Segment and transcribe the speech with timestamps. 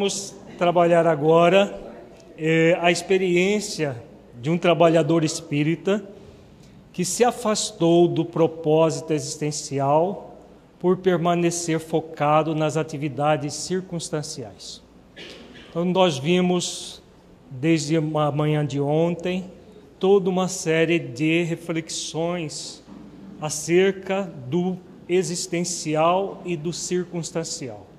[0.00, 1.78] vamos trabalhar agora
[2.38, 4.02] é, a experiência
[4.40, 6.02] de um trabalhador espírita
[6.90, 10.38] que se afastou do propósito existencial
[10.78, 14.82] por permanecer focado nas atividades circunstanciais.
[15.68, 17.02] Então, nós vimos
[17.50, 19.50] desde a manhã de ontem
[19.98, 22.82] toda uma série de reflexões
[23.38, 27.89] acerca do existencial e do circunstancial.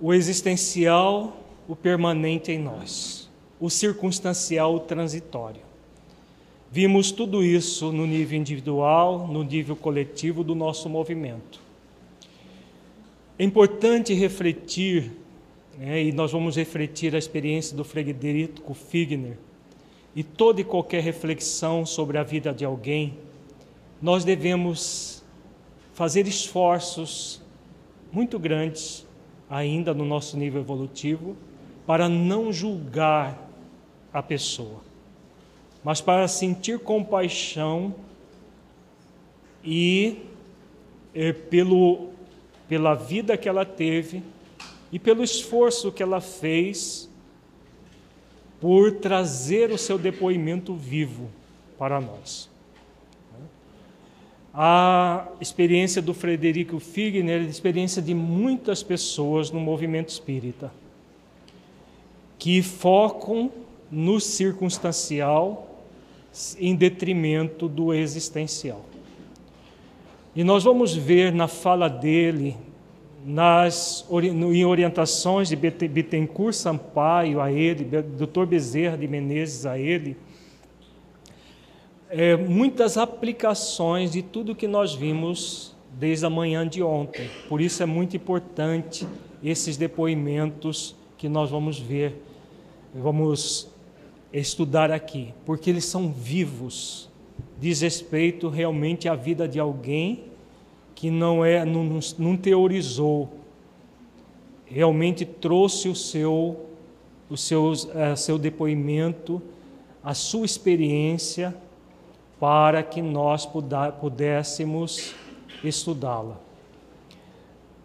[0.00, 5.60] O existencial, o permanente em nós, o circunstancial, o transitório.
[6.70, 11.60] Vimos tudo isso no nível individual, no nível coletivo do nosso movimento.
[13.38, 15.12] É importante refletir,
[15.78, 19.38] né, e nós vamos refletir a experiência do Frederico Figner,
[20.14, 23.16] e toda e qualquer reflexão sobre a vida de alguém,
[24.00, 25.24] nós devemos
[25.94, 27.40] fazer esforços
[28.12, 29.06] muito grandes,
[29.48, 31.36] ainda no nosso nível evolutivo,
[31.86, 33.48] para não julgar
[34.12, 34.88] a pessoa
[35.82, 37.94] mas para sentir compaixão
[39.64, 40.18] e
[41.14, 42.10] é, pelo,
[42.68, 44.22] pela vida que ela teve
[44.90, 47.08] e pelo esforço que ela fez
[48.60, 51.30] por trazer o seu depoimento vivo
[51.78, 52.47] para nós.
[54.60, 60.72] A experiência do Frederico Figner é a experiência de muitas pessoas no movimento espírita,
[62.40, 63.52] que focam
[63.88, 65.84] no circunstancial
[66.58, 68.84] em detrimento do existencial.
[70.34, 72.56] E nós vamos ver na fala dele,
[73.24, 78.44] nas, em orientações de Bittencourt Sampaio a ele, Dr.
[78.44, 80.16] Bezerra de Menezes a ele,
[82.10, 87.28] é, muitas aplicações de tudo que nós vimos desde a manhã de ontem.
[87.48, 89.06] Por isso é muito importante
[89.42, 92.22] esses depoimentos que nós vamos ver,
[92.94, 93.68] vamos
[94.32, 97.08] estudar aqui, porque eles são vivos,
[97.60, 100.24] diz respeito realmente à vida de alguém
[100.94, 103.30] que não é, não, não teorizou,
[104.66, 106.66] realmente trouxe o seu,
[107.28, 109.40] o seu, uh, seu depoimento,
[110.02, 111.54] a sua experiência,
[112.38, 113.48] para que nós
[114.00, 115.14] pudéssemos
[115.62, 116.38] estudá-la.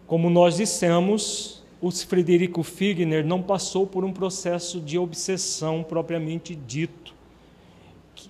[0.06, 7.14] Como nós dissemos, o Frederico Figner não passou por um processo de obsessão propriamente dito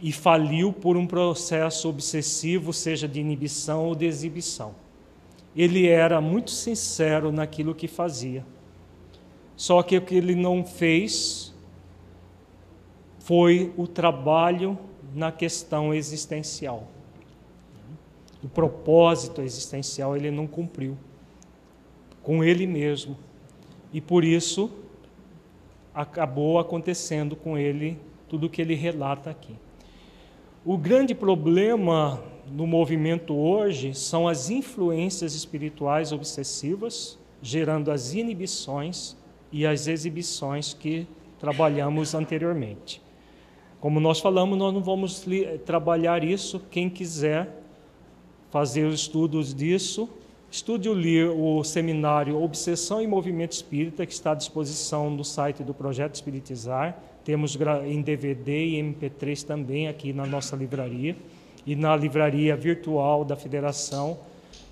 [0.01, 4.75] e faliu por um processo obsessivo, seja de inibição ou de exibição.
[5.55, 8.45] Ele era muito sincero naquilo que fazia.
[9.57, 11.55] Só que o que ele não fez
[13.21, 14.79] foi o trabalho
[15.15, 16.89] na questão existencial.
[18.43, 20.99] O propósito existencial ele não cumpriu
[22.23, 23.17] com ele mesmo
[23.93, 24.71] e por isso
[25.95, 27.99] acabou acontecendo com ele
[28.29, 29.55] tudo o que ele relata aqui.
[30.65, 39.17] O grande problema no movimento hoje são as influências espirituais obsessivas, gerando as inibições
[39.53, 41.07] e as exibições que
[41.39, 43.04] trabalhamos anteriormente.
[43.85, 45.27] Como nós falamos, nós não vamos
[45.67, 46.59] trabalhar isso.
[46.71, 47.51] Quem quiser
[48.51, 50.09] fazer os estudos disso,
[50.51, 55.75] Estude o, o seminário Obsessão e Movimento Espírita, que está à disposição no site do
[55.75, 56.99] Projeto Espiritizar.
[57.25, 61.15] Temos em DVD e MP3 também aqui na nossa livraria.
[61.67, 64.17] E na livraria virtual da Federação,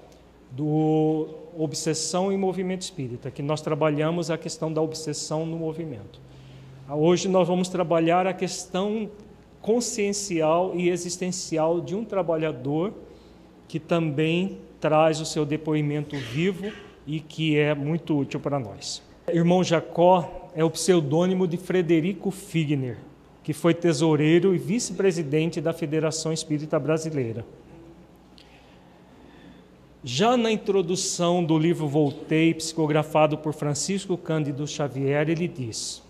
[0.56, 1.28] do
[1.58, 6.20] Obsessão e Movimento Espírita, que nós trabalhamos a questão da obsessão no movimento.
[6.90, 9.10] Hoje nós vamos trabalhar a questão
[9.62, 12.94] consciencial e existencial de um trabalhador
[13.68, 16.72] que também traz o seu depoimento vivo
[17.08, 19.02] e que é muito útil para nós.
[19.28, 22.98] Irmão Jacó é o pseudônimo de Frederico Figner,
[23.42, 27.46] que foi tesoureiro e vice-presidente da Federação Espírita Brasileira.
[30.06, 36.04] Já na introdução do livro Voltei, psicografado por Francisco Cândido Xavier, ele diz: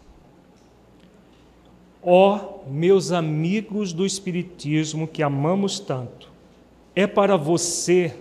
[2.01, 2.35] Ó
[2.65, 6.31] oh, meus amigos do Espiritismo que amamos tanto,
[6.95, 8.15] é para você,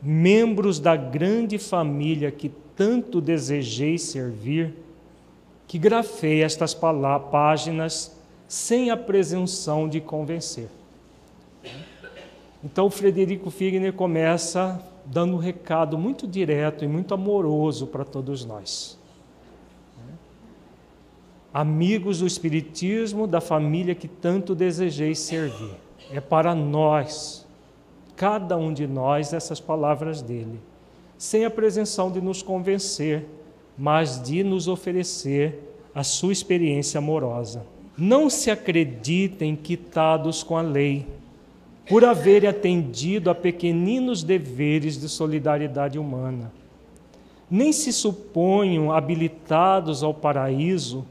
[0.00, 4.74] membros da grande família que tanto desejei servir,
[5.66, 8.16] que grafei estas páginas
[8.46, 10.68] sem a presunção de convencer.
[12.64, 18.98] Então, Frederico Figner começa dando um recado muito direto e muito amoroso para todos nós.
[21.52, 25.74] amigos do Espiritismo, da família que tanto desejei servir.
[26.10, 27.46] É para nós,
[28.16, 30.58] cada um de nós, essas palavras dele,
[31.16, 33.24] sem a presunção de nos convencer,
[33.78, 37.64] mas de nos oferecer a sua experiência amorosa.
[37.96, 41.06] Não se acreditem quitados com a lei,
[41.88, 46.52] por haverem atendido a pequeninos deveres de solidariedade humana.
[47.50, 51.04] Nem se suponham habilitados ao paraíso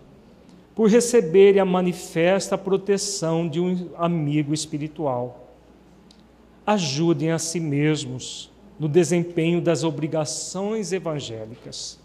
[0.76, 5.52] por receberem a manifesta proteção de um amigo espiritual.
[6.66, 12.00] Ajudem a si mesmos no desempenho das obrigações evangélicas.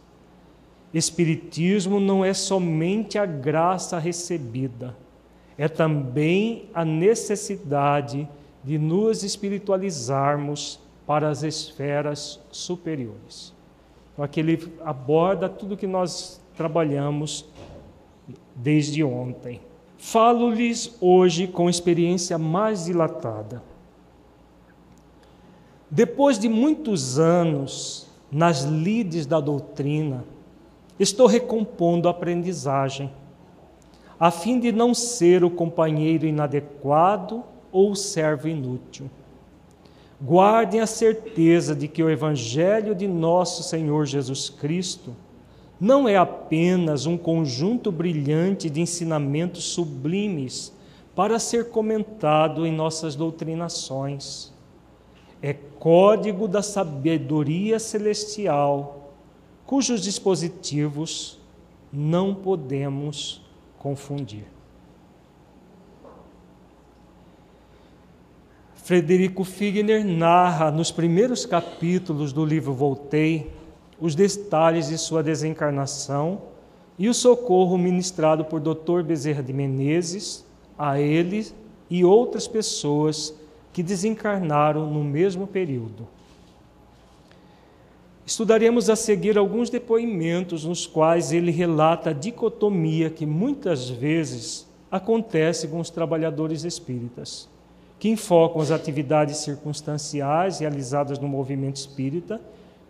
[0.93, 4.97] Espiritismo não é somente a graça recebida,
[5.57, 8.29] é também a necessidade
[8.63, 13.53] de nos espiritualizarmos para as esferas superiores.
[14.13, 17.47] Então, aqui ele aborda tudo que nós trabalhamos
[18.55, 19.61] desde ontem.
[19.97, 23.63] Falo-lhes hoje com experiência mais dilatada.
[25.91, 30.25] Depois de muitos anos nas lides da doutrina,
[31.01, 33.11] estou recompondo a aprendizagem,
[34.21, 39.11] a fim de não ser o companheiro inadequado ou servo inútil.
[40.21, 45.15] Guardem a certeza de que o Evangelho de nosso Senhor Jesus Cristo
[45.81, 50.73] não é apenas um conjunto brilhante de ensinamentos sublimes
[51.15, 54.53] para ser comentado em nossas doutrinações.
[55.41, 59.15] É código da sabedoria celestial,
[59.65, 61.39] cujos dispositivos
[61.93, 63.41] não podemos
[63.79, 64.58] confundir.
[68.89, 73.51] Frederico Figner narra nos primeiros capítulos do livro Voltei
[74.01, 76.41] os detalhes de sua desencarnação
[76.99, 79.03] e o socorro ministrado por Dr.
[79.03, 80.43] Bezerra de Menezes
[80.79, 81.47] a ele
[81.91, 83.35] e outras pessoas
[83.75, 86.09] que desencarnaram no mesmo período.
[88.25, 95.69] Estudaremos a seguir alguns depoimentos nos quais ele relata a dicotomia que muitas vezes acontece
[95.69, 97.51] com os trabalhadores espíritas,
[97.99, 102.41] que enfocam as atividades circunstanciais realizadas no movimento espírita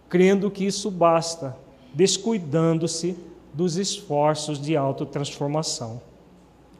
[0.08, 1.56] crendo que isso basta,
[1.92, 3.16] descuidando-se
[3.52, 6.00] dos esforços de autotransformação.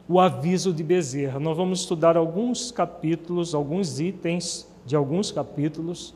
[0.07, 1.39] O aviso de Bezerra.
[1.39, 6.15] Nós vamos estudar alguns capítulos, alguns itens de alguns capítulos.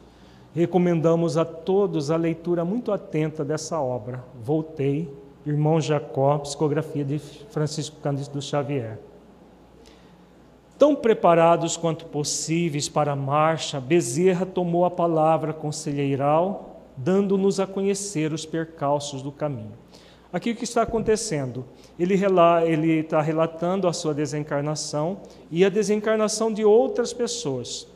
[0.56, 4.24] Recomendamos a todos a leitura muito atenta dessa obra.
[4.44, 5.12] Voltei,
[5.46, 8.98] Irmão Jacó, psicografia de Francisco Cândido Xavier.
[10.84, 18.34] Tão preparados quanto possíveis para a marcha, Bezerra tomou a palavra conselheiral dando-nos a conhecer
[18.34, 19.72] os percalços do caminho.
[20.34, 21.64] Aqui o que está acontecendo?
[21.98, 22.16] Ele
[23.00, 27.88] está relatando a sua desencarnação e a desencarnação de outras pessoas.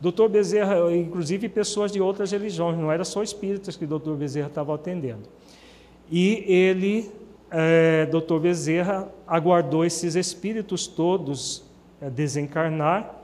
[0.00, 4.72] Doutor Bezerra, inclusive pessoas de outras religiões, não era só espíritas que doutor Bezerra estava
[4.72, 5.28] atendendo.
[6.08, 7.10] E ele,
[7.50, 11.65] é, doutor Bezerra, aguardou esses espíritos todos
[12.00, 13.14] desencarnar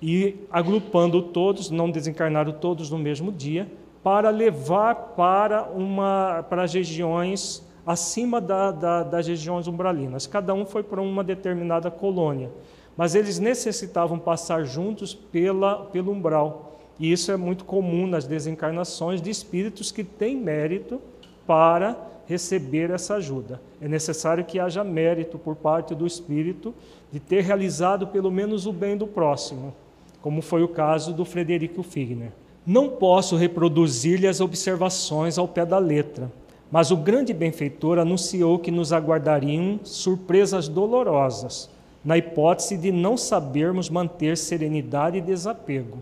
[0.00, 3.70] e agrupando todos, não desencarnaram todos no mesmo dia,
[4.02, 10.26] para levar para, uma, para as regiões acima da, da, das regiões umbralinas.
[10.26, 12.50] Cada um foi para uma determinada colônia,
[12.96, 16.72] mas eles necessitavam passar juntos pela, pelo umbral.
[16.98, 21.00] E isso é muito comum nas desencarnações de espíritos que têm mérito
[21.46, 23.60] para receber essa ajuda.
[23.80, 26.74] É necessário que haja mérito por parte do espírito
[27.12, 29.74] de ter realizado pelo menos o bem do próximo,
[30.20, 32.32] como foi o caso do Frederico Figner.
[32.66, 36.32] Não posso reproduzir-lhe as observações ao pé da letra,
[36.70, 41.70] mas o grande benfeitor anunciou que nos aguardariam surpresas dolorosas,
[42.04, 45.98] na hipótese de não sabermos manter serenidade e desapego.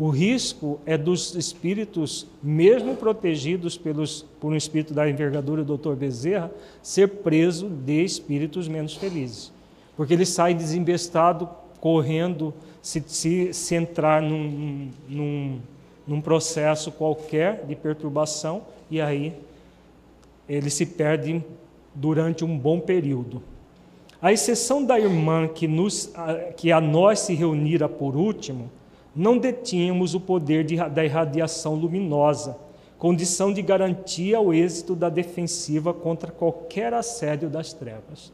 [0.00, 5.94] O risco é dos espíritos, mesmo protegidos pelos, por um espírito da envergadura do Dr.
[5.94, 6.50] Bezerra,
[6.82, 9.52] ser preso de espíritos menos felizes.
[9.96, 11.48] Porque ele sai desembestado,
[11.80, 15.60] correndo, se, se, se entrar num, num
[16.10, 19.32] num processo qualquer de perturbação e aí
[20.48, 21.40] ele se perde
[21.94, 23.40] durante um bom período.
[24.20, 26.12] A exceção da irmã que, nos,
[26.56, 28.68] que a nós se reunira por último,
[29.20, 32.56] não detínhamos o poder de, da irradiação luminosa,
[32.98, 38.32] condição de garantia ao êxito da defensiva contra qualquer assédio das trevas.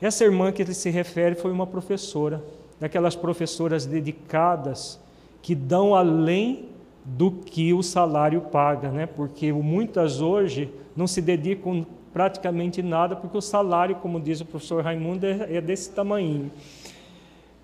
[0.00, 2.42] Essa irmã que ele se refere foi uma professora,
[2.80, 4.98] daquelas professoras dedicadas
[5.42, 6.70] que dão além
[7.04, 9.04] do que o salário paga, né?
[9.04, 14.82] porque muitas hoje não se dedicam praticamente nada, porque o salário, como diz o professor
[14.82, 16.50] Raimundo, é, é desse tamanho.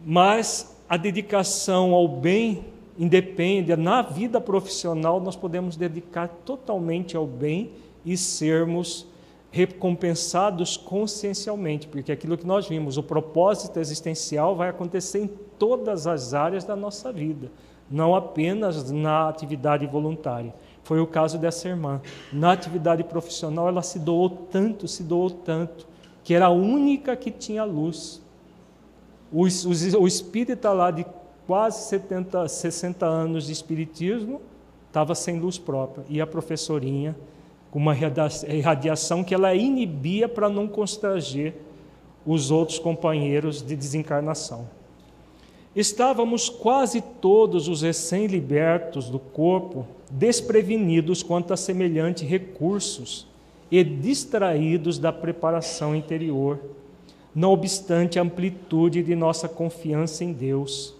[0.04, 2.64] Mas a dedicação ao bem
[2.98, 7.72] independe, na vida profissional nós podemos dedicar totalmente ao bem
[8.04, 9.06] e sermos
[9.50, 16.34] recompensados consciencialmente, porque aquilo que nós vimos, o propósito existencial vai acontecer em todas as
[16.34, 17.50] áreas da nossa vida,
[17.90, 20.54] não apenas na atividade voluntária.
[20.82, 22.00] Foi o caso dessa irmã.
[22.32, 25.86] Na atividade profissional, ela se doou tanto, se doou tanto,
[26.24, 28.22] que era a única que tinha luz.
[29.32, 31.04] O, o, o espírita lá de
[31.46, 34.40] quase 70, 60 anos de espiritismo
[34.86, 36.04] estava sem luz própria.
[36.08, 37.16] E a professorinha,
[37.70, 41.54] com uma irradiação que ela inibia para não constranger
[42.26, 44.68] os outros companheiros de desencarnação.
[45.74, 53.26] Estávamos quase todos os recém-libertos do corpo desprevenidos quanto a semelhantes recursos
[53.70, 56.58] e distraídos da preparação interior,
[57.38, 60.92] não obstante a amplitude de nossa confiança em Deus.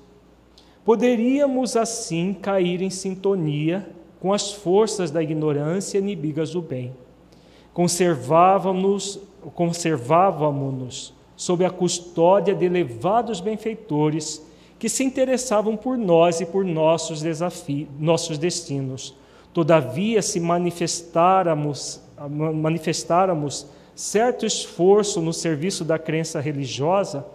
[0.85, 3.91] Poderíamos assim cair em sintonia
[4.21, 6.95] com as forças da ignorância inimigas do bem.
[7.75, 9.19] Conservávamos,
[9.53, 14.41] conservávamos-nos sob a custódia de elevados benfeitores
[14.79, 19.13] que se interessavam por nós e por nossos desafios, nossos destinos.
[19.53, 22.01] Todavia, se manifestáramos,
[22.55, 23.67] manifestáramos
[23.99, 27.27] certo esforço no serviço da crença religiosa,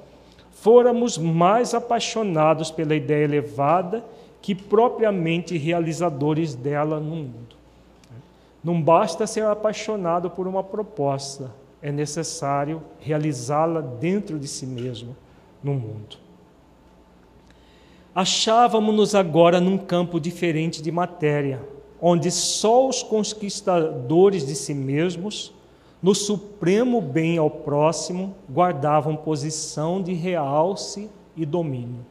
[0.49, 4.01] fôramos mais apaixonados pela ideia elevada
[4.41, 7.57] que propriamente realizadores dela no mundo.
[8.63, 11.51] Não basta ser apaixonado por uma proposta,
[11.81, 15.17] é necessário realizá-la dentro de si mesmo
[15.61, 16.15] no mundo.
[18.15, 21.61] Achávamos-nos agora num campo diferente de matéria,
[22.01, 25.53] onde só os conquistadores de si mesmos,
[26.03, 32.05] no supremo bem ao próximo, guardavam posição de realce e domínio.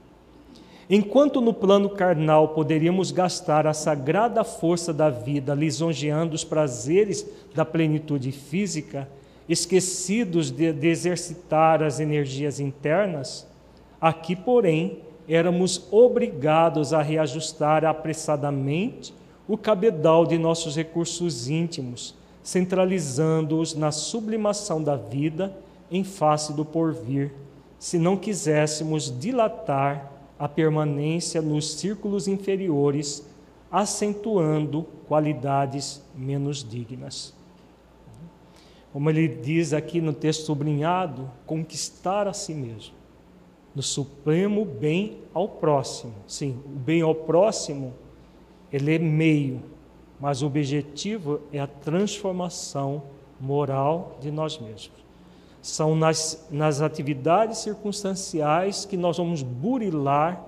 [0.88, 7.66] Enquanto no plano carnal poderíamos gastar a sagrada força da vida lisonjeando os prazeres da
[7.66, 9.06] plenitude física,
[9.46, 13.46] esquecidos de, de exercitar as energias internas,
[14.00, 19.14] aqui, porém, éramos obrigados a reajustar apressadamente
[19.46, 25.56] o cabedal de nossos recursos íntimos, centralizando-os na sublimação da vida
[25.90, 27.32] em face do porvir,
[27.78, 33.26] se não quiséssemos dilatar a permanência nos círculos inferiores,
[33.70, 37.34] acentuando qualidades menos dignas.
[38.92, 43.02] Como ele diz aqui no texto sublinhado, conquistar a si mesmo
[43.74, 46.12] no supremo bem ao próximo.
[46.26, 47.94] Sim, o bem ao próximo,
[48.72, 49.62] ele é meio,
[50.22, 53.02] mas o objetivo é a transformação
[53.40, 55.02] moral de nós mesmos.
[55.60, 60.40] São nas, nas atividades circunstanciais que nós vamos burilar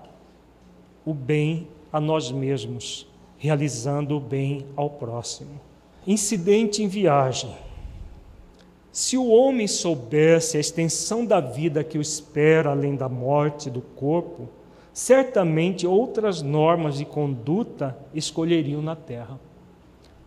[1.05, 3.05] o bem a nós mesmos,
[3.37, 5.61] realizando o bem ao próximo.
[6.07, 7.53] Incidente em viagem.
[8.93, 13.81] Se o homem soubesse a extensão da vida que o espera além da morte do
[13.81, 14.49] corpo,
[14.93, 19.37] certamente outras normas de conduta escolheriam na terra.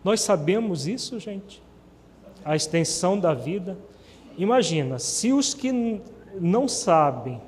[0.08, 1.62] Nós sabemos isso, gente?
[2.42, 3.76] A extensão da vida.
[4.38, 6.00] Imagina, se os que
[6.40, 7.42] não sabem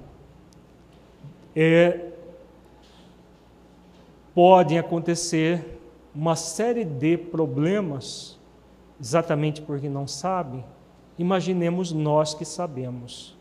[1.56, 2.10] é,
[4.34, 5.80] podem acontecer
[6.14, 8.38] uma série de problemas,
[9.00, 10.62] exatamente porque não sabem,
[11.18, 13.34] imaginemos nós que sabemos.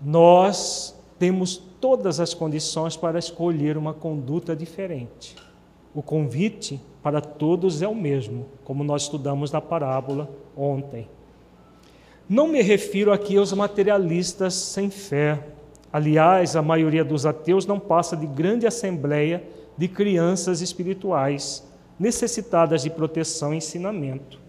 [0.00, 5.36] Nós temos todas as condições para escolher uma conduta diferente.
[5.94, 11.08] O convite para todos é o mesmo, como nós estudamos na parábola ontem.
[12.28, 15.46] Não me refiro aqui aos materialistas sem fé.
[15.92, 19.44] Aliás, a maioria dos ateus não passa de grande assembleia
[19.76, 21.62] de crianças espirituais,
[21.98, 24.40] necessitadas de proteção e ensinamento.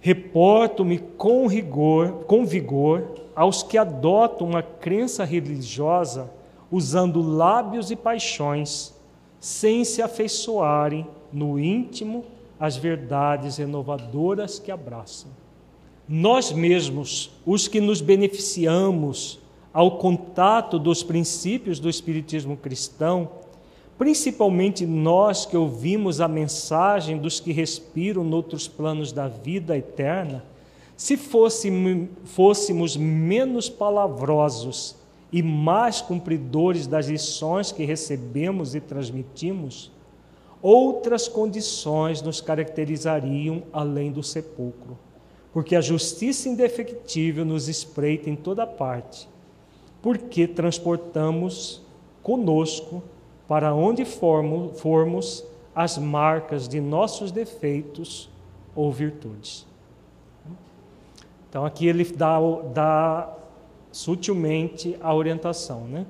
[0.00, 6.30] Reporto-me com rigor, com vigor, aos que adotam uma crença religiosa
[6.70, 8.94] usando lábios e paixões,
[9.40, 12.24] sem se afeiçoarem no íntimo
[12.58, 15.30] às verdades renovadoras que abraçam.
[16.06, 19.38] Nós mesmos, os que nos beneficiamos
[19.72, 23.30] ao contato dos princípios do Espiritismo cristão,
[23.96, 30.44] principalmente nós que ouvimos a mensagem dos que respiram noutros planos da vida eterna,
[30.96, 34.99] se fôssemos, fôssemos menos palavrosos
[35.32, 39.92] e mais cumpridores das lições que recebemos e transmitimos,
[40.60, 44.98] outras condições nos caracterizariam além do sepulcro,
[45.52, 49.28] porque a justiça indefectível nos espreita em toda parte,
[50.02, 51.82] porque transportamos
[52.22, 53.02] conosco,
[53.46, 55.44] para onde formos,
[55.74, 58.28] as marcas de nossos defeitos
[58.74, 59.66] ou virtudes.
[61.48, 62.38] Então aqui ele dá,
[62.72, 63.39] dá
[63.92, 66.06] sutilmente a orientação, né?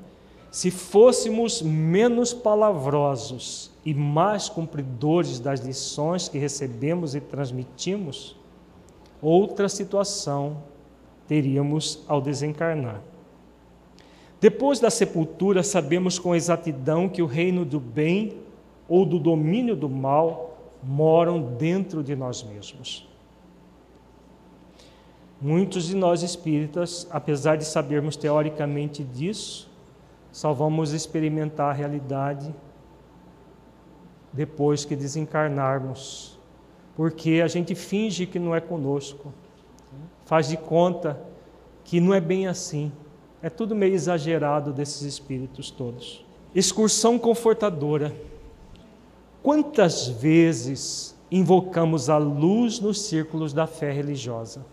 [0.50, 8.36] Se fôssemos menos palavrosos e mais cumpridores das lições que recebemos e transmitimos,
[9.22, 10.56] outra situação
[11.28, 13.00] teríamos ao desencarnar.
[14.40, 18.38] Depois da sepultura, sabemos com exatidão que o reino do bem
[18.88, 23.09] ou do domínio do mal moram dentro de nós mesmos.
[25.40, 29.70] Muitos de nós espíritas, apesar de sabermos teoricamente disso,
[30.30, 32.54] só vamos experimentar a realidade
[34.32, 36.38] depois que desencarnarmos,
[36.94, 39.32] porque a gente finge que não é conosco,
[40.26, 41.18] faz de conta
[41.84, 42.92] que não é bem assim.
[43.42, 46.24] É tudo meio exagerado desses espíritos todos.
[46.54, 48.14] Excursão confortadora.
[49.42, 54.64] Quantas vezes invocamos a luz nos círculos da fé religiosa?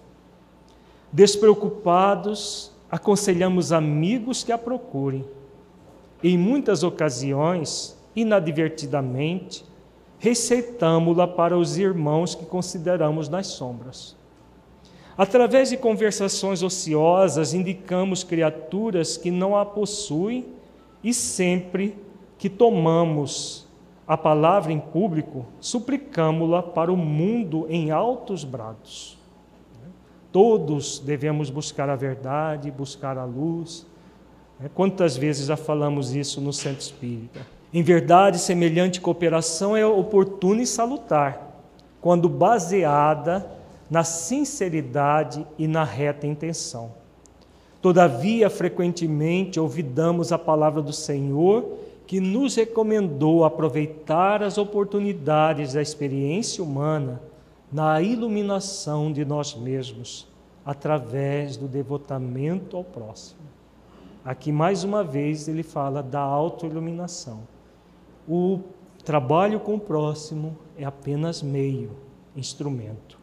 [1.12, 5.26] Despreocupados, aconselhamos amigos que a procurem.
[6.24, 9.64] Em muitas ocasiões, inadvertidamente,
[10.20, 14.16] receitamos-la para os irmãos que consideramos nas sombras.
[15.18, 20.46] Através de conversações ociosas, indicamos criaturas que não a possuem
[21.04, 21.98] e sempre
[22.38, 23.68] que tomamos
[24.08, 29.17] a palavra em público, suplicamos-la para o mundo em altos brados.
[30.32, 33.86] Todos devemos buscar a verdade, buscar a luz.
[34.74, 37.46] Quantas vezes já falamos isso no Centro Espírita?
[37.74, 41.62] Em verdade, semelhante cooperação é oportuna e salutar,
[42.02, 43.50] quando baseada
[43.90, 46.92] na sinceridade e na reta intenção.
[47.82, 56.64] Todavia, frequentemente ouvidamos a palavra do Senhor que nos recomendou aproveitar as oportunidades da experiência
[56.64, 57.22] humana
[57.72, 60.28] na iluminação de nós mesmos,
[60.66, 63.42] através do devotamento ao próximo.
[64.24, 67.48] Aqui, mais uma vez, ele fala da autoiluminação.
[68.28, 68.60] O
[69.06, 71.92] trabalho com o próximo é apenas meio,
[72.36, 73.18] instrumento.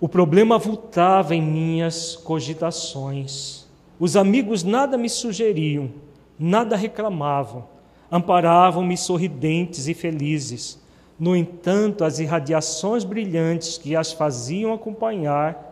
[0.00, 3.68] O problema voltava em minhas cogitações.
[3.98, 5.90] Os amigos nada me sugeriam,
[6.38, 7.68] nada reclamavam,
[8.10, 10.80] amparavam-me sorridentes e felizes.
[11.20, 15.68] No entanto, as irradiações brilhantes que as faziam acompanhar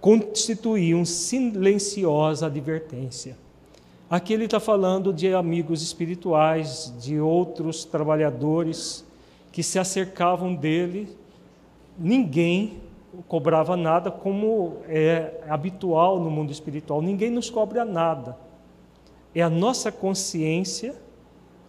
[0.00, 3.36] constituíam silenciosa advertência.
[4.08, 9.04] Aqui ele está falando de amigos espirituais, de outros trabalhadores
[9.52, 11.08] que se acercavam dele.
[11.98, 12.80] Ninguém
[13.26, 17.02] cobrava nada, como é habitual no mundo espiritual.
[17.02, 18.36] Ninguém nos cobra nada
[19.34, 20.94] é a nossa consciência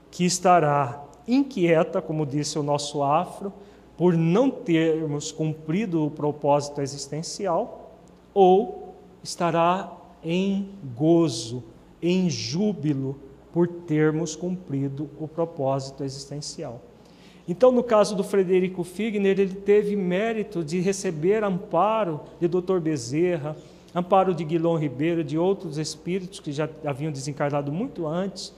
[0.10, 3.54] que estará inquieta, como disse o nosso afro,
[3.98, 7.98] por não termos cumprido o propósito existencial,
[8.34, 9.92] ou estará
[10.24, 11.64] em gozo,
[12.02, 13.20] em júbilo
[13.54, 16.82] por termos cumprido o propósito existencial.
[17.48, 22.80] Então, no caso do Frederico Figner, ele teve mérito de receber amparo de Dr.
[22.80, 23.58] Bezerra,
[23.94, 28.54] amparo de Guilherme Ribeiro, de outros espíritos que já haviam desencarnado muito antes,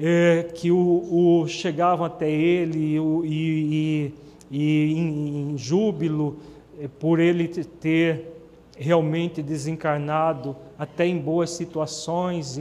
[0.00, 4.14] é, que o, o, chegavam até ele e, e,
[4.50, 6.38] e em, em, júbilo
[6.80, 8.32] é, por ele ter
[8.76, 12.60] realmente desencarnado, até em boas situações,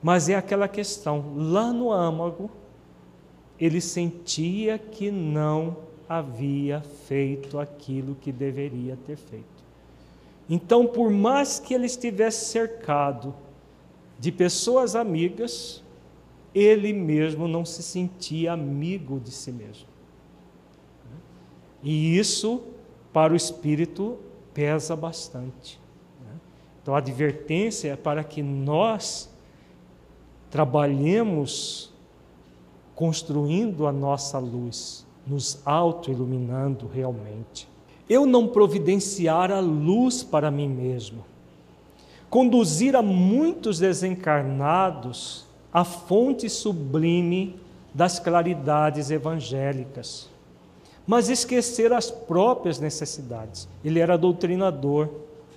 [0.00, 2.48] mas é aquela questão, lá no âmago,
[3.58, 5.76] ele sentia que não
[6.08, 9.46] havia feito aquilo que deveria ter feito.
[10.48, 13.34] Então, por mais que ele estivesse cercado
[14.18, 15.82] de pessoas amigas,
[16.54, 19.86] ele mesmo não se sentia amigo de si mesmo.
[21.82, 22.62] E isso,
[23.12, 24.18] para o espírito,
[24.54, 25.80] pesa bastante.
[26.80, 29.30] Então, a advertência é para que nós
[30.50, 31.92] trabalhemos
[32.94, 37.72] construindo a nossa luz, nos auto-iluminando realmente
[38.12, 41.24] eu não providenciar a luz para mim mesmo,
[42.28, 47.58] conduzir a muitos desencarnados à fonte sublime
[47.94, 50.28] das claridades evangélicas,
[51.06, 53.68] mas esquecer as próprias necessidades.
[53.84, 55.08] Ele era doutrinador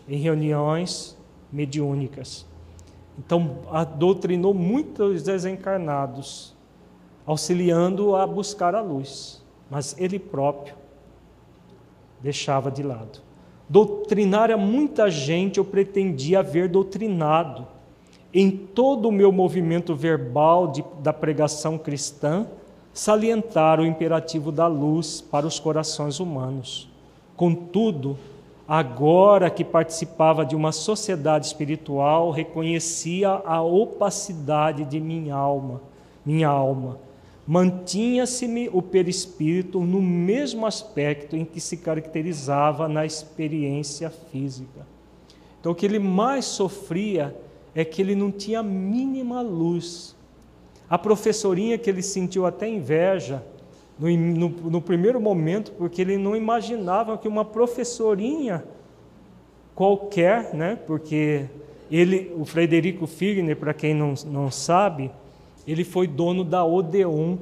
[0.07, 1.17] em reuniões
[1.51, 2.45] mediúnicas.
[3.17, 3.59] Então,
[3.97, 6.53] doutrinou muitos desencarnados
[7.25, 10.75] auxiliando a buscar a luz, mas ele próprio
[12.21, 13.19] deixava de lado.
[13.67, 17.67] Doutrinar a muita gente eu pretendia haver doutrinado.
[18.37, 22.45] Em todo o meu movimento verbal de, da pregação cristã,
[22.93, 26.89] salientar o imperativo da luz para os corações humanos.
[27.37, 28.17] Contudo,
[28.67, 35.81] agora que participava de uma sociedade espiritual, reconhecia a opacidade de minha alma,
[36.25, 36.99] minha alma.
[37.47, 44.85] Mantinha-se-me o perispírito no mesmo aspecto em que se caracterizava na experiência física.
[45.61, 47.33] Então, o que ele mais sofria
[47.75, 50.15] é que ele não tinha a mínima luz
[50.89, 53.43] a professorinha que ele sentiu até inveja
[53.97, 58.63] no, no, no, primeiro momento, porque ele não imaginava que uma professorinha
[59.73, 60.77] qualquer, né?
[60.85, 61.45] Porque
[61.89, 65.09] ele, o Frederico Figner, para quem não, não sabe,
[65.67, 67.37] ele foi dono da Odeon,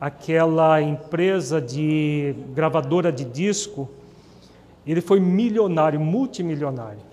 [0.00, 3.88] aquela empresa de gravadora de disco.
[4.86, 7.09] Ele foi milionário, multimilionário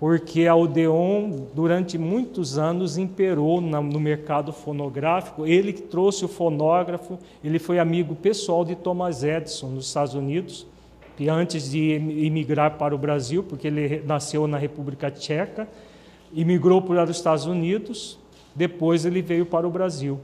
[0.00, 5.46] porque a Odeon, durante muitos anos, imperou no mercado fonográfico.
[5.46, 10.66] Ele que trouxe o fonógrafo, ele foi amigo pessoal de Thomas Edison nos Estados Unidos,
[11.18, 15.68] que antes de imigrar para o Brasil, porque ele nasceu na República Tcheca,
[16.32, 18.18] imigrou para os Estados Unidos,
[18.54, 20.18] depois ele veio para o Brasil,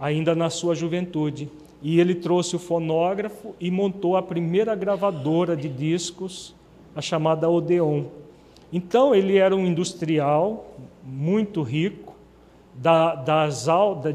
[0.00, 1.50] ainda na sua juventude.
[1.82, 6.54] E ele trouxe o fonógrafo e montou a primeira gravadora de discos,
[6.96, 8.06] a chamada Odeon
[8.72, 12.14] então ele era um industrial muito rico,
[12.74, 13.66] da, das,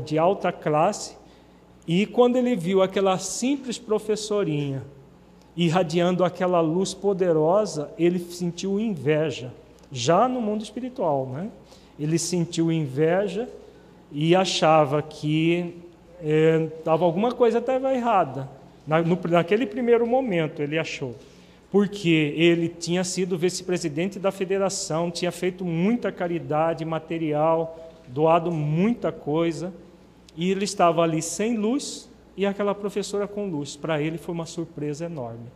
[0.06, 1.18] de alta classe,
[1.88, 4.84] e quando ele viu aquela simples professorinha
[5.56, 9.54] irradiando aquela luz poderosa, ele sentiu inveja,
[9.92, 11.50] já no mundo espiritual, né?
[12.00, 13.48] Ele sentiu inveja
[14.12, 15.76] e achava que
[16.20, 18.50] estava é, alguma coisa estava errada.
[18.88, 21.16] Na, no, naquele primeiro momento ele achou
[21.74, 29.74] porque ele tinha sido vice-presidente da federação, tinha feito muita caridade material, doado muita coisa,
[30.38, 32.08] e ele estava ali sem luz
[32.38, 33.76] e aquela professora com luz.
[33.76, 35.48] Para ele foi uma surpresa enorme.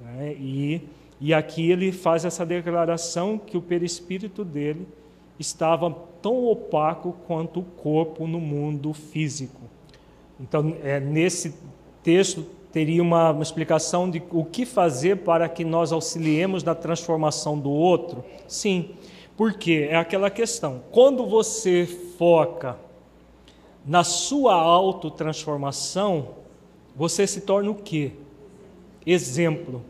[0.00, 0.34] Né?
[0.36, 0.80] E,
[1.20, 4.84] e aqui ele faz essa declaração que o perispírito dele
[5.38, 5.88] estava
[6.20, 9.60] tão opaco quanto o corpo no mundo físico.
[10.40, 11.54] Então, é, nesse
[12.02, 17.58] texto teria uma, uma, explicação de o que fazer para que nós auxiliemos na transformação
[17.58, 18.24] do outro?
[18.48, 18.90] Sim,
[19.36, 20.82] porque é aquela questão.
[20.90, 22.78] Quando você foca
[23.84, 26.28] na sua autotransformação,
[26.96, 28.12] você se torna o quê?
[29.04, 29.82] Exemplo.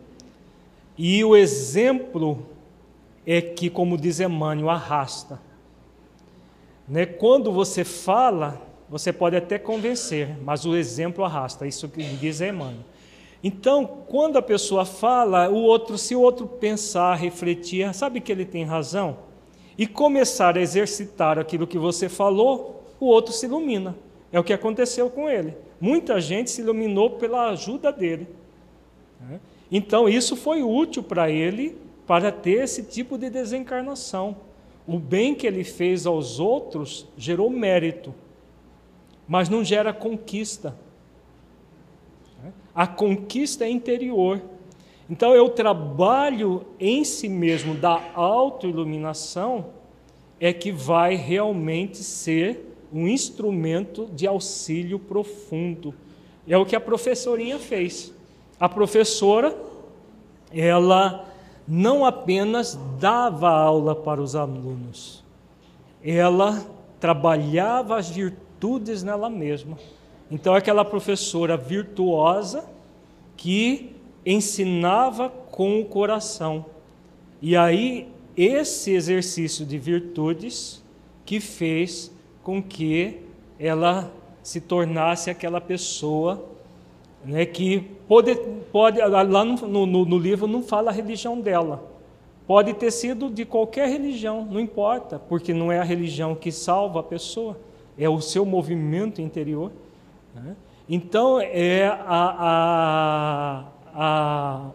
[0.99, 2.47] E o exemplo
[3.27, 5.40] é que, como diz Emmanuel, arrasta.
[6.88, 7.07] Né?
[7.07, 8.61] Quando você fala,
[8.93, 12.85] você pode até convencer, mas o exemplo arrasta, isso que diz Emmanuel.
[13.43, 18.45] Então, quando a pessoa fala, o outro, se o outro pensar, refletir, sabe que ele
[18.45, 19.17] tem razão?
[19.79, 23.97] E começar a exercitar aquilo que você falou, o outro se ilumina.
[24.31, 25.57] É o que aconteceu com ele.
[25.81, 28.29] Muita gente se iluminou pela ajuda dele.
[29.19, 29.41] Né?
[29.71, 34.37] Então, isso foi útil para ele para ter esse tipo de desencarnação.
[34.87, 38.15] O bem que ele fez aos outros gerou mérito
[39.27, 40.77] mas não gera conquista.
[42.75, 44.41] A conquista é interior.
[45.09, 49.67] Então, eu trabalho em si mesmo da autoiluminação
[50.41, 55.95] é que vai realmente ser um instrumento de auxílio profundo.
[56.49, 58.13] É o que a professorinha fez.
[58.59, 59.57] A professora,
[60.53, 61.29] ela
[61.67, 65.23] não apenas dava aula para os alunos,
[66.03, 66.67] ela
[66.99, 69.77] trabalhava as virtudes virtudes nela mesma.
[70.31, 72.64] Então, aquela professora virtuosa
[73.37, 73.90] que
[74.25, 76.64] ensinava com o coração.
[77.40, 80.81] E aí, esse exercício de virtudes
[81.27, 82.12] que fez
[82.44, 83.18] com que
[83.59, 84.12] ela
[84.44, 86.44] se tornasse aquela pessoa
[87.25, 88.37] né, que pode,
[88.70, 91.85] pode lá no, no, no livro não fala a religião dela,
[92.46, 97.01] pode ter sido de qualquer religião, não importa, porque não é a religião que salva
[97.01, 97.57] a pessoa
[97.99, 99.71] é o seu movimento interior.
[100.35, 100.57] Né?
[100.89, 102.05] Então, é a,
[102.39, 104.71] a, a,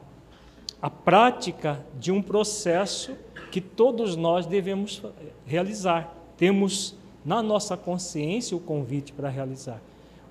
[0.82, 3.16] a prática de um processo
[3.52, 5.02] que todos nós devemos
[5.46, 6.14] realizar.
[6.38, 9.82] Temos na nossa consciência o convite para realizar.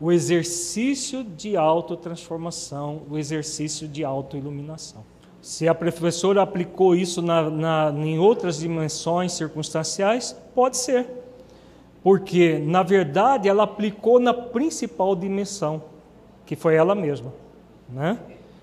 [0.01, 5.05] O exercício de autotransformação, o exercício de autoiluminação.
[5.41, 11.07] Se a professora aplicou isso na, na, em outras dimensões circunstanciais, pode ser
[12.07, 15.83] Porque, na verdade, ela aplicou na principal dimensão,
[16.45, 17.35] que foi ela mesma.
[17.89, 18.17] Né?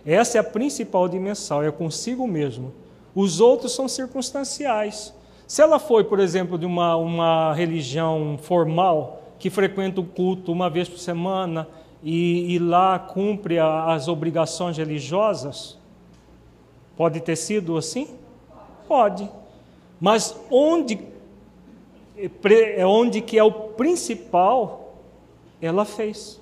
[0.06, 2.71] Essa é a principal dimensão, é consigo mesmo.
[3.13, 5.13] Os outros são circunstanciais.
[5.45, 10.69] Se ela foi, por exemplo, de uma, uma religião formal, que frequenta o culto uma
[10.69, 11.67] vez por semana
[12.01, 15.77] e, e lá cumpre a, as obrigações religiosas,
[16.95, 18.08] pode ter sido assim?
[18.88, 19.29] Pode.
[19.99, 20.97] Mas onde,
[22.86, 24.95] onde que é o principal,
[25.62, 26.39] ela fez.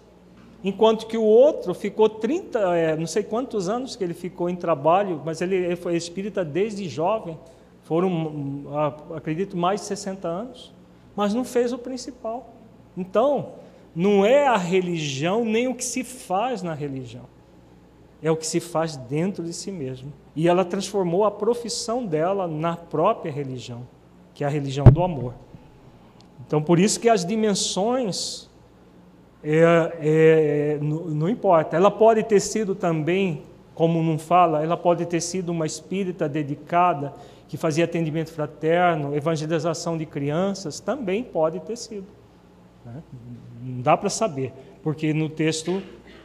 [0.64, 4.56] Enquanto que o outro ficou 30, é, não sei quantos anos que ele ficou em
[4.56, 7.38] trabalho, mas ele, ele foi espírita desde jovem,
[7.84, 8.66] foram,
[9.16, 10.72] acredito, mais de 60 anos,
[11.16, 12.54] mas não fez o principal.
[12.96, 13.54] Então,
[13.96, 17.26] não é a religião nem o que se faz na religião,
[18.22, 20.14] é o que se faz dentro de si mesmo.
[20.36, 23.82] E ela transformou a profissão dela na própria religião,
[24.34, 25.34] que é a religião do amor.
[26.52, 28.50] Então, por isso que as dimensões
[29.42, 31.78] é, é, não, importa.
[31.78, 37.14] Ela pode ter sido também, como não fala, ela pode ter sido uma espírita dedicada
[37.48, 42.08] que fazia atendimento fraterno, evangelização de crianças, também pode ter sido.
[42.86, 43.02] Né?
[43.64, 44.52] Não dá para saber,
[44.84, 45.82] porque no texto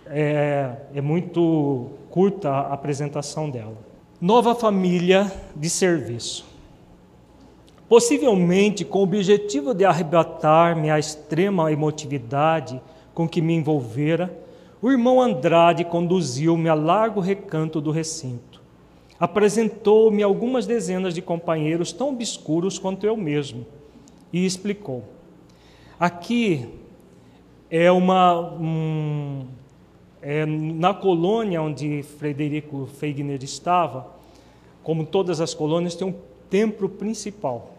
[0.06, 3.78] é, é muito curta a apresentação dela.
[4.20, 6.55] Nova família de serviço.
[7.88, 12.80] Possivelmente com o objetivo de arrebatar-me a extrema emotividade
[13.14, 14.36] com que me envolvera,
[14.82, 18.60] o irmão Andrade conduziu-me a largo recanto do recinto.
[19.18, 23.64] Apresentou-me algumas dezenas de companheiros tão obscuros quanto eu mesmo
[24.32, 25.04] e explicou:
[25.98, 26.68] Aqui
[27.70, 28.52] é uma.
[28.52, 29.46] Um,
[30.20, 34.08] é, na colônia onde Frederico Feigner estava,
[34.82, 36.14] como todas as colônias, tem um
[36.50, 37.75] templo principal.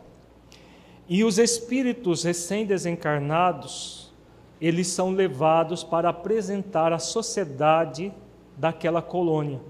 [1.10, 4.12] E os espíritos recém-desencarnados,
[4.60, 8.12] eles são levados para apresentar a sociedade
[8.58, 9.62] daquela colônia.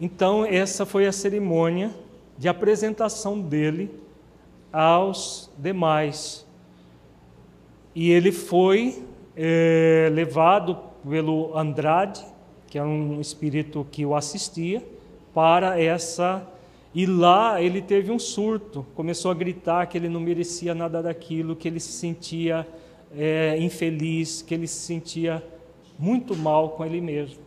[0.00, 1.90] Então, essa foi a cerimônia
[2.36, 3.88] de apresentação dele
[4.72, 6.44] aos demais.
[7.94, 9.04] E ele foi
[9.36, 10.76] é, levado
[11.08, 12.24] pelo Andrade,
[12.66, 14.82] que era um espírito que o assistia,
[15.34, 16.46] para essa.
[16.94, 21.56] E lá ele teve um surto, começou a gritar que ele não merecia nada daquilo,
[21.56, 22.66] que ele se sentia
[23.16, 25.42] é, infeliz, que ele se sentia
[25.98, 27.42] muito mal com ele mesmo.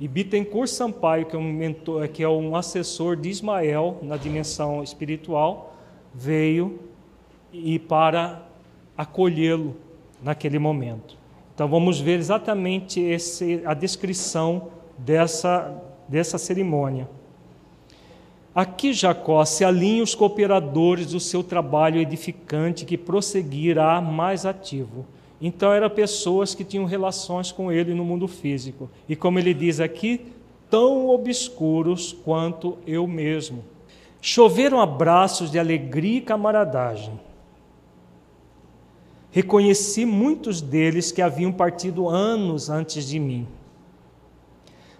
[0.00, 4.82] E Bittencourt Sampaio, que é um, mentor, que é um assessor de Ismael na dimensão
[4.82, 5.76] espiritual,
[6.14, 6.78] veio
[7.52, 8.46] e para
[8.96, 9.74] acolhê-lo
[10.22, 11.16] naquele momento.
[11.52, 17.08] Então vamos ver exatamente esse, a descrição dessa, dessa cerimônia.
[18.58, 25.06] Aqui Jacó se alinha os cooperadores do seu trabalho edificante que prosseguirá mais ativo.
[25.40, 28.90] Então eram pessoas que tinham relações com ele no mundo físico.
[29.08, 30.32] E como ele diz aqui,
[30.68, 33.64] tão obscuros quanto eu mesmo.
[34.20, 37.12] Choveram abraços de alegria e camaradagem.
[39.30, 43.46] Reconheci muitos deles que haviam partido anos antes de mim.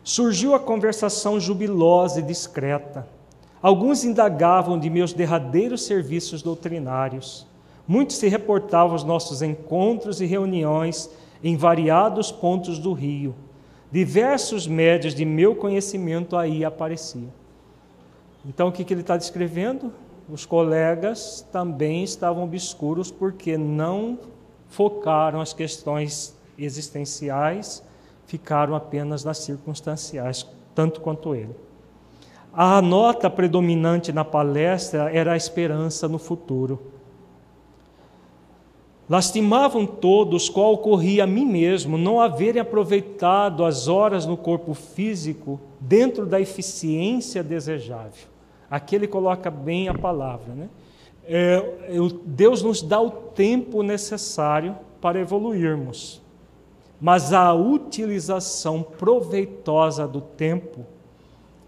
[0.05, 3.18] Surgiu a conversação jubilosa e discreta.
[3.61, 7.47] Alguns indagavam de meus derradeiros serviços doutrinários.
[7.87, 11.11] Muitos se reportavam aos nossos encontros e reuniões
[11.43, 13.35] em variados pontos do Rio.
[13.91, 17.33] Diversos médios de meu conhecimento aí apareciam.
[18.47, 19.93] Então, o que, que ele está descrevendo?
[20.29, 24.19] Os colegas também estavam obscuros porque não
[24.69, 27.83] focaram as questões existenciais,
[28.27, 31.55] ficaram apenas nas circunstanciais, tanto quanto ele.
[32.61, 36.83] A nota predominante na palestra era a esperança no futuro.
[39.09, 45.61] Lastimavam todos qual ocorria a mim mesmo não haverem aproveitado as horas no corpo físico
[45.79, 48.27] dentro da eficiência desejável.
[48.69, 50.53] Aqui ele coloca bem a palavra.
[50.53, 50.69] Né?
[51.27, 51.63] É,
[52.25, 56.21] Deus nos dá o tempo necessário para evoluirmos,
[57.01, 60.85] mas a utilização proveitosa do tempo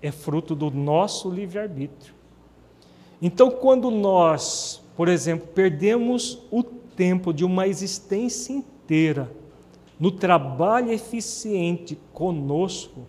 [0.03, 2.15] é fruto do nosso livre-arbítrio.
[3.21, 9.31] Então, quando nós, por exemplo, perdemos o tempo de uma existência inteira
[9.99, 13.07] no trabalho eficiente conosco,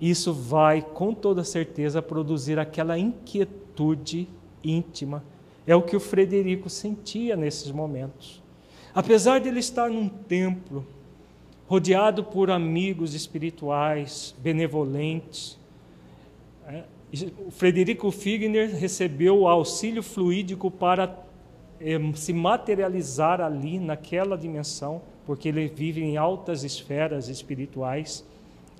[0.00, 4.28] isso vai com toda certeza produzir aquela inquietude
[4.62, 5.22] íntima.
[5.66, 8.42] É o que o Frederico sentia nesses momentos.
[8.94, 10.86] Apesar de ele estar num templo,
[11.70, 15.56] rodeado por amigos espirituais, benevolentes,
[16.66, 16.82] é,
[17.46, 21.16] o Frederico Figner recebeu o auxílio fluídico para
[21.80, 28.26] eh, se materializar ali naquela dimensão, porque ele vive em altas esferas espirituais,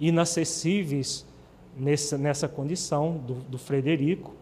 [0.00, 1.24] inacessíveis
[1.78, 4.34] nessa, nessa condição do, do Frederico.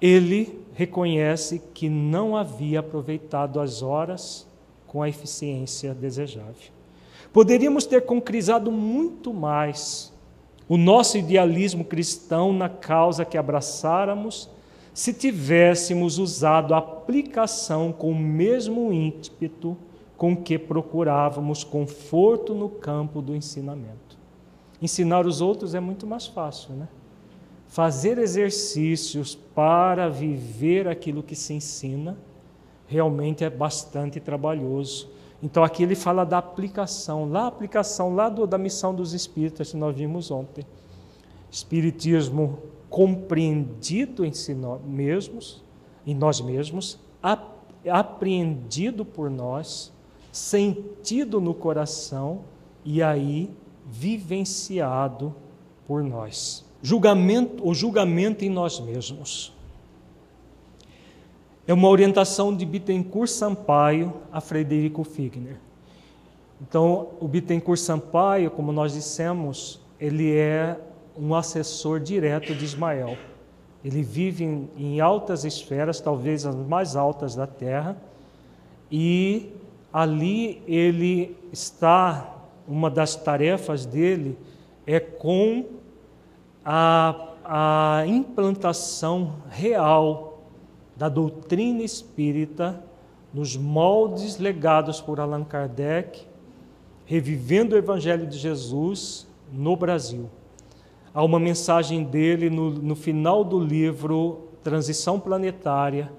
[0.00, 4.46] Ele reconhece que não havia aproveitado as horas
[4.86, 6.77] com a eficiência desejável.
[7.32, 10.12] Poderíamos ter concretizado muito mais
[10.68, 14.50] o nosso idealismo cristão na causa que abraçáramos
[14.92, 19.76] se tivéssemos usado a aplicação com o mesmo ímpeto
[20.16, 24.18] com que procurávamos conforto no campo do ensinamento.
[24.82, 26.88] Ensinar os outros é muito mais fácil, né?
[27.68, 32.16] Fazer exercícios para viver aquilo que se ensina
[32.88, 35.10] realmente é bastante trabalhoso.
[35.42, 39.70] Então aqui ele fala da aplicação, lá a aplicação lá do, da missão dos espíritas
[39.70, 40.66] que nós vimos ontem.
[41.50, 42.58] Espiritismo
[42.90, 45.62] compreendido em si mesmos,
[46.06, 46.98] em nós mesmos,
[47.86, 49.92] apreendido por nós,
[50.32, 52.40] sentido no coração
[52.84, 53.50] e aí
[53.86, 55.34] vivenciado
[55.86, 56.64] por nós.
[56.82, 59.52] Julgamento, o julgamento em nós mesmos.
[61.68, 65.58] É uma orientação de Bittencourt Sampaio a Frederico Figner.
[66.62, 70.80] Então, o Bittencourt Sampaio, como nós dissemos, ele é
[71.14, 73.18] um assessor direto de Ismael.
[73.84, 77.98] Ele vive em, em altas esferas, talvez as mais altas da Terra,
[78.90, 79.52] e
[79.92, 82.34] ali ele está,
[82.66, 84.38] uma das tarefas dele
[84.86, 85.66] é com
[86.64, 90.27] a, a implantação real
[90.98, 92.82] da doutrina espírita
[93.32, 96.26] nos moldes legados por Allan Kardec,
[97.06, 100.28] revivendo o Evangelho de Jesus no Brasil.
[101.14, 106.10] Há uma mensagem dele no, no final do livro Transição Planetária,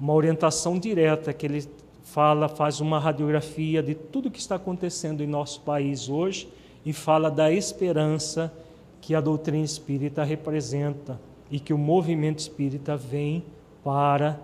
[0.00, 1.68] uma orientação direta que ele
[2.02, 6.48] fala, faz uma radiografia de tudo que está acontecendo em nosso país hoje
[6.84, 8.52] e fala da esperança
[9.00, 13.44] que a doutrina espírita representa e que o movimento espírita vem
[13.82, 14.38] para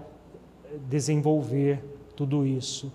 [0.88, 1.82] desenvolver
[2.16, 2.92] tudo isso.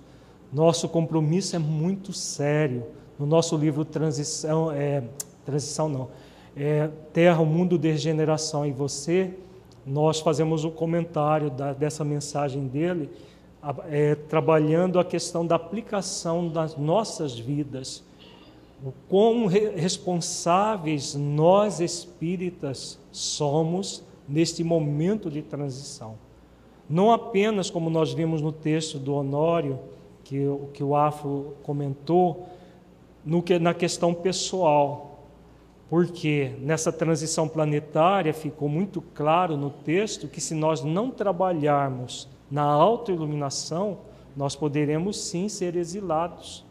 [0.51, 2.85] Nosso compromisso é muito sério.
[3.17, 5.03] No nosso livro Transição, é,
[5.45, 6.09] Transição não,
[6.55, 9.33] é, Terra, o Mundo, Degeneração e Você,
[9.85, 13.09] nós fazemos um comentário da, dessa mensagem dele
[13.89, 18.03] é, trabalhando a questão da aplicação das nossas vidas,
[18.83, 26.15] o quão responsáveis nós espíritas somos neste momento de transição.
[26.89, 29.79] Não apenas, como nós vimos no texto do Honório,
[30.23, 32.47] que, que o Afro comentou,
[33.23, 35.19] no na questão pessoal,
[35.87, 42.63] porque nessa transição planetária ficou muito claro no texto que se nós não trabalharmos na
[42.63, 43.99] autoiluminação,
[44.35, 46.65] nós poderemos sim ser exilados.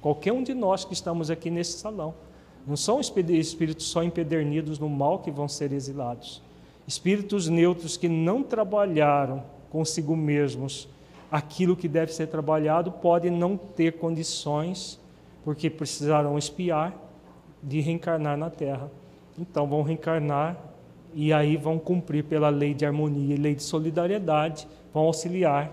[0.00, 2.14] Qualquer um de nós que estamos aqui nesse salão.
[2.66, 6.42] Não são espíritos só empedernidos no mal que vão ser exilados.
[6.86, 10.88] Espíritos neutros que não trabalharam consigo mesmos
[11.30, 14.98] aquilo que deve ser trabalhado podem não ter condições,
[15.44, 16.94] porque precisarão espiar,
[17.62, 18.90] de reencarnar na Terra.
[19.38, 20.56] Então vão reencarnar
[21.14, 25.70] e aí vão cumprir pela lei de harmonia e lei de solidariedade vão auxiliar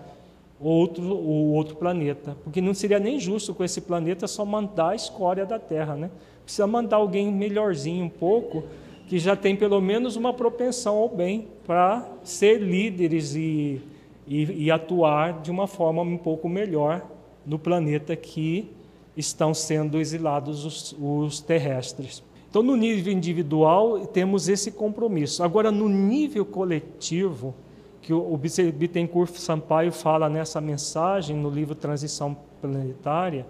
[0.60, 2.36] outro, o outro planeta.
[2.44, 6.10] Porque não seria nem justo com esse planeta só mandar a escória da Terra, né?
[6.44, 8.64] Precisa mandar alguém melhorzinho um pouco,
[9.08, 13.80] que já tem pelo menos uma propensão ao bem, para ser líderes e,
[14.26, 17.04] e, e atuar de uma forma um pouco melhor
[17.44, 18.70] no planeta que
[19.16, 22.22] estão sendo exilados os, os terrestres.
[22.48, 25.42] Então, no nível individual, temos esse compromisso.
[25.42, 27.54] Agora, no nível coletivo,
[28.00, 33.46] que o Bittencourt Sampaio fala nessa mensagem no livro Transição Planetária,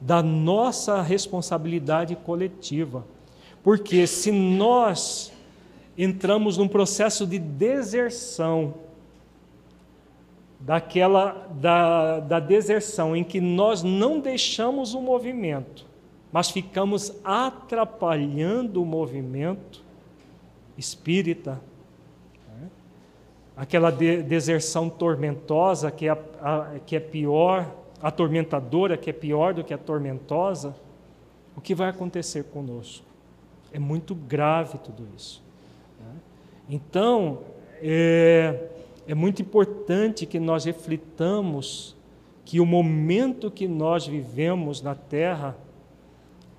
[0.00, 3.04] da nossa responsabilidade coletiva.
[3.62, 5.32] Porque se nós
[5.98, 8.74] entramos num processo de deserção,
[10.66, 15.86] daquela da, da deserção em que nós não deixamos o movimento,
[16.32, 19.84] mas ficamos atrapalhando o movimento
[20.76, 21.60] espírita,
[23.56, 29.62] aquela de, deserção tormentosa que é, a, que é pior, atormentadora, que é pior do
[29.62, 30.74] que a tormentosa,
[31.56, 33.06] o que vai acontecer conosco?
[33.72, 35.40] É muito grave tudo isso.
[36.00, 36.16] Né?
[36.68, 37.38] Então,
[37.80, 38.75] é,
[39.06, 41.96] é muito importante que nós reflitamos
[42.44, 45.56] que o momento que nós vivemos na Terra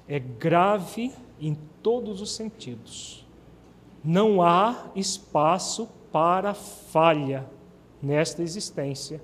[0.08, 3.26] é grave em todos os sentidos.
[4.04, 7.46] Não há espaço para falha
[8.02, 9.22] nesta existência.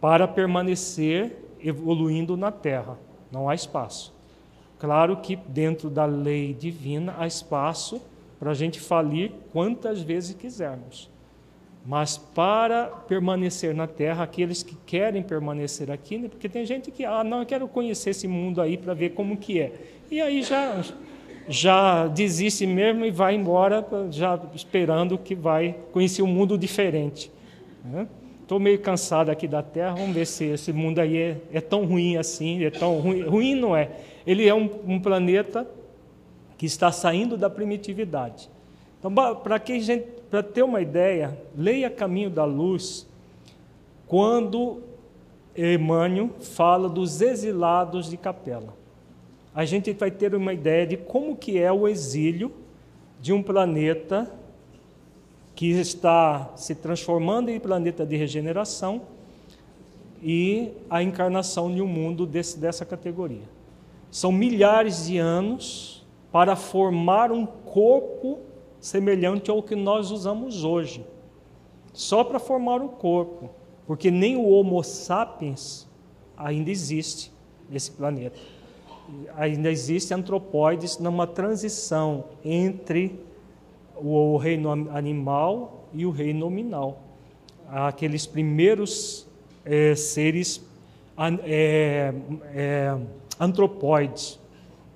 [0.00, 2.98] para permanecer evoluindo na Terra.
[3.30, 4.14] Não há espaço.
[4.78, 8.00] Claro que dentro da lei divina há espaço
[8.38, 11.09] para a gente falir quantas vezes quisermos.
[11.84, 16.28] Mas para permanecer na Terra, aqueles que querem permanecer aqui, né?
[16.28, 19.36] porque tem gente que, ah, não, eu quero conhecer esse mundo aí para ver como
[19.36, 19.72] que é.
[20.10, 20.84] E aí já,
[21.48, 27.32] já desiste mesmo e vai embora, já esperando que vai conhecer um mundo diferente.
[28.42, 28.64] Estou né?
[28.64, 32.18] meio cansado aqui da Terra, vamos ver se esse mundo aí é, é tão ruim
[32.18, 33.22] assim, é tão ruim.
[33.22, 33.90] Ruim não é.
[34.26, 35.66] Ele é um, um planeta
[36.58, 38.50] que está saindo da primitividade.
[38.98, 43.06] Então, para que gente para ter uma ideia, leia Caminho da Luz,
[44.06, 44.80] quando
[45.56, 48.74] Emmanuel fala dos exilados de Capela.
[49.52, 52.52] A gente vai ter uma ideia de como que é o exílio
[53.20, 54.30] de um planeta
[55.54, 59.02] que está se transformando em planeta de regeneração
[60.22, 63.48] e a encarnação de um mundo desse, dessa categoria.
[64.10, 68.38] São milhares de anos para formar um corpo
[68.80, 71.04] semelhante ao que nós usamos hoje,
[71.92, 73.50] só para formar o corpo,
[73.86, 75.86] porque nem o Homo sapiens
[76.36, 77.32] ainda existe
[77.68, 78.38] nesse planeta.
[79.36, 83.18] Ainda existe antropóides numa transição entre
[83.96, 87.02] o reino animal e o reino nominal.
[87.68, 89.26] Aqueles primeiros
[89.64, 90.64] é, seres
[91.44, 92.14] é,
[92.54, 92.98] é,
[93.38, 94.39] antropóides,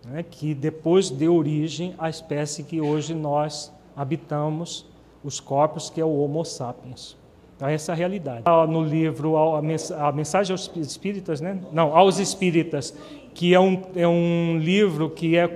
[0.05, 4.87] né, que depois deu origem à espécie que hoje nós habitamos
[5.23, 7.17] os corpos, que é o Homo sapiens.
[7.57, 8.45] Então, essa é a realidade.
[8.69, 11.59] No livro A Mensagem aos Espíritas, né?
[11.73, 12.95] não, aos Espíritas,
[13.33, 15.49] que é um, é um livro que é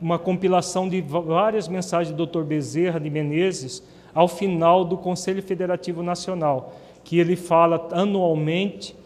[0.00, 2.42] uma compilação de várias mensagens do Dr.
[2.42, 3.82] Bezerra de Menezes
[4.14, 6.74] ao final do Conselho Federativo Nacional,
[7.04, 8.96] que ele fala anualmente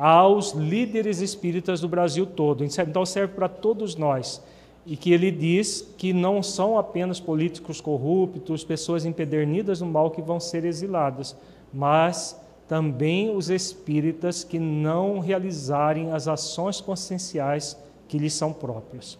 [0.00, 2.64] aos líderes espíritas do Brasil todo.
[2.64, 4.42] Então serve para todos nós
[4.86, 10.22] e que ele diz que não são apenas políticos corruptos, pessoas empedernidas no mal que
[10.22, 11.36] vão ser exiladas,
[11.70, 17.76] mas também os espíritas que não realizarem as ações conscienciais
[18.08, 19.18] que lhes são próprias.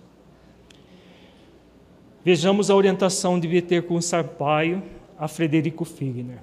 [2.24, 3.46] Vejamos a orientação de
[3.82, 4.82] com Sarpaio
[5.18, 6.38] a Frederico Figner.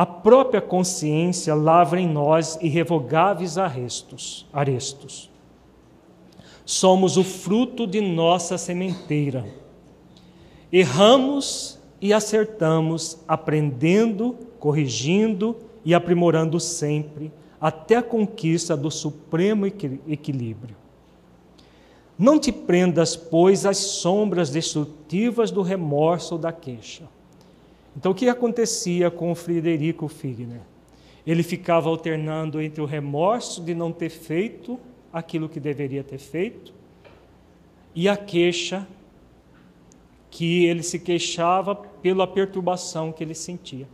[0.00, 5.30] A própria consciência lavra em nós irrevogáveis arrestos, arestos
[6.64, 9.44] somos o fruto de nossa sementeira.
[10.72, 17.30] Erramos e acertamos, aprendendo, corrigindo e aprimorando sempre,
[17.60, 20.76] até a conquista do supremo equilíbrio.
[22.18, 27.04] Não te prendas, pois, às sombras destrutivas do remorso ou da queixa.
[27.96, 30.60] Então, o que acontecia com o Frederico Figner?
[31.26, 34.78] Ele ficava alternando entre o remorso de não ter feito
[35.12, 36.72] aquilo que deveria ter feito,
[37.94, 38.86] e a queixa
[40.30, 43.88] que ele se queixava pela perturbação que ele sentia.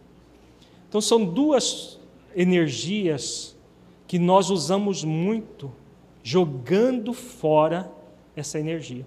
[0.88, 1.98] Então são duas
[2.34, 3.56] energias
[4.06, 5.72] que nós usamos muito
[6.22, 7.90] jogando fora
[8.36, 9.06] essa energia.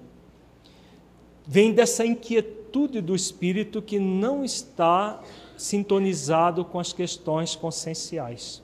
[1.46, 2.59] Vem dessa inquietude
[3.02, 5.20] do espírito que não está
[5.58, 8.62] sintonizado com as questões conscienciais.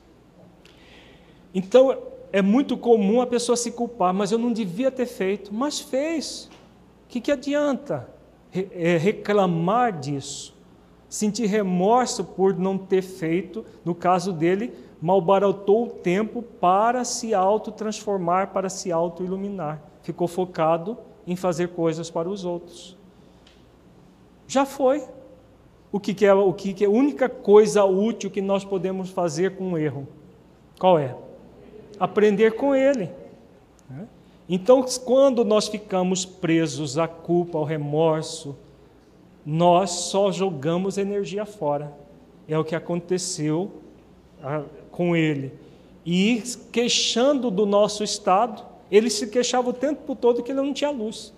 [1.54, 1.98] Então,
[2.32, 6.50] é muito comum a pessoa se culpar, mas eu não devia ter feito, mas fez.
[7.06, 8.10] O que, que adianta
[8.52, 10.54] é, reclamar disso?
[11.08, 18.48] Sentir remorso por não ter feito, no caso dele, malbaratou o tempo para se auto-transformar,
[18.48, 19.82] para se auto-iluminar.
[20.02, 22.95] Ficou focado em fazer coisas para os outros.
[24.48, 25.04] Já foi.
[25.92, 29.10] O que, que é o que, que é a única coisa útil que nós podemos
[29.10, 30.08] fazer com o erro?
[30.78, 31.16] Qual é?
[32.00, 33.10] aprender com ele.
[33.90, 34.08] Né?
[34.48, 38.56] Então, quando nós ficamos presos à culpa, ao remorso,
[39.46, 41.94] nós só jogamos energia fora.
[42.48, 43.72] É o que aconteceu
[44.44, 45.54] ah, com ele.
[46.06, 50.92] E queixando do nosso estado, ele se queixava o tempo todo que ele não tinha
[50.92, 51.34] luz.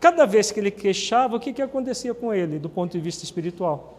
[0.00, 3.24] Cada vez que ele queixava, o que, que acontecia com ele do ponto de vista
[3.24, 3.98] espiritual?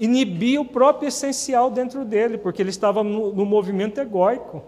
[0.00, 4.62] inibia o próprio essencial dentro dele, porque ele estava no, no movimento egóico.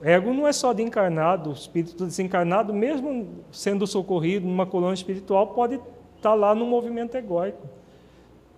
[0.00, 5.48] Ego não é só de encarnado, o espírito desencarnado, mesmo sendo socorrido numa colônia espiritual,
[5.48, 5.80] pode
[6.16, 7.68] estar lá no movimento egóico.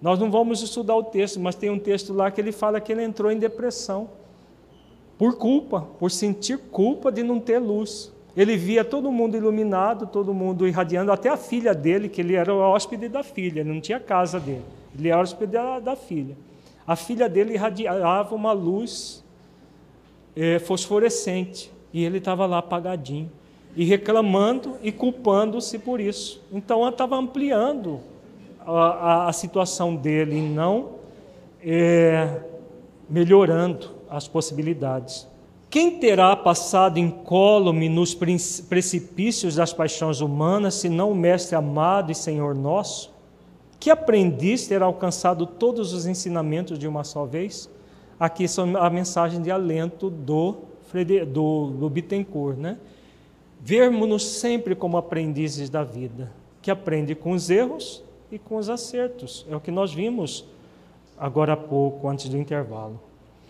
[0.03, 2.93] Nós não vamos estudar o texto, mas tem um texto lá que ele fala que
[2.93, 4.11] ele entrou em depressão
[5.17, 8.13] por culpa, por sentir culpa de não ter luz.
[8.37, 12.53] Ele via todo mundo iluminado, todo mundo irradiando, até a filha dele, que ele era
[12.53, 14.63] o hóspede da filha, não tinha casa dele.
[14.97, 16.37] Ele era hóspede da, da filha.
[16.87, 19.25] A filha dele irradiava uma luz
[20.37, 23.31] é, fosforescente e ele estava lá apagadinho
[23.75, 26.43] e reclamando e culpando-se por isso.
[26.53, 28.01] Então ela estava ampliando
[28.61, 30.91] a, a, a, situação dele e não
[31.63, 32.41] é,
[33.09, 35.27] melhorando as possibilidades.
[35.77, 42.55] Quem terá passado incólume nos precipícios das paixões humanas, senão o Mestre amado e Senhor
[42.55, 43.13] nosso?
[43.79, 47.69] Que aprendiz terá alcançado todos os ensinamentos de uma só vez?
[48.19, 50.57] Aqui são a mensagem de alento do,
[51.31, 52.79] do, do Bittencourt, né?
[53.61, 58.03] Vermos-nos sempre como aprendizes da vida, que aprende com os erros
[58.33, 59.45] e com os acertos.
[59.47, 60.47] É o que nós vimos
[61.19, 62.99] agora há pouco, antes do intervalo.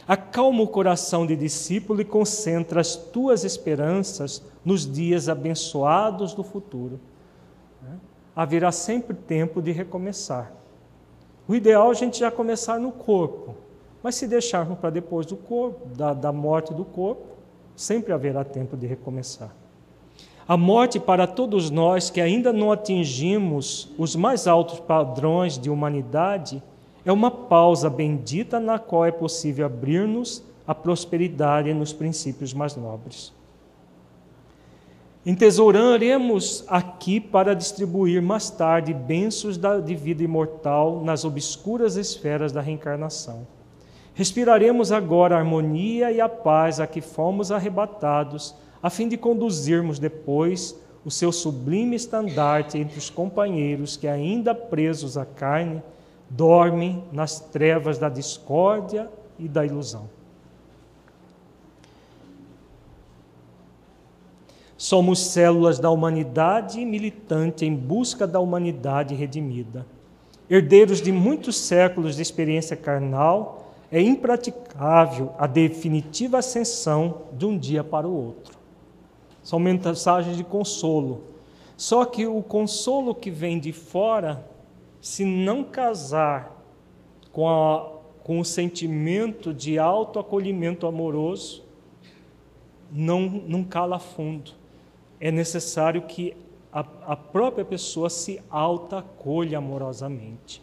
[0.06, 7.00] Acalma o coração de discípulo e concentra as tuas esperanças nos dias abençoados do futuro.
[7.82, 7.98] Né?
[8.34, 10.52] Haverá sempre tempo de recomeçar.
[11.48, 13.56] O ideal é a gente já começar no corpo,
[14.02, 17.26] mas se deixarmos para depois do corpo, da, da morte do corpo,
[17.74, 19.54] sempre haverá tempo de recomeçar.
[20.46, 26.62] A morte para todos nós que ainda não atingimos os mais altos padrões de humanidade
[27.06, 33.32] é uma pausa bendita na qual é possível abrir-nos à prosperidade nos princípios mais nobres.
[35.24, 43.46] Entesouraremos aqui para distribuir mais tarde bênçãos de vida imortal nas obscuras esferas da reencarnação.
[44.12, 48.52] Respiraremos agora a harmonia e a paz a que fomos arrebatados,
[48.82, 55.16] a fim de conduzirmos depois o seu sublime estandarte entre os companheiros que, ainda presos
[55.16, 55.82] à carne,
[56.28, 60.08] dormem nas trevas da discórdia e da ilusão.
[64.76, 69.86] Somos células da humanidade militante em busca da humanidade redimida.
[70.50, 77.84] Herdeiros de muitos séculos de experiência carnal, é impraticável a definitiva ascensão de um dia
[77.84, 78.56] para o outro.
[79.42, 81.22] São mensagens de consolo.
[81.76, 84.44] Só que o consolo que vem de fora
[85.00, 86.56] se não casar
[87.32, 87.92] com, a,
[88.22, 91.64] com o sentimento de autoacolhimento amoroso,
[92.90, 94.52] não, não cala fundo.
[95.20, 96.36] É necessário que
[96.72, 100.62] a, a própria pessoa se auto-acolha amorosamente.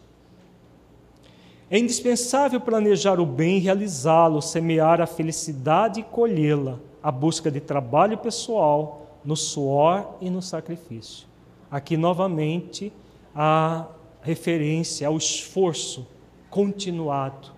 [1.70, 7.60] É indispensável planejar o bem e realizá-lo, semear a felicidade e colhê-la, a busca de
[7.60, 11.26] trabalho pessoal, no suor e no sacrifício.
[11.70, 12.92] Aqui novamente
[13.34, 13.86] a
[14.24, 16.06] referência ao esforço
[16.48, 17.52] continuado,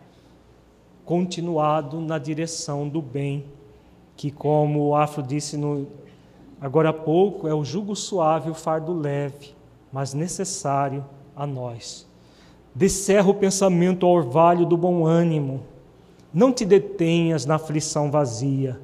[1.05, 3.45] continuado na direção do bem,
[4.17, 5.87] que, como o Afro disse no,
[6.61, 9.55] agora há pouco, é o jugo suave, o fardo leve,
[9.93, 11.05] mas necessário
[11.37, 12.05] a nós.
[12.75, 15.63] Descerra o pensamento ao orvalho do bom ânimo.
[16.35, 18.81] Não te detenhas na aflição vazia.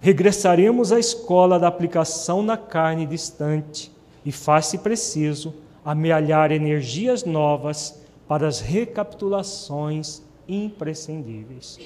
[0.00, 3.92] Regressaremos à escola da aplicação na carne distante
[4.24, 5.54] e faz-se preciso
[5.84, 11.78] amealhar energias novas para as recapitulações imprescindíveis.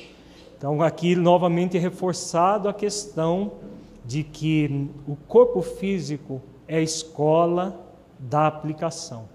[0.57, 3.53] Então, aqui novamente reforçado a questão
[4.05, 7.85] de que o corpo físico é a escola
[8.19, 9.29] da aplicação.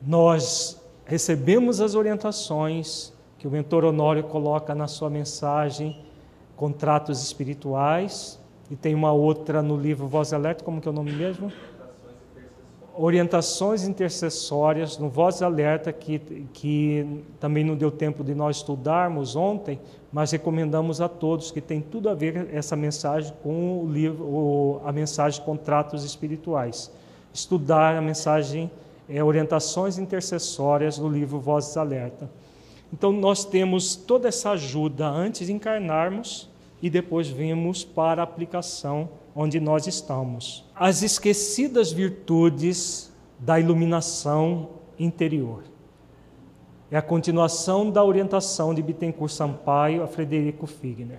[0.00, 6.02] Nós recebemos as orientações que o mentor Honório coloca na sua mensagem,
[6.56, 8.38] contratos espirituais,
[8.70, 11.52] e tem uma outra no livro Voz Alerta, como que é o nome mesmo?
[12.96, 16.18] Orientações intercessórias no Voz Alerta, que,
[16.52, 19.80] que também não deu tempo de nós estudarmos ontem,
[20.12, 24.80] mas recomendamos a todos que tem tudo a ver essa mensagem com o livro, o,
[24.84, 26.90] a mensagem Contratos Espirituais.
[27.32, 28.70] Estudar a mensagem
[29.08, 32.30] é, Orientações Intercessórias no livro Vozes Alerta.
[32.92, 36.48] Então, nós temos toda essa ajuda antes de encarnarmos
[36.80, 40.64] e depois vimos para a aplicação onde nós estamos.
[40.74, 44.68] As esquecidas virtudes da iluminação
[44.98, 45.64] interior.
[46.90, 51.18] É a continuação da orientação de Bittencourt Sampaio a Frederico Figner.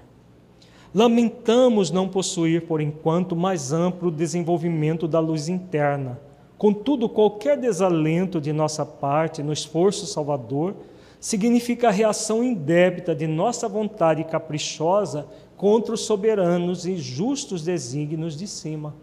[0.93, 6.17] Lamentamos não possuir, por enquanto, mais amplo desenvolvimento da luz interna.
[6.57, 10.73] Contudo, qualquer desalento de nossa parte no esforço salvador
[11.19, 15.27] significa a reação indébita de nossa vontade caprichosa
[15.57, 18.95] contra os soberanos e justos desígnios de cima.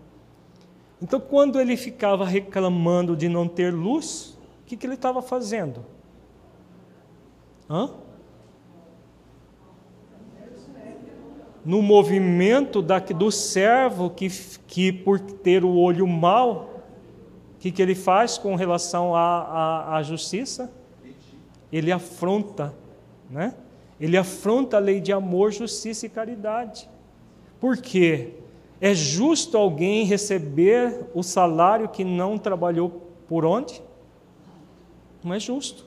[1.00, 5.84] Então, quando ele ficava reclamando de não ter luz, o que, que ele estava fazendo?
[7.68, 7.90] Hã?
[11.64, 14.28] No movimento da, do servo que,
[14.66, 16.82] que, por ter o olho mau,
[17.57, 20.72] o que, que ele faz com relação à, à, à justiça?
[21.72, 22.74] ele afronta,
[23.30, 23.55] né?
[24.03, 26.90] Ele afronta a lei de amor, justiça e caridade.
[27.61, 28.30] Por quê?
[28.80, 33.80] É justo alguém receber o salário que não trabalhou por onde?
[35.22, 35.86] Não é justo.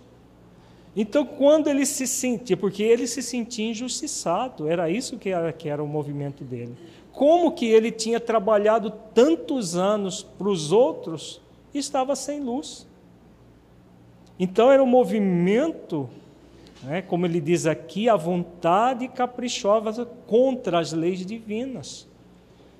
[0.96, 5.68] Então, quando ele se sentia, porque ele se sentia injustiçado, era isso que era, que
[5.68, 6.74] era o movimento dele.
[7.12, 11.42] Como que ele tinha trabalhado tantos anos para os outros
[11.74, 12.88] e estava sem luz?
[14.40, 16.10] Então, era um movimento,
[16.86, 22.08] né, como ele diz aqui, a vontade caprichosa contra as leis divinas.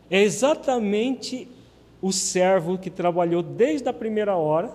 [0.10, 1.48] É exatamente
[2.02, 4.72] o servo que trabalhou desde a primeira hora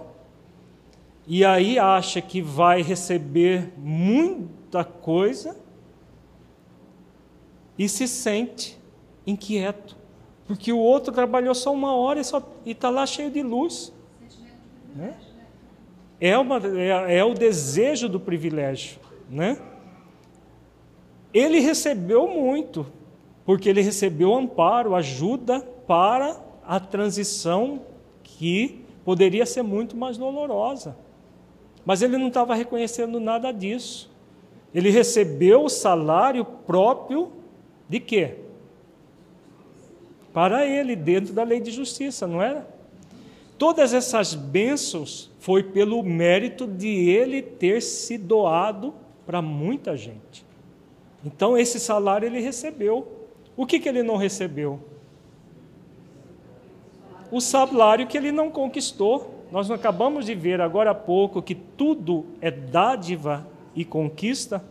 [1.26, 5.56] e aí acha que vai receber muita coisa
[7.78, 8.76] e se sente
[9.24, 9.96] inquieto,
[10.48, 12.20] porque o outro trabalhou só uma hora
[12.66, 13.92] e está lá cheio de luz.
[14.92, 15.16] Né?
[16.20, 18.98] É, uma, é, é o desejo do privilégio.
[19.30, 19.56] Né?
[21.32, 22.84] Ele recebeu muito,
[23.44, 27.82] porque ele recebeu amparo, ajuda para a transição
[28.24, 30.96] que poderia ser muito mais dolorosa.
[31.84, 34.10] Mas ele não estava reconhecendo nada disso.
[34.74, 37.32] Ele recebeu o salário próprio
[37.88, 38.36] de quê?
[40.32, 42.68] Para ele, dentro da lei de justiça, não era?
[43.58, 48.94] Todas essas bênçãos foi pelo mérito de ele ter se doado
[49.30, 50.44] para muita gente.
[51.24, 53.06] Então, esse salário ele recebeu.
[53.56, 54.80] O que, que ele não recebeu?
[57.30, 59.46] O salário que ele não conquistou.
[59.52, 64.64] Nós acabamos de ver agora há pouco que tudo é dádiva e conquista.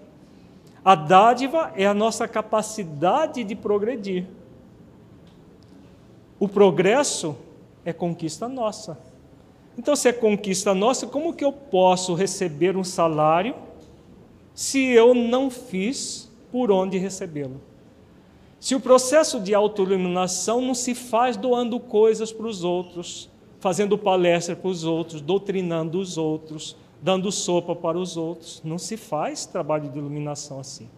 [0.83, 4.25] A dádiva é a nossa capacidade de progredir.
[6.37, 7.33] O progresso
[7.85, 8.99] é conquista nossa.
[9.77, 13.68] Então, se é conquista nossa, como que eu posso receber um salário
[14.59, 17.61] se eu não fiz por onde recebê-lo?
[18.59, 23.31] Se o processo de autoiluminação não se faz doando coisas para os outros,
[23.61, 28.97] fazendo palestra para os outros, doutrinando os outros, dando sopa para os outros, não se
[28.97, 30.89] faz trabalho de iluminação assim.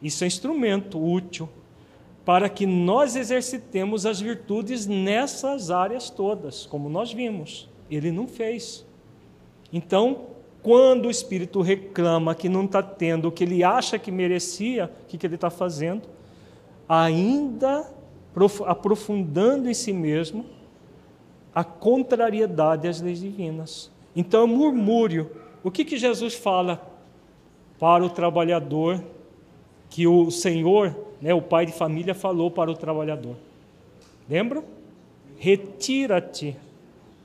[0.00, 1.48] Isso é instrumento útil
[2.24, 7.68] para que nós exercitemos as virtudes nessas áreas todas, como nós vimos.
[7.90, 8.86] Ele não fez.
[9.72, 10.37] Então,
[10.68, 15.06] quando o espírito reclama que não está tendo o que ele acha que merecia, o
[15.06, 16.02] que, que ele está fazendo?
[16.88, 17.92] ainda
[18.66, 20.46] aprofundando em si mesmo
[21.54, 23.90] a contrariedade às leis divinas.
[24.16, 25.30] Então, murmúrio.
[25.62, 26.80] O que, que Jesus fala
[27.78, 29.02] para o trabalhador
[29.90, 33.36] que o Senhor, né, o pai de família, falou para o trabalhador?
[34.30, 34.64] Lembra?
[35.36, 36.56] Retira-te,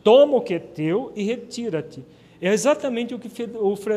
[0.04, 2.04] toma o que é teu e retira-te.
[2.44, 3.30] É exatamente o que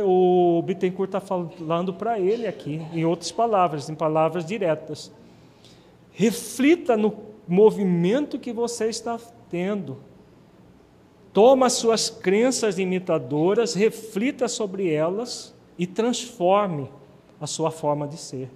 [0.04, 5.10] o Bittencourt está falando para ele aqui, em outras palavras, em palavras diretas.
[6.12, 7.12] Reflita no
[7.48, 9.18] movimento que você está
[9.50, 9.98] tendo.
[11.32, 16.88] Toma as suas crenças imitadoras, reflita sobre elas e transforme
[17.40, 18.48] a sua forma de ser.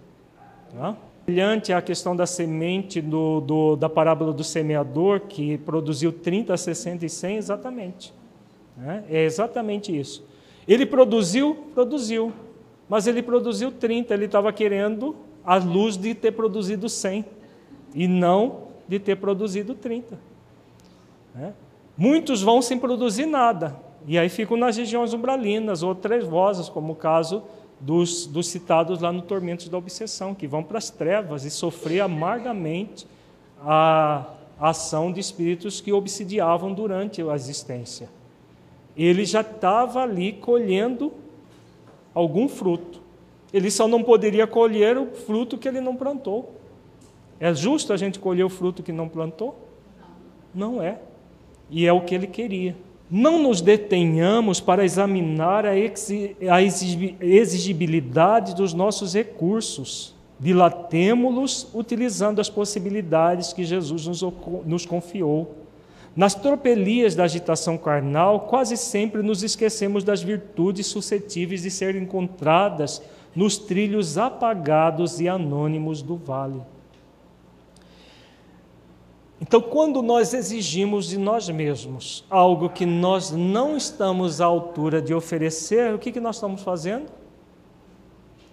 [0.73, 0.97] Tá?
[1.27, 7.05] Brilhante a questão da semente do, do, da parábola do semeador, que produziu 30, 60
[7.05, 8.20] e 100, exatamente.
[8.77, 9.05] Né?
[9.09, 10.25] É exatamente isso.
[10.67, 12.33] Ele produziu, produziu,
[12.89, 17.25] mas ele produziu 30, ele estava querendo a luz de ter produzido 100
[17.95, 20.19] e não de ter produzido 30.
[21.35, 21.53] Né?
[21.97, 26.97] Muitos vão sem produzir nada, e aí ficam nas regiões umbralinas ou trevosas, como o
[26.97, 27.43] caso
[27.79, 32.01] dos, dos citados lá no Tormentos da Obsessão, que vão para as trevas e sofrer
[32.01, 33.07] amargamente
[33.63, 34.27] a
[34.59, 38.09] ação de espíritos que obsidiavam durante a existência.
[39.03, 41.13] Ele já estava ali colhendo
[42.15, 43.01] algum fruto.
[43.53, 46.57] Ele só não poderia colher o fruto que ele não plantou.
[47.39, 49.59] É justo a gente colher o fruto que não plantou?
[50.55, 50.99] Não é.
[51.71, 52.77] E é o que ele queria.
[53.11, 55.75] Não nos detenhamos para examinar a
[57.21, 60.15] exigibilidade dos nossos recursos.
[60.39, 64.07] Dilatemo-los utilizando as possibilidades que Jesus
[64.67, 65.57] nos confiou.
[66.21, 73.01] Nas tropelias da agitação carnal, quase sempre nos esquecemos das virtudes suscetíveis de serem encontradas
[73.35, 76.61] nos trilhos apagados e anônimos do vale.
[79.41, 85.15] Então, quando nós exigimos de nós mesmos algo que nós não estamos à altura de
[85.15, 87.07] oferecer, o que, que nós estamos fazendo?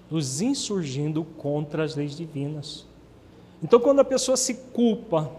[0.09, 2.87] Nos insurgindo contra as leis divinas.
[3.61, 5.29] Então, quando a pessoa se culpa,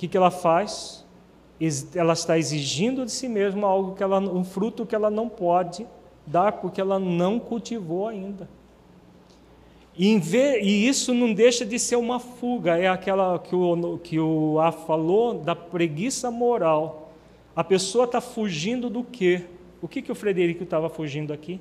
[0.00, 1.04] que, que ela faz?
[1.94, 5.86] Ela está exigindo de si mesma algo que ela, um fruto que ela não pode
[6.26, 8.48] dar, porque ela não cultivou ainda.
[9.98, 10.18] E,
[10.62, 14.72] e, isso não deixa de ser uma fuga, é aquela que o, que o A
[14.72, 17.12] falou da preguiça moral.
[17.54, 19.44] A pessoa está fugindo do quê?
[19.82, 21.60] O que, que o Frederico estava fugindo aqui?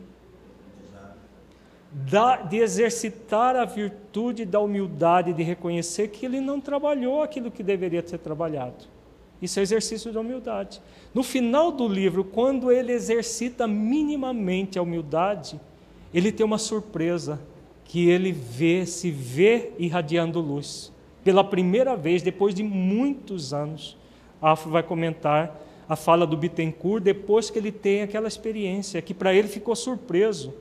[1.92, 8.04] De exercitar a virtude da humildade, de reconhecer que ele não trabalhou aquilo que deveria
[8.04, 8.86] ter trabalhado.
[9.42, 10.82] Isso é exercício de humildade.
[11.14, 15.60] No final do livro, quando ele exercita minimamente a humildade,
[16.14, 17.42] ele tem uma surpresa
[17.86, 20.92] que ele vê, se vê irradiando luz.
[21.24, 23.98] Pela primeira vez, depois de muitos anos,
[24.42, 29.34] Afro vai comentar a fala do Bittencourt depois que ele tem aquela experiência, que para
[29.34, 30.54] ele ficou surpreso,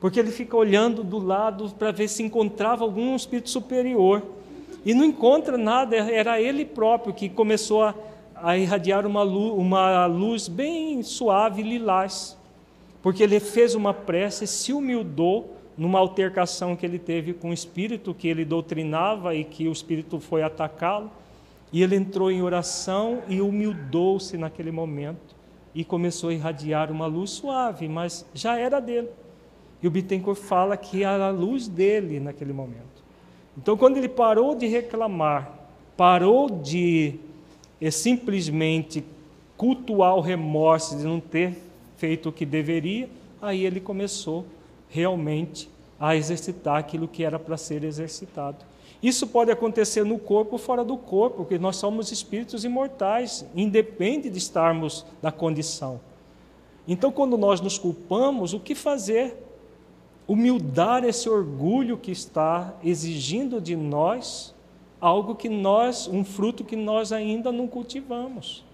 [0.00, 4.22] porque ele fica olhando do lado para ver se encontrava algum espírito superior
[4.84, 7.94] e não encontra nada, era ele próprio que começou a,
[8.36, 12.38] a irradiar uma luz, uma luz bem suave, lilás,
[13.02, 18.14] porque ele fez uma prece, se humildou numa altercação que ele teve com o espírito
[18.14, 21.10] que ele doutrinava e que o espírito foi atacá-lo.
[21.72, 25.36] E ele entrou em oração e humildou-se naquele momento
[25.74, 29.08] e começou a irradiar uma luz suave, mas já era dele.
[29.82, 33.04] E o Bittencourt fala que era a luz dele naquele momento.
[33.56, 35.52] Então, quando ele parou de reclamar,
[35.96, 37.14] parou de
[37.80, 39.04] é, simplesmente
[39.56, 41.56] cultuar o remorso de não ter
[41.96, 43.08] feito o que deveria,
[43.42, 44.44] aí ele começou
[44.88, 45.68] realmente
[45.98, 48.64] a exercitar aquilo que era para ser exercitado.
[49.02, 54.28] Isso pode acontecer no corpo ou fora do corpo, porque nós somos espíritos imortais, independe
[54.28, 56.00] de estarmos na condição.
[56.86, 59.36] Então, quando nós nos culpamos, o que fazer?
[60.28, 64.54] Humildar esse orgulho que está exigindo de nós
[65.00, 68.64] algo que nós, um fruto que nós ainda não cultivamos.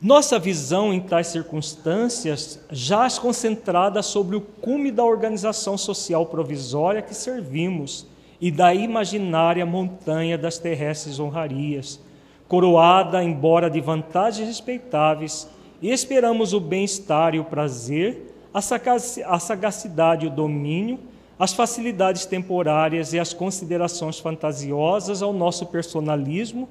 [0.00, 7.14] Nossa visão em tais circunstâncias jaz concentrada sobre o cume da organização social provisória que
[7.14, 8.06] servimos
[8.38, 11.98] e da imaginária montanha das terrestres honrarias,
[12.46, 15.48] coroada, embora de vantagens respeitáveis,
[15.80, 18.25] esperamos o bem-estar e o prazer,
[18.58, 20.98] a sagacidade e o domínio,
[21.38, 26.68] as facilidades temporárias e as considerações fantasiosas ao nosso personalismo,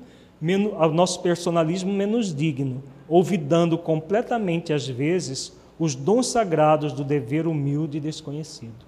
[0.77, 7.97] ao nosso personalismo menos digno olvidando completamente, às vezes, os dons sagrados do dever humilde
[7.97, 8.85] e desconhecido.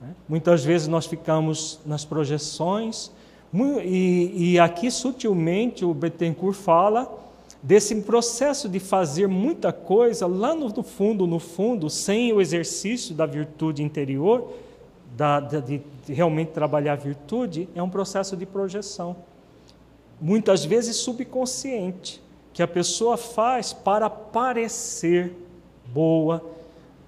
[0.00, 0.14] Né?
[0.28, 3.10] Muitas vezes nós ficamos nas projeções,
[3.84, 7.25] e, e aqui sutilmente o Bettencourt fala
[7.66, 13.26] desse processo de fazer muita coisa lá no, fundo, no fundo, sem o exercício da
[13.26, 14.52] virtude interior,
[15.16, 19.16] da, de, realmente trabalhar a virtude, é um processo de projeção.
[20.20, 25.34] Muitas vezes subconsciente que a pessoa faz para parecer
[25.92, 26.44] boa,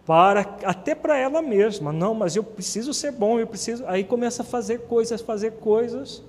[0.04, 1.92] para até para ela mesma.
[1.92, 3.84] Não, mas eu preciso ser bom, eu preciso.
[3.86, 6.20] Aí começa a fazer coisas, fazer coisas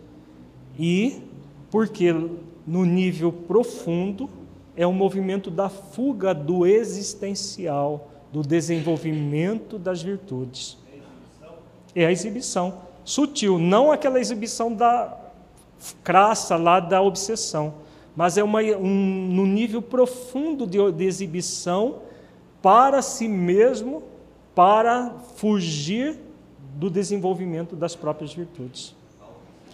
[0.77, 1.19] e
[1.71, 2.13] porque
[2.69, 4.29] no nível profundo
[4.77, 10.77] é um movimento da fuga do existencial, do desenvolvimento das virtudes.
[11.95, 15.17] É a exibição sutil, não aquela exibição da
[16.03, 17.73] crassa lá da obsessão
[18.19, 21.99] mas é uma, um, no nível profundo de, de exibição
[22.61, 24.03] para si mesmo,
[24.53, 26.19] para fugir
[26.75, 28.93] do desenvolvimento das próprias virtudes.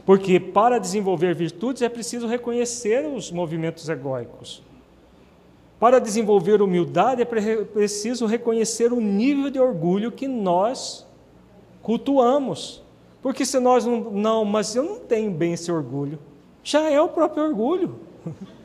[0.06, 4.62] Porque para desenvolver virtudes é preciso reconhecer os movimentos egóicos.
[5.80, 11.06] Para desenvolver humildade é preciso reconhecer o nível de orgulho que nós
[11.82, 12.84] cultuamos.
[13.22, 16.20] Porque se nós não, não, mas eu não tenho bem esse orgulho,
[16.64, 17.96] já é o próprio orgulho.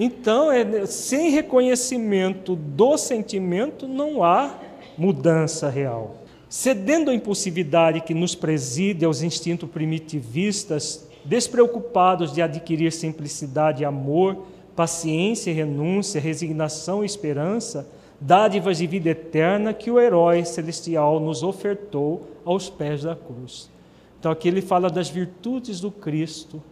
[0.00, 4.54] Então, é, sem reconhecimento do sentimento, não há
[4.96, 6.17] mudança real.
[6.48, 14.46] Cedendo à impulsividade que nos preside aos instintos primitivistas, despreocupados de adquirir simplicidade e amor,
[14.74, 17.86] paciência e renúncia, resignação e esperança,
[18.18, 23.70] dádivas de vida eterna que o herói celestial nos ofertou aos pés da cruz.
[24.18, 26.62] Então aqui ele fala das virtudes do Cristo,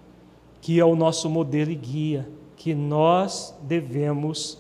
[0.60, 4.58] que é o nosso modelo e guia, que nós devemos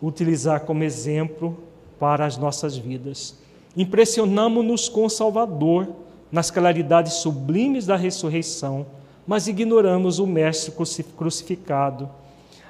[0.00, 1.58] utilizar como exemplo
[1.98, 3.42] para as nossas vidas.
[3.76, 5.88] Impressionamos-nos com o Salvador
[6.30, 8.86] nas claridades sublimes da ressurreição,
[9.26, 10.72] mas ignoramos o Mestre
[11.16, 12.08] crucificado.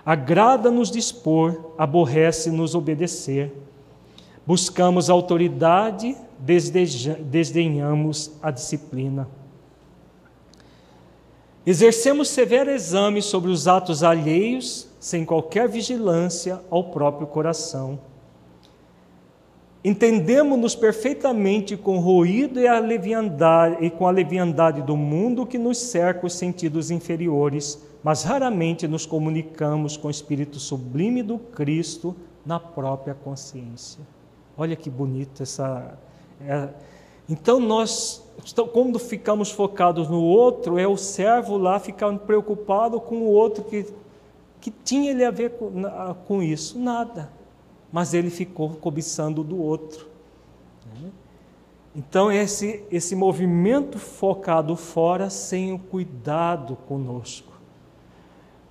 [0.04, 3.52] Agrada-nos dispor, aborrece-nos obedecer.
[4.46, 9.26] Buscamos autoridade, desdenhamos a disciplina.
[11.66, 17.98] Exercemos severo exame sobre os atos alheios, sem qualquer vigilância ao próprio coração.
[19.84, 25.58] Entendemos-nos perfeitamente com o ruído e, a leviandade, e com a leviandade do mundo que
[25.58, 32.16] nos cerca os sentidos inferiores, mas raramente nos comunicamos com o Espírito sublime do Cristo
[32.46, 34.00] na própria consciência.
[34.56, 35.98] Olha que bonita essa.
[36.40, 36.68] É,
[37.28, 38.26] então, nós,
[38.72, 43.86] quando ficamos focados no outro, é o servo lá ficando preocupado com o outro que,
[44.62, 45.70] que tinha ele a ver com,
[46.26, 46.78] com isso.
[46.78, 47.30] Nada.
[47.94, 50.08] Mas ele ficou cobiçando do outro.
[51.94, 57.52] Então, esse, esse movimento focado fora sem o cuidado conosco.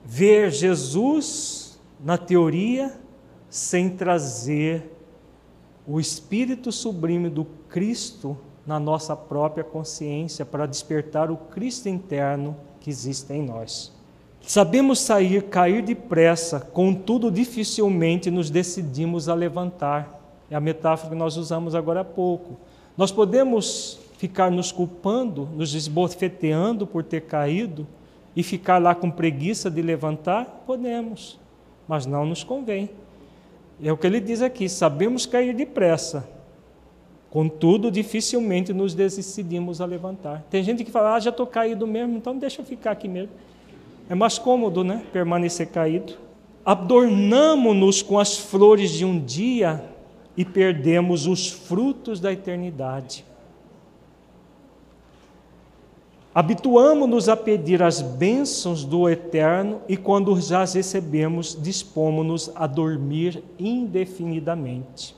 [0.03, 2.99] Ver Jesus na teoria
[3.49, 4.91] sem trazer
[5.87, 12.89] o espírito sublime do Cristo na nossa própria consciência para despertar o Cristo interno que
[12.89, 13.92] existe em nós.
[14.45, 20.19] Sabemos sair, cair depressa, contudo dificilmente nos decidimos a levantar.
[20.51, 22.57] É a metáfora que nós usamos agora há pouco.
[22.97, 27.87] Nós podemos ficar nos culpando, nos esbofeteando por ter caído
[28.35, 30.63] e ficar lá com preguiça de levantar?
[30.67, 31.39] Podemos,
[31.87, 32.89] mas não nos convém.
[33.81, 36.27] É o que ele diz aqui: sabemos cair depressa,
[37.29, 40.45] contudo, dificilmente nos decidimos a levantar.
[40.49, 43.31] Tem gente que fala: ah, já estou caído mesmo, então deixa eu ficar aqui mesmo.
[44.13, 45.03] É mais cômodo, né?
[45.11, 46.13] Permanecer caído.
[46.63, 49.83] Adornamo-nos com as flores de um dia
[50.37, 53.25] e perdemos os frutos da eternidade.
[56.31, 63.43] Habituamo-nos a pedir as bênçãos do Eterno e, quando já as recebemos, dispomos-nos a dormir
[63.57, 65.15] indefinidamente.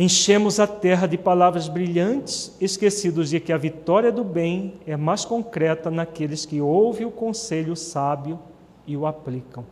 [0.00, 5.24] Enchemos a terra de palavras brilhantes, esquecidos de que a vitória do bem é mais
[5.24, 8.38] concreta naqueles que ouvem o conselho sábio
[8.86, 9.64] e o aplicam.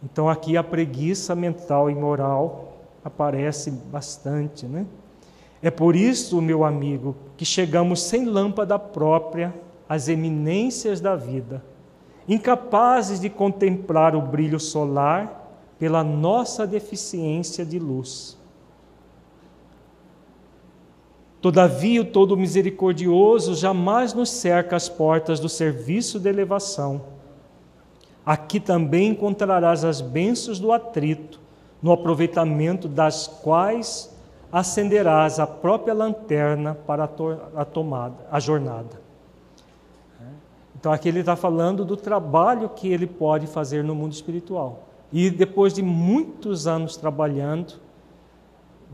[0.00, 4.86] Então, aqui a preguiça mental e moral aparece bastante, né?
[5.60, 9.52] É por isso, meu amigo, que chegamos sem lâmpada própria
[9.88, 11.64] às eminências da vida,
[12.28, 15.39] incapazes de contemplar o brilho solar
[15.80, 18.36] pela nossa deficiência de luz.
[21.40, 27.00] Todavia, o Todo Misericordioso jamais nos cerca as portas do serviço de elevação.
[28.26, 31.40] Aqui também encontrarás as bênçãos do atrito,
[31.82, 34.14] no aproveitamento das quais
[34.52, 37.04] acenderás a própria lanterna para
[37.56, 39.00] a, tomada, a jornada.
[40.78, 44.89] Então aqui ele está falando do trabalho que ele pode fazer no mundo espiritual.
[45.12, 47.74] E depois de muitos anos trabalhando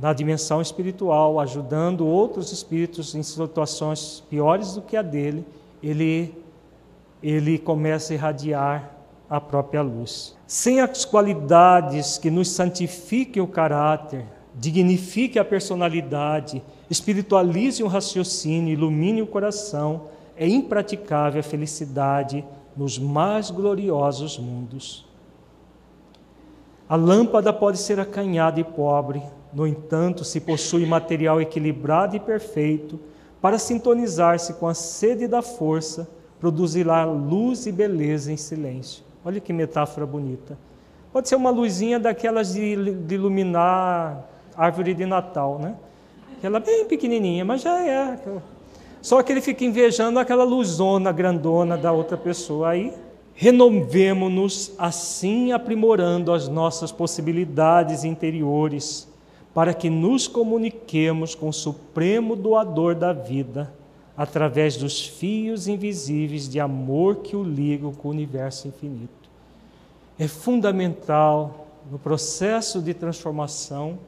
[0.00, 5.44] na dimensão espiritual, ajudando outros espíritos em situações piores do que a dele,
[5.82, 6.34] ele,
[7.22, 8.90] ele começa a irradiar
[9.28, 10.36] a própria luz.
[10.46, 19.22] Sem as qualidades que nos santifiquem o caráter, dignifique a personalidade, espiritualize o raciocínio, ilumine
[19.22, 20.04] o coração,
[20.36, 22.44] é impraticável a felicidade
[22.76, 25.05] nos mais gloriosos mundos.
[26.88, 29.22] A lâmpada pode ser acanhada e pobre,
[29.52, 33.00] no entanto, se possui material equilibrado e perfeito,
[33.40, 36.08] para sintonizar-se com a sede da força,
[36.38, 39.02] produzirá luz e beleza em silêncio.
[39.24, 40.56] Olha que metáfora bonita.
[41.12, 45.74] Pode ser uma luzinha daquelas de, de iluminar árvore de Natal, né?
[46.36, 48.18] Aquela bem pequenininha, mas já é.
[49.00, 52.70] Só que ele fica invejando aquela luzona grandona da outra pessoa.
[52.70, 52.92] Aí
[53.36, 59.06] renovemos-nos assim, aprimorando as nossas possibilidades interiores,
[59.54, 63.72] para que nos comuniquemos com o Supremo Doador da vida,
[64.16, 69.28] através dos fios invisíveis de amor que o ligam com o universo infinito.
[70.18, 73.98] É fundamental no processo de transformação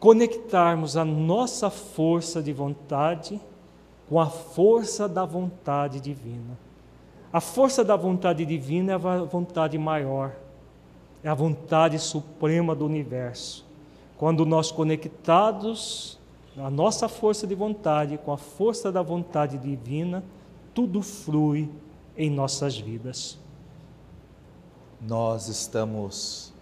[0.00, 3.40] conectarmos a nossa força de vontade
[4.08, 6.63] com a força da vontade divina.
[7.34, 10.36] A força da vontade divina é a vontade maior,
[11.20, 13.66] é a vontade suprema do universo.
[14.16, 16.16] Quando nós conectados
[16.56, 20.22] a nossa força de vontade com a força da vontade divina,
[20.72, 21.68] tudo flui
[22.16, 23.36] em nossas vidas.
[25.00, 26.52] Nós estamos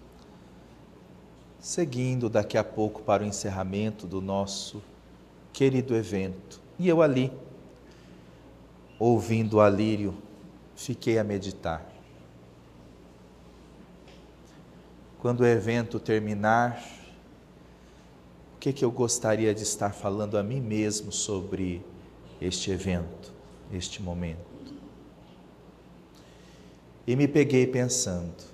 [1.60, 4.80] seguindo daqui a pouco para o encerramento do nosso
[5.52, 6.62] querido evento.
[6.78, 7.30] E eu ali,
[8.98, 10.16] ouvindo o alírio,
[10.82, 11.86] fiquei a meditar.
[15.20, 16.82] Quando o evento terminar,
[18.56, 21.84] o que, que eu gostaria de estar falando a mim mesmo sobre
[22.40, 23.32] este evento,
[23.72, 24.52] este momento?
[27.06, 28.52] E me peguei pensando,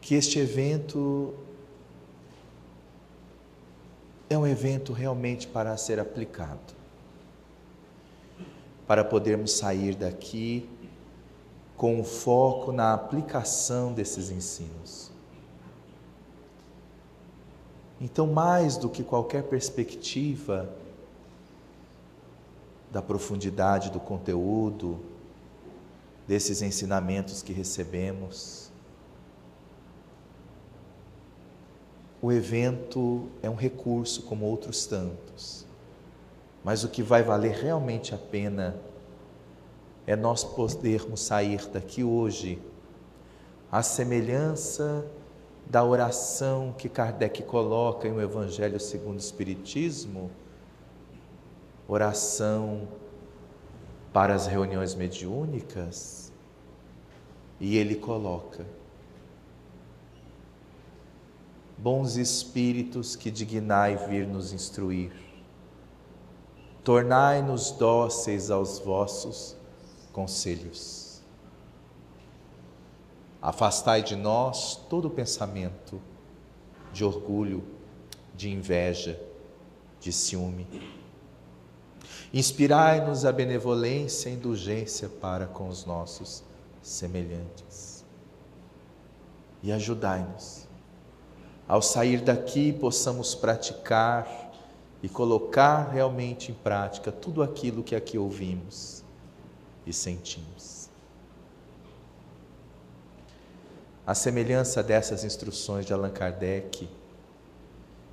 [0.00, 1.34] que este evento
[4.28, 6.81] é um evento realmente para ser aplicado,
[8.92, 10.68] para podermos sair daqui
[11.78, 15.10] com o foco na aplicação desses ensinos.
[17.98, 20.68] Então, mais do que qualquer perspectiva
[22.90, 25.00] da profundidade do conteúdo,
[26.28, 28.70] desses ensinamentos que recebemos,
[32.20, 35.64] o evento é um recurso como outros tantos,
[36.64, 38.76] mas o que vai valer realmente a pena
[40.06, 42.60] é nós podermos sair daqui hoje
[43.70, 45.04] à semelhança
[45.66, 50.30] da oração que Kardec coloca em o Evangelho segundo o Espiritismo,
[51.88, 52.88] oração
[54.12, 56.32] para as reuniões mediúnicas,
[57.58, 58.66] e ele coloca:
[61.78, 65.12] bons espíritos que dignai vir nos instruir,
[66.84, 69.56] tornai-nos dóceis aos vossos
[70.12, 71.20] conselhos.
[73.40, 76.00] Afastai de nós todo pensamento
[76.92, 77.64] de orgulho,
[78.34, 79.20] de inveja,
[80.00, 80.66] de ciúme.
[82.32, 86.42] Inspirai-nos a benevolência e indulgência para com os nossos
[86.82, 88.04] semelhantes.
[89.62, 90.66] E ajudai-nos
[91.72, 94.41] ao sair daqui, possamos praticar
[95.02, 99.02] e colocar realmente em prática tudo aquilo que aqui ouvimos
[99.84, 100.88] e sentimos.
[104.06, 106.88] A semelhança dessas instruções de Allan Kardec,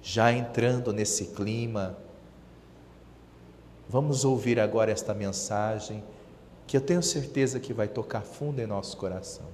[0.02, 1.98] já entrando nesse clima,
[3.88, 6.04] vamos ouvir agora esta mensagem
[6.66, 9.48] que eu tenho certeza que vai tocar fundo em nosso coração.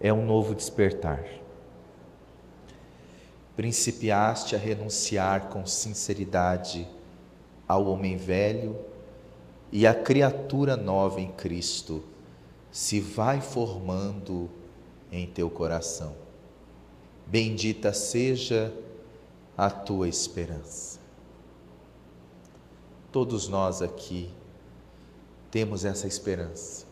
[0.00, 1.24] É um novo despertar
[3.58, 6.86] principiaste a renunciar com sinceridade
[7.66, 8.78] ao homem velho
[9.72, 12.04] e a criatura nova em Cristo
[12.70, 14.48] se vai formando
[15.10, 16.14] em teu coração.
[17.26, 18.72] Bendita seja
[19.56, 21.00] a tua esperança.
[23.10, 24.30] Todos nós aqui
[25.50, 26.86] temos essa esperança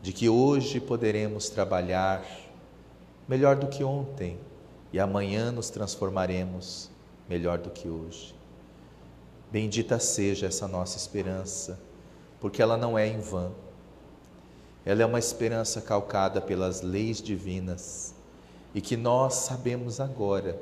[0.00, 2.24] de que hoje poderemos trabalhar
[3.28, 4.45] melhor do que ontem
[4.96, 6.88] e amanhã nos transformaremos
[7.28, 8.34] melhor do que hoje.
[9.52, 11.78] Bendita seja essa nossa esperança,
[12.40, 13.52] porque ela não é em vão.
[14.86, 18.14] Ela é uma esperança calcada pelas leis divinas
[18.74, 20.58] e que nós sabemos agora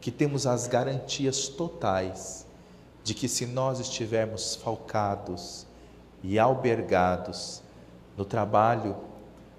[0.00, 2.46] que temos as garantias totais
[3.04, 5.66] de que se nós estivermos falcados
[6.22, 7.60] e albergados
[8.16, 8.96] no trabalho,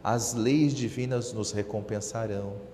[0.04, 2.67] as leis divinas nos recompensarão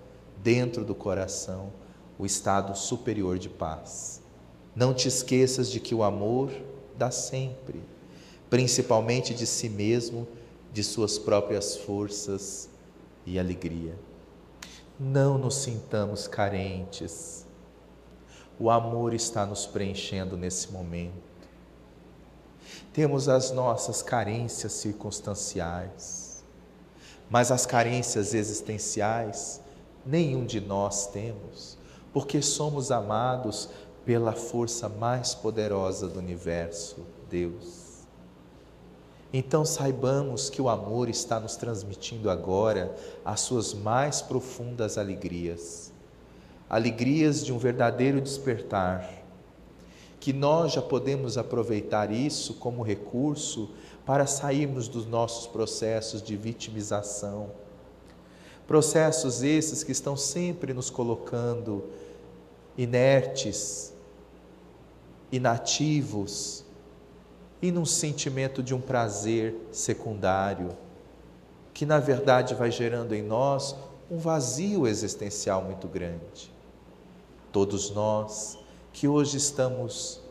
[0.43, 1.71] dentro do coração
[2.19, 4.21] o estado superior de paz.
[4.75, 6.51] Não te esqueças de que o amor
[6.97, 7.81] dá sempre,
[8.49, 10.27] principalmente de si mesmo,
[10.71, 12.69] de suas próprias forças
[13.25, 13.95] e alegria.
[14.99, 17.45] Não nos sintamos carentes.
[18.59, 21.33] O amor está nos preenchendo nesse momento.
[22.91, 26.43] Temos as nossas carências circunstanciais,
[27.29, 29.62] mas as carências existenciais
[30.05, 31.77] nenhum de nós temos,
[32.11, 33.69] porque somos amados
[34.05, 36.97] pela força mais poderosa do universo,
[37.29, 37.83] Deus.
[39.31, 42.95] Então saibamos que o amor está nos transmitindo agora
[43.25, 45.91] as suas mais profundas alegrias,
[46.69, 49.09] alegrias de um verdadeiro despertar,
[50.19, 53.71] que nós já podemos aproveitar isso como recurso
[54.05, 57.62] para sairmos dos nossos processos de vitimização
[58.67, 61.83] Processos esses que estão sempre nos colocando
[62.77, 63.93] inertes,
[65.31, 66.63] inativos
[67.61, 70.69] e num sentimento de um prazer secundário,
[71.73, 73.75] que na verdade vai gerando em nós
[74.09, 76.51] um vazio existencial muito grande.
[77.51, 78.57] Todos nós
[78.91, 80.21] que hoje estamos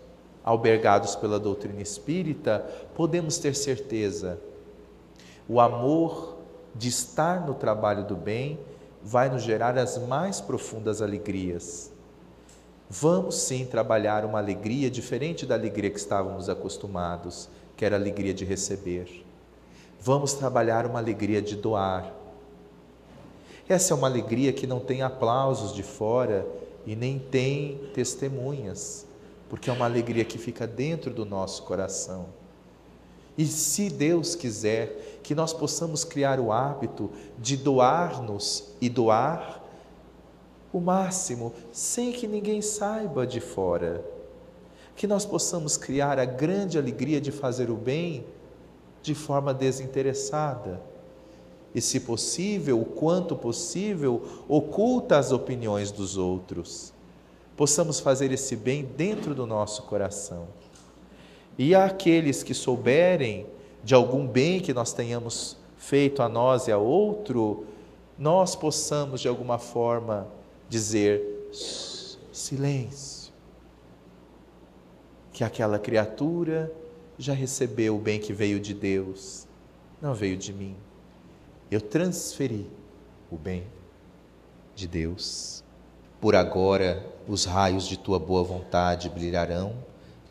[0.44, 2.60] albergados pela doutrina espírita,
[2.94, 4.38] podemos ter certeza,
[5.48, 6.36] o amor
[6.74, 8.58] de estar no trabalho do bem
[9.02, 11.90] vai nos gerar as mais profundas alegrias.
[12.88, 18.34] Vamos sim trabalhar uma alegria diferente da alegria que estávamos acostumados, que era a alegria
[18.34, 19.24] de receber.
[20.00, 22.12] Vamos trabalhar uma alegria de doar.
[23.68, 26.46] Essa é uma alegria que não tem aplausos de fora
[26.84, 29.06] e nem tem testemunhas,
[29.48, 32.26] porque é uma alegria que fica dentro do nosso coração.
[33.36, 39.62] E se Deus quiser que nós possamos criar o hábito de doar-nos e doar
[40.72, 44.04] o máximo sem que ninguém saiba de fora.
[44.96, 48.24] Que nós possamos criar a grande alegria de fazer o bem
[49.02, 50.80] de forma desinteressada.
[51.74, 56.92] E, se possível, o quanto possível, oculta as opiniões dos outros.
[57.56, 60.46] Possamos fazer esse bem dentro do nosso coração.
[61.58, 63.46] E aqueles que souberem
[63.84, 67.66] de algum bem que nós tenhamos feito a nós e a outro,
[68.18, 70.28] nós possamos de alguma forma
[70.68, 71.22] dizer
[72.32, 73.32] silêncio.
[75.32, 76.72] Que aquela criatura
[77.18, 79.46] já recebeu o bem que veio de Deus,
[80.00, 80.76] não veio de mim.
[81.70, 82.70] Eu transferi
[83.30, 83.64] o bem
[84.74, 85.64] de Deus.
[86.20, 89.74] Por agora, os raios de tua boa vontade brilharão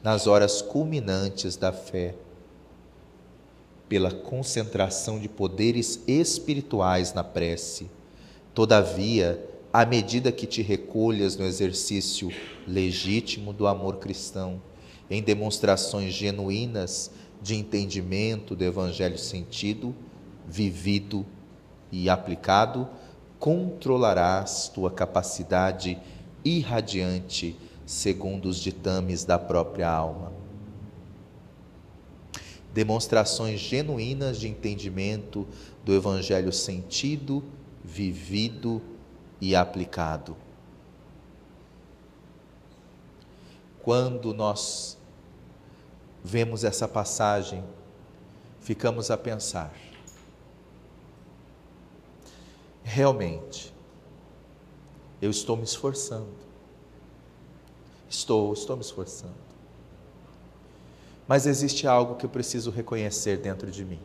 [0.04, 2.16] nas horas culminantes da fé,
[3.88, 7.90] pela concentração de poderes espirituais na prece.
[8.54, 12.30] Todavia, à medida que te recolhas no exercício
[12.68, 14.62] legítimo do amor cristão,
[15.10, 19.94] em demonstrações genuínas de entendimento do Evangelho sentido,
[20.48, 21.26] vivido
[21.92, 22.88] e aplicado,
[23.38, 26.00] controlarás tua capacidade
[26.46, 27.58] irradiante
[27.92, 30.32] segundo os ditames da própria alma.
[32.74, 35.46] Demonstrações genuínas de entendimento
[35.84, 37.44] do Evangelho sentido,
[37.84, 38.82] vivido
[39.42, 40.38] e aplicado.
[43.84, 44.98] Quando nós
[46.24, 47.62] vemos essa passagem,
[48.62, 49.74] ficamos a pensar:
[52.84, 53.74] realmente,
[55.22, 56.51] eu estou me esforçando.
[58.12, 59.34] Estou, estou me esforçando.
[61.26, 64.02] Mas existe algo que eu preciso reconhecer dentro de mim.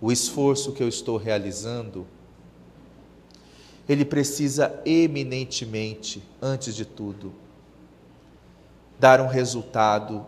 [0.00, 2.04] O esforço que eu estou realizando
[3.88, 7.32] ele precisa eminentemente, antes de tudo,
[8.98, 10.24] dar um resultado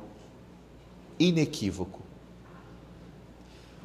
[1.19, 2.03] inequívoco.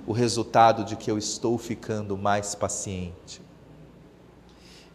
[0.07, 3.41] O resultado de que eu estou ficando mais paciente.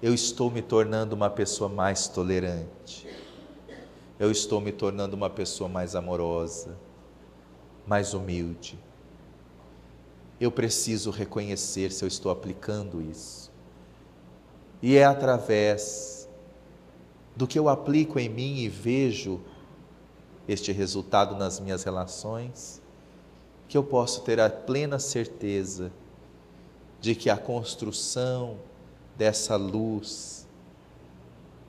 [0.02, 3.08] Eu estou me tornando uma pessoa mais tolerante.
[4.18, 6.76] Eu estou me tornando uma pessoa mais amorosa,
[7.86, 8.78] mais humilde.
[10.40, 13.50] Eu preciso reconhecer se eu estou aplicando isso.
[14.82, 16.28] E é através
[17.34, 19.40] do que eu aplico em mim e vejo
[20.46, 22.82] este resultado nas minhas relações
[23.66, 25.90] que eu posso ter a plena certeza
[27.00, 28.58] de que a construção
[29.16, 30.46] dessa luz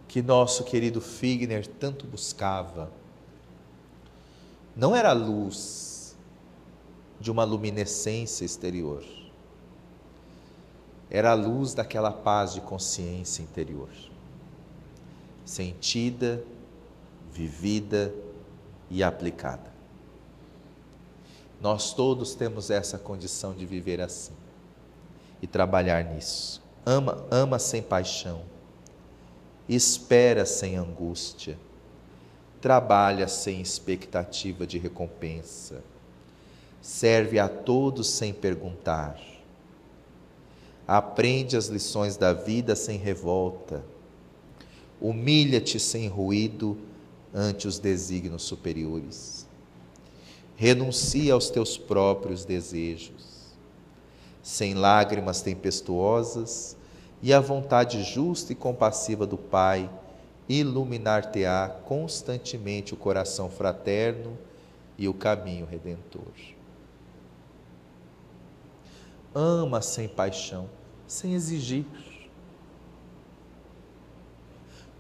[0.08, 2.92] que nosso querido Figner tanto buscava
[4.76, 6.16] não era a luz
[7.20, 9.04] de uma luminescência exterior
[11.10, 13.90] era a luz daquela paz de consciência interior,
[15.46, 16.44] sentida,
[17.32, 18.14] vivida
[18.90, 19.74] e aplicada.
[21.62, 24.34] Nós todos temos essa condição de viver assim
[25.42, 26.62] e trabalhar nisso.
[26.86, 28.44] Ama, ama sem paixão,
[29.68, 31.58] espera sem angústia,
[32.62, 35.84] trabalha sem expectativa de recompensa,
[36.82, 39.20] serve a todos sem perguntar.
[40.88, 43.84] Aprende as lições da vida sem revolta.
[45.02, 46.78] Humilha-te sem ruído
[47.34, 49.48] ante os desígnios superiores.
[50.56, 53.15] Renuncia aos teus próprios desejos,
[54.46, 56.78] sem lágrimas tempestuosas,
[57.22, 59.90] e a vontade justa e compassiva do Pai
[60.48, 64.38] iluminar-te-á constantemente o coração fraterno
[64.96, 66.56] e o caminho redentor
[69.36, 70.70] ama sem paixão,
[71.06, 71.86] sem exigir.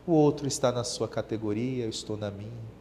[0.05, 2.75] O outro está na sua categoria, eu estou na minha.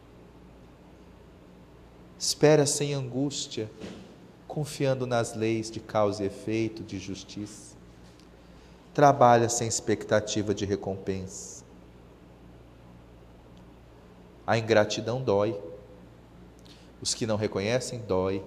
[2.19, 3.71] Espera sem angústia,
[4.55, 7.75] confiando nas leis de causa e efeito, de justiça.
[8.93, 11.65] Trabalha sem expectativa de recompensa.
[14.47, 15.61] A ingratidão dói.
[17.01, 18.41] Os que não reconhecem, dói.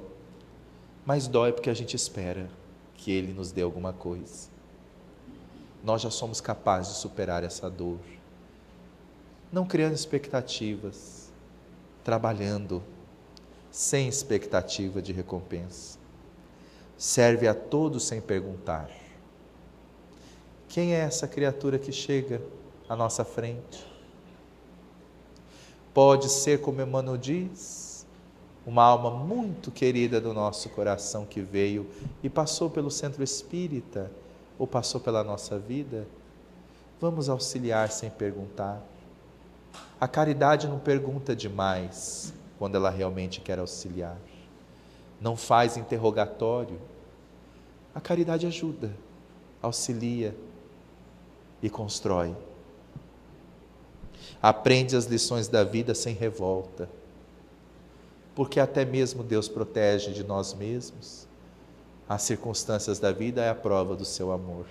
[1.04, 2.48] Mas dói porque a gente espera
[2.94, 4.48] que Ele nos dê alguma coisa.
[5.84, 8.00] Nós já somos capazes de superar essa dor.
[9.52, 11.30] Não criando expectativas,
[12.02, 12.82] trabalhando
[13.70, 15.97] sem expectativa de recompensa.
[16.98, 18.90] Serve a todos sem perguntar.
[20.68, 22.42] Quem é essa criatura que chega
[22.86, 23.86] à nossa frente?
[25.94, 28.06] Pode ser, como Emmanuel diz,
[28.66, 31.88] uma alma muito querida do nosso coração que veio
[32.22, 34.10] e passou pelo centro espírita
[34.58, 36.06] ou passou pela nossa vida
[37.00, 38.82] vamos auxiliar sem perguntar.
[40.00, 44.16] A caridade não pergunta demais quando ela realmente quer auxiliar.
[45.20, 46.80] Não faz interrogatório.
[47.94, 48.94] A caridade ajuda,
[49.60, 50.36] auxilia
[51.62, 52.36] e constrói.
[54.40, 56.88] Aprende as lições da vida sem revolta.
[58.34, 61.26] Porque até mesmo Deus protege de nós mesmos.
[62.08, 64.66] As circunstâncias da vida é a prova do seu amor.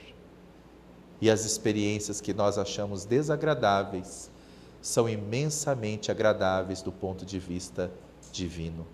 [1.19, 4.29] E as experiências que nós achamos desagradáveis
[4.81, 7.91] são imensamente agradáveis do ponto de vista
[8.31, 8.85] divino.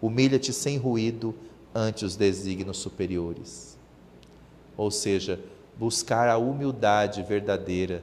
[0.00, 1.34] Humilha-te sem ruído
[1.74, 3.76] ante os desígnios superiores.
[4.76, 5.40] Ou seja,
[5.76, 8.02] buscar a humildade verdadeira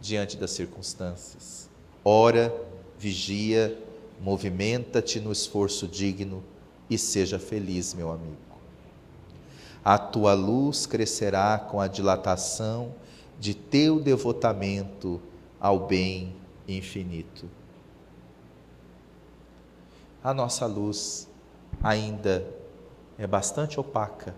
[0.00, 1.68] diante das circunstâncias.
[2.04, 2.54] Ora,
[2.98, 3.78] vigia,
[4.20, 6.42] movimenta-te no esforço digno
[6.88, 8.36] e seja feliz, meu amigo.
[9.84, 12.94] A tua luz crescerá com a dilatação
[13.40, 15.20] de teu devotamento
[15.58, 16.34] ao bem
[16.68, 17.48] infinito.
[20.22, 21.28] A nossa luz
[21.82, 22.46] ainda
[23.18, 24.34] é bastante opaca.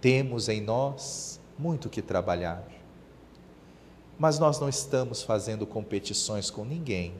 [0.00, 2.62] Temos em nós muito que trabalhar.
[4.18, 7.14] Mas nós não estamos fazendo competições com ninguém.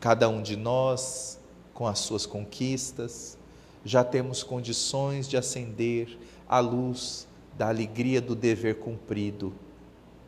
[0.00, 1.38] Cada um de nós,
[1.72, 3.38] com as suas conquistas,
[3.84, 6.18] já temos condições de acender
[6.48, 7.26] a luz
[7.56, 9.52] da alegria do dever cumprido,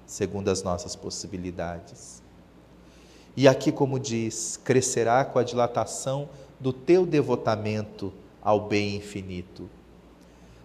[0.07, 2.23] segundo as nossas possibilidades.
[3.37, 9.69] E aqui, como diz, crescerá com a dilatação do teu devotamento ao bem infinito.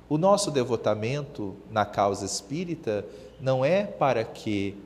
[0.07, 3.05] O nosso devotamento na causa espírita
[3.39, 4.77] não é para que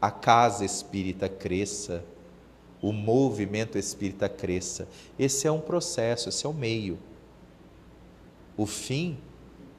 [0.00, 2.04] a casa espírita cresça,
[2.82, 4.86] o movimento espírita cresça.
[5.18, 6.98] Esse é um processo, esse é o meio.
[8.56, 9.16] O fim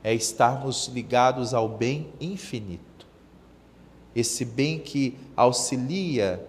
[0.04, 3.06] é estarmos ligados ao bem infinito.
[4.16, 6.44] Esse bem que auxilia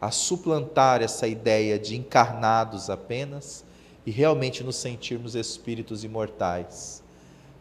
[0.00, 3.64] a suplantar essa ideia de encarnados apenas
[4.06, 7.02] e realmente nos sentirmos espíritos imortais,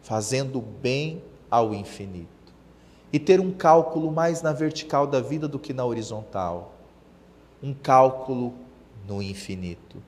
[0.01, 2.27] fazendo bem ao infinito.
[3.11, 6.73] E ter um cálculo mais na vertical da vida do que na horizontal.
[7.63, 8.53] Um cálculo
[9.07, 10.01] no infinito.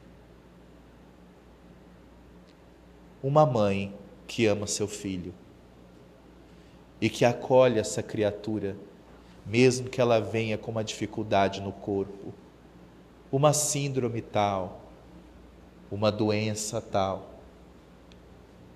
[3.22, 3.94] uma mãe
[4.26, 5.34] que ama seu filho
[7.02, 8.76] e que acolhe essa criatura,
[9.50, 12.34] mesmo que ela venha com uma dificuldade no corpo,
[13.32, 14.82] uma síndrome tal,
[15.92, 17.32] uma doença tal.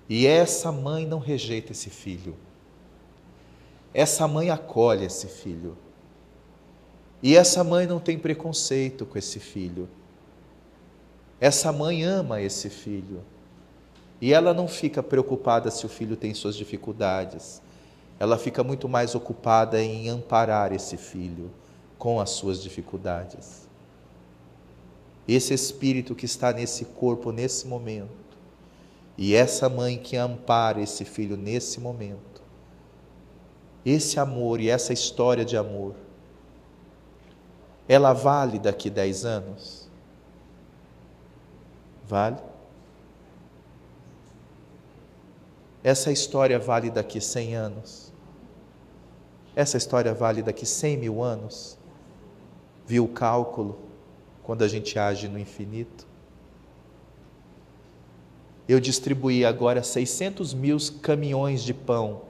[0.08, 2.36] E essa mãe não rejeita esse filho.
[3.92, 5.78] Essa mãe acolhe esse filho.
[7.22, 9.88] E essa mãe não tem preconceito com esse filho.
[11.40, 13.22] Essa mãe ama esse filho.
[14.20, 17.62] E ela não fica preocupada se o filho tem suas dificuldades.
[18.18, 21.50] Ela fica muito mais ocupada em amparar esse filho
[21.98, 23.68] com as suas dificuldades.
[25.26, 28.24] Esse espírito que está nesse corpo nesse momento,
[29.16, 32.42] e essa mãe que ampara esse filho nesse momento,
[33.84, 35.94] esse amor e essa história de amor,
[37.88, 39.88] ela vale daqui dez anos?
[42.06, 42.38] Vale?
[45.84, 48.10] Essa história vale daqui 100 anos.
[49.54, 51.78] Essa história vale daqui 100 mil anos.
[52.86, 53.78] Viu o cálculo
[54.42, 56.06] quando a gente age no infinito?
[58.66, 62.22] Eu distribuí agora 600 mil caminhões de pão.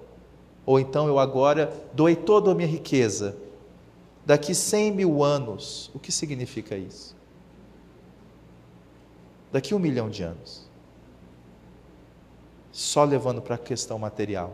[0.67, 3.37] Ou então eu agora doei toda a minha riqueza.
[4.27, 7.15] Daqui 100 mil anos, o que significa isso?
[9.53, 10.74] Daqui um milhão de anos
[12.75, 14.53] só levando para a questão material.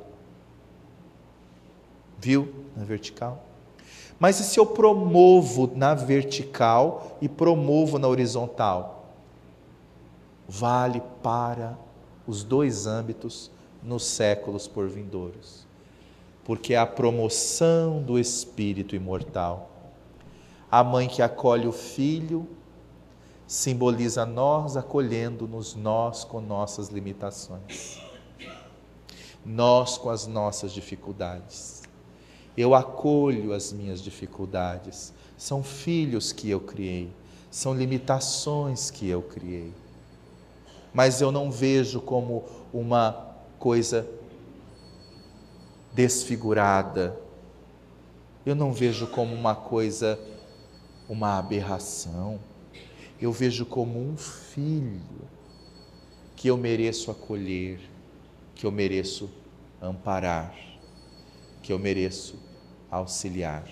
[2.19, 2.53] Viu?
[2.77, 3.43] Na vertical.
[4.19, 9.07] Mas e se eu promovo na vertical e promovo na horizontal?
[10.47, 11.79] Vale para
[12.27, 13.51] os dois âmbitos
[13.83, 15.67] nos séculos por vindouros.
[16.45, 19.71] Porque é a promoção do espírito imortal.
[20.71, 22.47] A mãe que acolhe o filho
[23.47, 28.10] simboliza nós acolhendo-nos nós com nossas limitações
[29.45, 31.83] nós com as nossas dificuldades.
[32.57, 35.13] Eu acolho as minhas dificuldades.
[35.37, 37.11] São filhos que eu criei,
[37.51, 39.73] são limitações que eu criei.
[40.93, 44.07] Mas eu não vejo como uma coisa
[45.93, 47.19] desfigurada.
[48.45, 50.19] Eu não vejo como uma coisa,
[51.09, 52.39] uma aberração.
[53.21, 55.29] Eu vejo como um filho
[56.35, 57.90] que eu mereço acolher,
[58.61, 59.31] que eu mereço
[59.81, 60.55] amparar.
[61.63, 62.39] que eu mereço
[62.91, 63.67] auxiliar.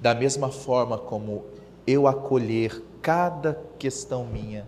[0.00, 1.44] Da mesma forma como
[1.86, 4.66] eu acolher cada questão minha,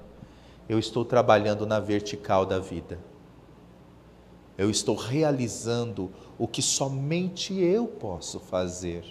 [0.69, 2.99] eu estou trabalhando na vertical da vida.
[4.59, 9.05] Eu estou realizando o que somente eu posso fazer.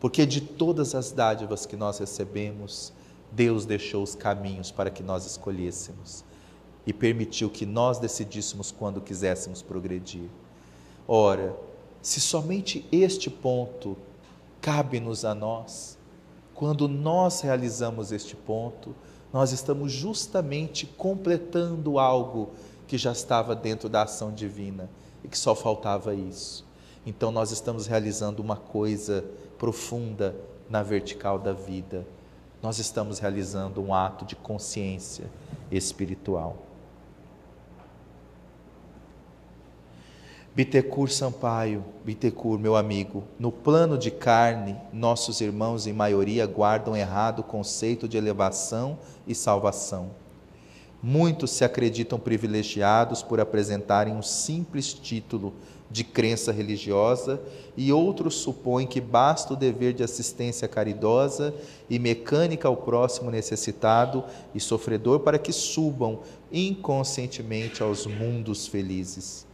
[0.00, 2.92] Porque de todas as dádivas que nós recebemos,
[3.30, 6.27] Deus deixou os caminhos para que nós escolhêssemos
[6.88, 10.24] e permitiu que nós decidíssemos quando quiséssemos progredir.
[11.06, 11.54] Ora,
[12.00, 13.94] se somente este ponto
[14.58, 15.98] cabe-nos a nós,
[16.54, 18.94] quando nós realizamos este ponto,
[19.30, 22.52] nós estamos justamente completando algo
[22.86, 24.88] que já estava dentro da ação divina
[25.22, 26.64] e que só faltava isso.
[27.04, 29.26] Então nós estamos realizando uma coisa
[29.58, 30.34] profunda
[30.70, 32.06] na vertical da vida.
[32.62, 35.26] Nós estamos realizando um ato de consciência
[35.70, 36.67] espiritual.
[40.58, 47.38] Bitecur Sampaio, Bitecur, meu amigo, no plano de carne, nossos irmãos em maioria guardam errado
[47.38, 50.10] o conceito de elevação e salvação.
[51.00, 55.54] Muitos se acreditam privilegiados por apresentarem um simples título
[55.88, 57.40] de crença religiosa
[57.76, 61.54] e outros supõem que basta o dever de assistência caridosa
[61.88, 66.18] e mecânica ao próximo necessitado e sofredor para que subam
[66.50, 69.46] inconscientemente aos mundos felizes.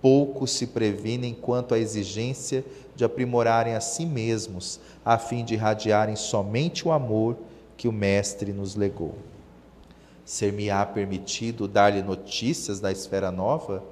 [0.00, 2.64] Poucos se previnem quanto à exigência
[2.94, 7.36] de aprimorarem a si mesmos, a fim de irradiarem somente o amor
[7.76, 9.14] que o Mestre nos legou.
[10.24, 13.82] Ser-me-á permitido dar-lhe notícias da esfera nova?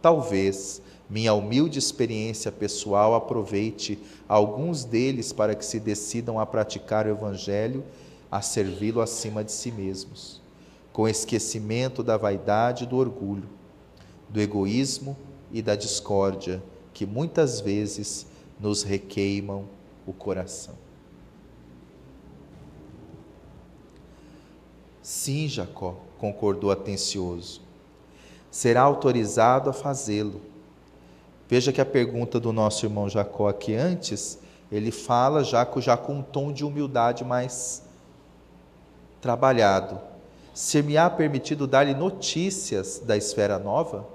[0.00, 3.98] Talvez minha humilde experiência pessoal aproveite
[4.28, 7.84] alguns deles para que se decidam a praticar o Evangelho,
[8.30, 10.40] a servi-lo acima de si mesmos,
[10.92, 13.48] com esquecimento da vaidade e do orgulho,
[14.28, 15.16] do egoísmo
[15.52, 16.62] e da discórdia
[16.94, 18.26] que muitas vezes
[18.58, 19.66] nos requeimam
[20.06, 20.74] o coração.
[25.02, 27.60] Sim, Jacó, concordou atencioso.
[28.50, 30.40] Será autorizado a fazê-lo.
[31.48, 34.38] Veja que a pergunta do nosso irmão Jacó aqui antes,
[34.70, 37.82] ele fala já com, já com um tom de humildade mais
[39.20, 40.00] trabalhado.
[40.54, 44.06] Ser-me-á permitido dar-lhe notícias da esfera nova?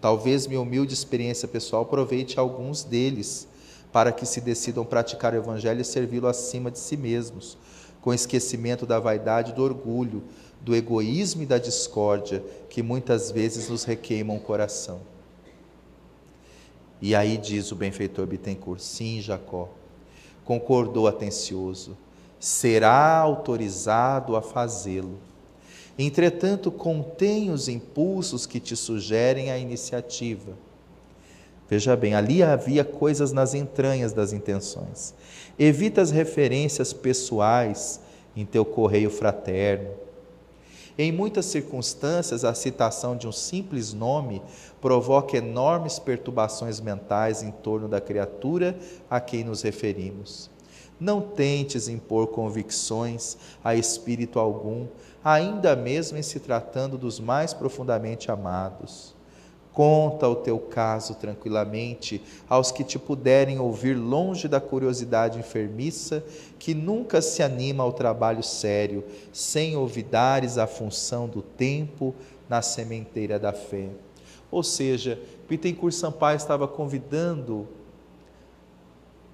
[0.00, 3.48] Talvez minha humilde experiência pessoal aproveite alguns deles
[3.92, 7.58] para que se decidam praticar o Evangelho e servi-lo acima de si mesmos,
[8.00, 10.22] com esquecimento da vaidade do orgulho,
[10.60, 15.00] do egoísmo e da discórdia que muitas vezes nos requeimam o coração.
[17.00, 19.68] E aí diz o benfeitor Bittencourt: sim, Jacó,
[20.44, 21.96] concordou atencioso,
[22.38, 25.18] será autorizado a fazê-lo
[25.98, 30.52] Entretanto, contém os impulsos que te sugerem a iniciativa.
[31.68, 35.12] Veja bem, ali havia coisas nas entranhas das intenções.
[35.58, 38.00] Evita as referências pessoais
[38.36, 39.90] em teu correio fraterno.
[40.96, 44.42] Em muitas circunstâncias, a citação de um simples nome
[44.80, 48.76] provoca enormes perturbações mentais em torno da criatura
[49.10, 50.50] a quem nos referimos.
[50.98, 54.86] Não tentes impor convicções a espírito algum,
[55.24, 59.16] ainda mesmo em se tratando dos mais profundamente amados.
[59.72, 66.24] Conta o teu caso tranquilamente aos que te puderem ouvir longe da curiosidade enfermiça,
[66.58, 72.12] que nunca se anima ao trabalho sério, sem olvidares a função do tempo
[72.48, 73.90] na sementeira da fé.
[74.50, 77.68] Ou seja, Pittencourt Sampaio estava convidando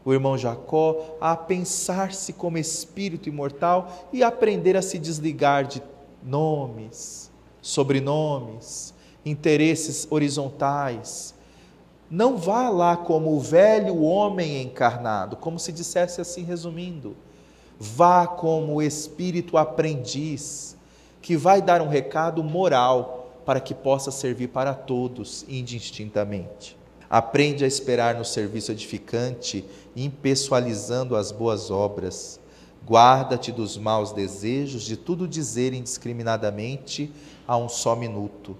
[0.05, 5.82] o irmão Jacó a pensar-se como espírito imortal e aprender a se desligar de
[6.22, 7.31] nomes,
[7.62, 8.93] sobrenomes,
[9.24, 11.35] interesses horizontais.
[12.10, 17.16] Não vá lá como o velho homem encarnado, como se dissesse assim, resumindo.
[17.81, 20.76] Vá como o espírito aprendiz,
[21.22, 26.76] que vai dar um recado moral para que possa servir para todos indistintamente.
[27.09, 29.64] Aprende a esperar no serviço edificante,
[29.94, 32.40] impessoalizando as boas obras.
[32.86, 37.12] Guarda-te dos maus desejos, de tudo dizer indiscriminadamente
[37.47, 38.56] a um só minuto.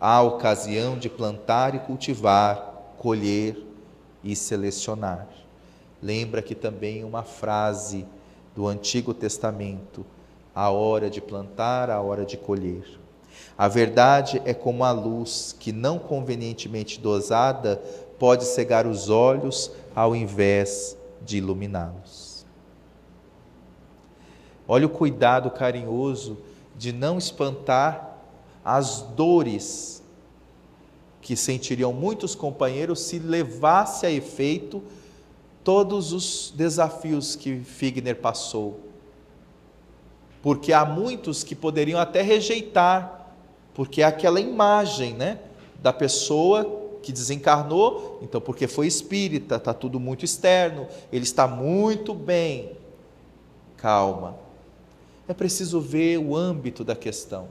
[0.00, 3.58] Há ocasião de plantar e cultivar, colher
[4.22, 5.26] e selecionar.
[6.02, 8.06] Lembra que também uma frase
[8.54, 10.04] do Antigo Testamento:
[10.54, 13.03] a hora de plantar, a hora de colher.
[13.56, 17.76] A verdade é como a luz que, não convenientemente dosada,
[18.18, 22.44] pode cegar os olhos ao invés de iluminá-los.
[24.66, 26.38] Olha o cuidado carinhoso
[26.76, 28.18] de não espantar
[28.64, 30.02] as dores
[31.20, 34.82] que sentiriam muitos companheiros se levasse a efeito
[35.62, 38.80] todos os desafios que Figner passou.
[40.42, 43.23] Porque há muitos que poderiam até rejeitar,
[43.74, 45.38] porque é aquela imagem, né,
[45.82, 52.14] da pessoa que desencarnou, então porque foi espírita, está tudo muito externo, ele está muito
[52.14, 52.72] bem.
[53.76, 54.36] Calma.
[55.28, 57.48] É preciso ver o âmbito da questão.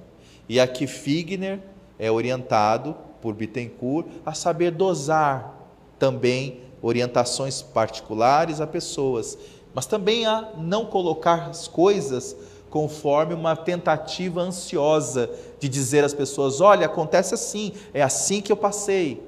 [0.50, 1.60] E aqui Figner
[2.00, 5.56] é orientado por Bittencourt a saber dosar
[6.00, 9.38] também orientações particulares a pessoas,
[9.74, 12.36] mas também a não colocar as coisas
[12.74, 15.30] conforme uma tentativa ansiosa
[15.60, 19.22] de dizer às pessoas: olha, acontece assim, é assim que eu passei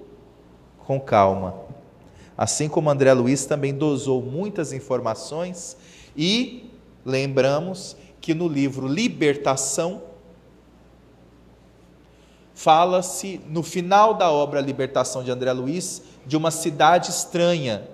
[0.79, 1.53] com calma.
[2.35, 5.77] Assim como André Luiz também dosou muitas informações
[6.17, 6.71] e
[7.05, 10.01] lembramos que no livro Libertação
[12.55, 17.87] fala-se no final da obra Libertação de André Luiz de uma cidade estranha,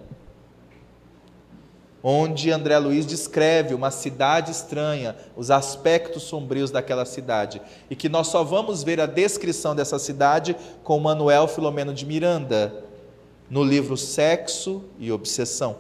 [2.04, 8.28] onde André Luiz descreve uma cidade estranha, os aspectos sombrios daquela cidade, e que nós
[8.28, 12.84] só vamos ver a descrição dessa cidade com Manuel Filomeno de Miranda,
[13.50, 15.76] no livro Sexo e Obsessão.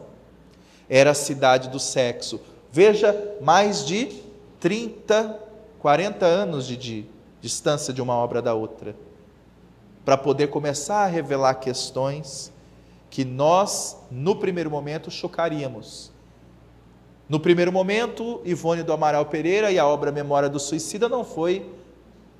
[0.89, 2.41] Era a cidade do sexo.
[2.69, 4.21] Veja, mais de
[4.59, 5.39] 30,
[5.79, 7.05] 40 anos de, de
[7.39, 8.95] distância de uma obra da outra,
[10.03, 12.51] para poder começar a revelar questões
[13.09, 16.10] que nós, no primeiro momento, chocaríamos
[17.31, 21.65] no primeiro momento, Ivone do Amaral Pereira e a obra Memória do Suicida não foi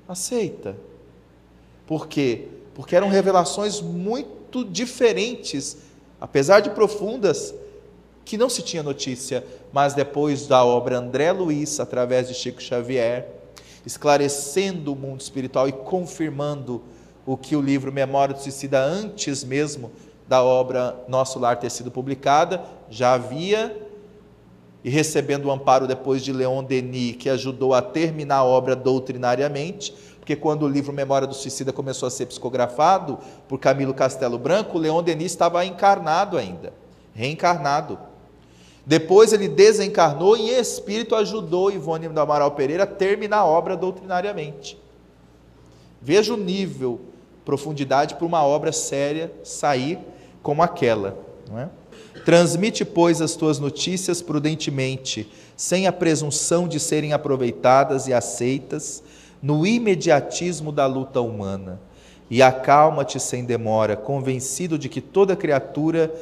[0.06, 0.76] aceita.
[1.86, 2.48] Por quê?
[2.74, 5.78] Porque eram revelações muito diferentes,
[6.20, 7.54] apesar de profundas,
[8.22, 9.42] que não se tinha notícia,
[9.72, 13.30] mas depois da obra André Luiz, através de Chico Xavier,
[13.86, 16.82] esclarecendo o mundo espiritual e confirmando
[17.24, 19.90] o que o livro Memória do Suicida, antes mesmo
[20.28, 23.90] da obra Nosso Lar ter sido publicada, já havia
[24.84, 29.94] e recebendo o amparo depois de Leon Denis, que ajudou a terminar a obra doutrinariamente,
[30.18, 33.18] porque quando o livro Memória do Suicida começou a ser psicografado
[33.48, 36.72] por Camilo Castelo Branco, Leon Denis estava encarnado ainda,
[37.14, 37.98] reencarnado.
[38.84, 43.76] Depois ele desencarnou e em espírito ajudou Ivone do Amaral Pereira a terminar a obra
[43.76, 44.78] doutrinariamente.
[46.00, 47.00] Veja o nível,
[47.44, 49.98] profundidade para uma obra séria sair
[50.42, 51.16] como aquela,
[51.48, 51.68] não é?
[52.24, 59.02] Transmite, pois, as tuas notícias prudentemente, sem a presunção de serem aproveitadas e aceitas
[59.42, 61.80] no imediatismo da luta humana.
[62.30, 66.14] E acalma-te sem demora, convencido de que toda criatura,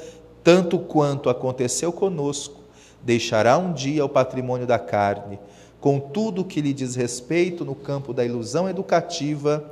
[0.43, 2.61] tanto quanto aconteceu conosco,
[3.03, 5.39] deixará um dia o patrimônio da carne,
[5.81, 9.65] com tudo o que lhe diz respeito no campo da ilusão educativa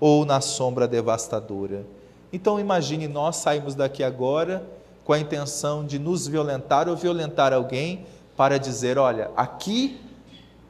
[0.00, 1.86] ou na sombra devastadora.
[2.32, 4.62] Então imagine nós saímos daqui agora
[5.08, 8.04] com a intenção de nos violentar ou violentar alguém
[8.36, 9.98] para dizer: olha, aqui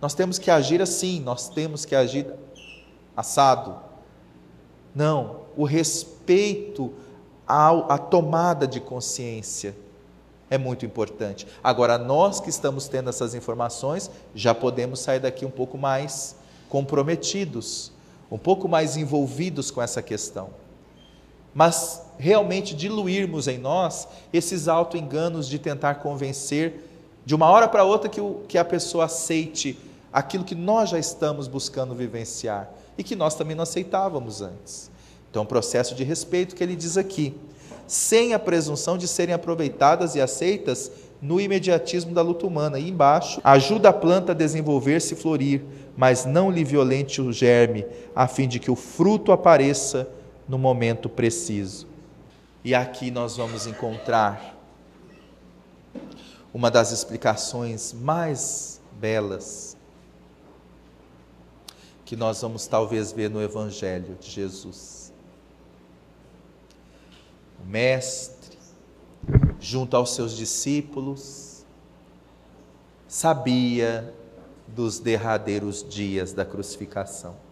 [0.01, 2.25] nós temos que agir assim, nós temos que agir
[3.17, 3.75] assado.
[4.95, 6.95] Não, o respeito
[7.49, 9.75] à tomada de consciência
[10.49, 11.45] é muito importante.
[11.63, 16.37] Agora, nós que estamos tendo essas informações, já podemos sair daqui um pouco mais
[16.69, 17.91] comprometidos,
[18.31, 20.68] um pouco mais envolvidos com essa questão
[21.55, 26.85] mas realmente diluirmos em nós esses auto-enganos de tentar convencer
[27.25, 29.79] de uma hora para outra que, o, que a pessoa aceite
[30.13, 34.91] aquilo que nós já estamos buscando vivenciar e que nós também não aceitávamos antes.
[35.31, 37.35] Então, o processo de respeito que ele diz aqui,
[37.87, 42.79] sem a presunção de serem aproveitadas e aceitas no imediatismo da luta humana.
[42.79, 45.63] E embaixo, ajuda a planta a desenvolver-se e florir,
[45.97, 47.85] mas não lhe violente o germe,
[48.15, 50.09] a fim de que o fruto apareça
[50.49, 51.87] no momento preciso.
[52.65, 54.57] E aqui nós vamos encontrar
[56.53, 59.77] uma das explicações mais belas
[62.05, 65.13] que nós vamos talvez ver no Evangelho de Jesus.
[67.63, 68.57] O Mestre,
[69.61, 71.67] junto aos seus discípulos,
[73.07, 74.15] sabia
[74.67, 77.48] dos derradeiros dias da crucificação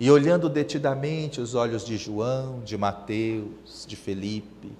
[0.00, 4.70] e olhando detidamente os olhos de João, de Mateus, de Felipe,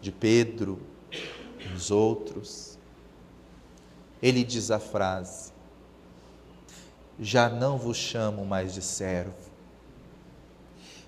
[0.00, 0.78] de Pedro,
[1.74, 2.78] os outros,
[4.22, 5.52] ele diz a frase:
[7.18, 9.50] Já não vos chamo mais de servo,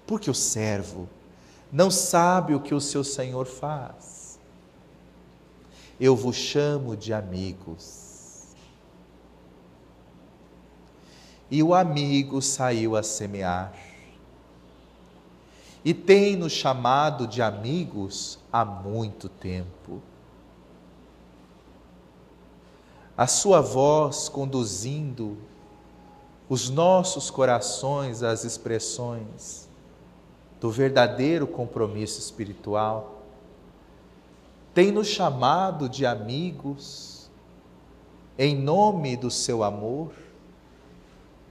[0.07, 1.09] porque o servo
[1.71, 4.39] não sabe o que o seu senhor faz.
[6.01, 8.02] Eu vos chamo de amigos
[11.53, 13.75] E o amigo saiu a semear.
[15.85, 20.01] e tem nos chamado de amigos há muito tempo.
[23.15, 25.37] A sua voz conduzindo
[26.49, 29.69] os nossos corações às expressões
[30.59, 33.25] do verdadeiro compromisso espiritual,
[34.73, 37.31] tem nos chamado de amigos
[38.39, 40.22] em nome do seu amor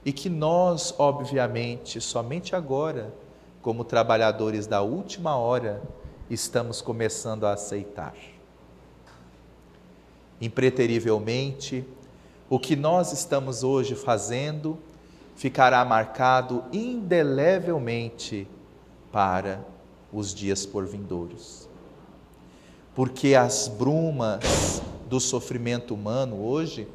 [0.04, 3.12] e que nós, obviamente, somente agora,
[3.60, 5.82] como trabalhadores da última hora,
[6.28, 8.14] estamos começando a aceitar.
[10.40, 11.84] Impreterivelmente,
[12.50, 14.78] o que nós estamos hoje fazendo
[15.36, 18.48] ficará marcado indelevelmente
[19.12, 19.64] para
[20.12, 21.68] os dias por vindouros.
[22.94, 26.88] Porque as brumas do sofrimento humano hoje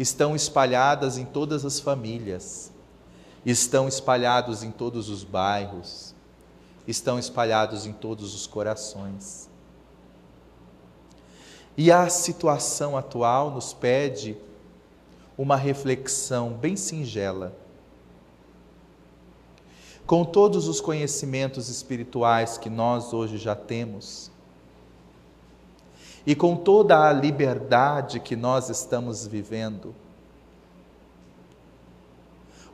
[0.00, 2.72] estão espalhadas em todas as famílias,
[3.44, 6.14] estão espalhados em todos os bairros,
[6.88, 9.50] estão espalhados em todos os corações.
[11.76, 14.38] E a situação atual nos pede
[15.36, 17.54] uma reflexão bem singela.
[20.06, 24.30] Com todos os conhecimentos espirituais que nós hoje já temos,
[26.26, 29.94] e com toda a liberdade que nós estamos vivendo,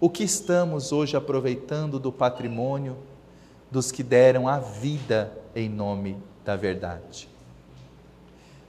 [0.00, 2.96] o que estamos hoje aproveitando do patrimônio
[3.70, 7.28] dos que deram a vida em nome da verdade?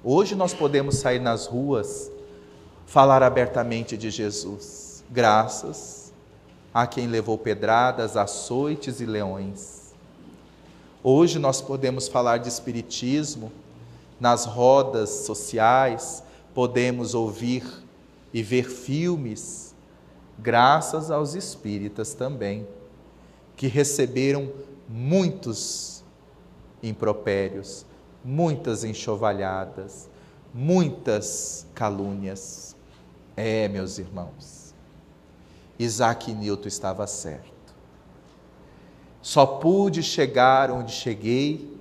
[0.03, 2.09] Hoje nós podemos sair nas ruas,
[2.85, 6.13] falar abertamente de Jesus, graças
[6.73, 9.93] a quem levou pedradas, açoites e leões.
[11.03, 13.51] Hoje nós podemos falar de Espiritismo
[14.19, 16.23] nas rodas sociais,
[16.53, 17.64] podemos ouvir
[18.34, 19.76] e ver filmes,
[20.38, 22.68] graças aos espíritas também,
[23.56, 24.52] que receberam
[24.88, 26.03] muitos
[26.81, 27.85] impropérios,
[28.23, 30.10] muitas enxovalhadas,
[30.53, 32.76] muitas calúnias.
[33.35, 34.73] É, meus irmãos,
[35.77, 37.76] Isaac Newton estava certo.
[39.22, 41.76] Só pude chegar onde cheguei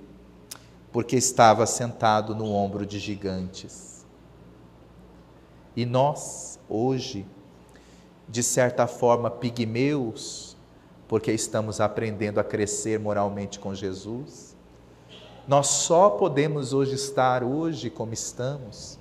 [0.97, 4.03] porque estava sentado no ombro de gigantes.
[5.75, 7.23] E nós, hoje,
[8.27, 10.57] de certa forma, pigmeus,
[11.07, 14.55] porque estamos aprendendo a crescer moralmente com Jesus,
[15.47, 18.97] nós só podemos hoje estar hoje como estamos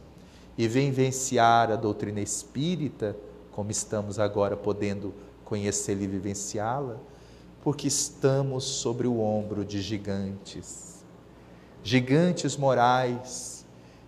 [0.58, 3.16] e vivenciar a doutrina espírita
[3.52, 5.14] como estamos agora podendo
[5.46, 6.98] conhecê-la e vivenciá-la,
[7.64, 10.85] porque estamos sobre o ombro de gigantes
[11.86, 13.64] gigantes morais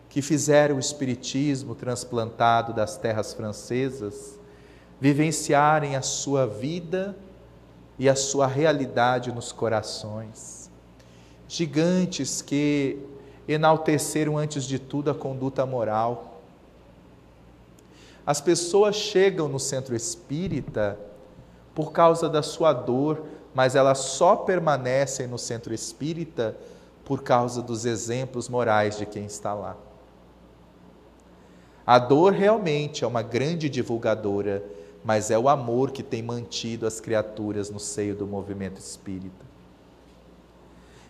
[0.09, 4.37] que fizeram o espiritismo transplantado das terras francesas
[5.01, 7.15] vivenciarem a sua vida
[7.97, 10.69] e a sua realidade nos corações.
[11.47, 12.99] Gigantes que
[13.47, 16.41] enalteceram antes de tudo a conduta moral.
[18.27, 20.99] As pessoas chegam no centro espírita
[21.77, 23.25] por causa da sua dor,
[23.55, 26.57] mas elas só permanecem no centro espírita
[27.09, 29.79] por causa dos exemplos morais de quem está lá.
[31.87, 34.63] A dor realmente é uma grande divulgadora,
[35.03, 39.47] mas é o amor que tem mantido as criaturas no seio do movimento espírita.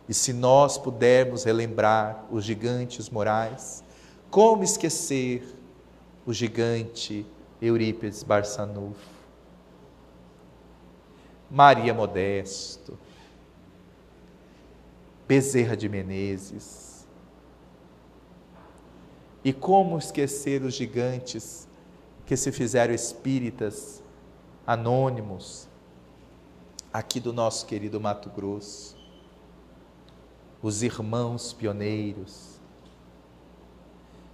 [0.09, 3.83] E se nós pudermos relembrar os gigantes morais,
[4.31, 5.53] como esquecer
[6.25, 7.27] o gigante
[7.61, 9.19] Eurípides Barçanufo,
[11.51, 12.97] Maria Modesto,
[15.29, 17.07] Bezerra de Menezes.
[19.45, 21.69] E como esquecer os gigantes
[22.25, 24.03] que se fizeram espíritas
[24.67, 25.69] anônimos
[26.91, 28.97] aqui do nosso querido Mato Grosso?
[30.63, 32.59] Os irmãos pioneiros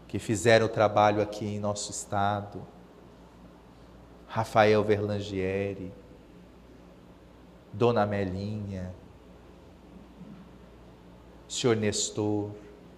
[0.06, 2.64] que fizeram o trabalho aqui em nosso estado.
[4.28, 5.92] Rafael Verlangieri,
[7.72, 8.94] Dona Melinha,
[11.54, 12.50] senhor Nestor,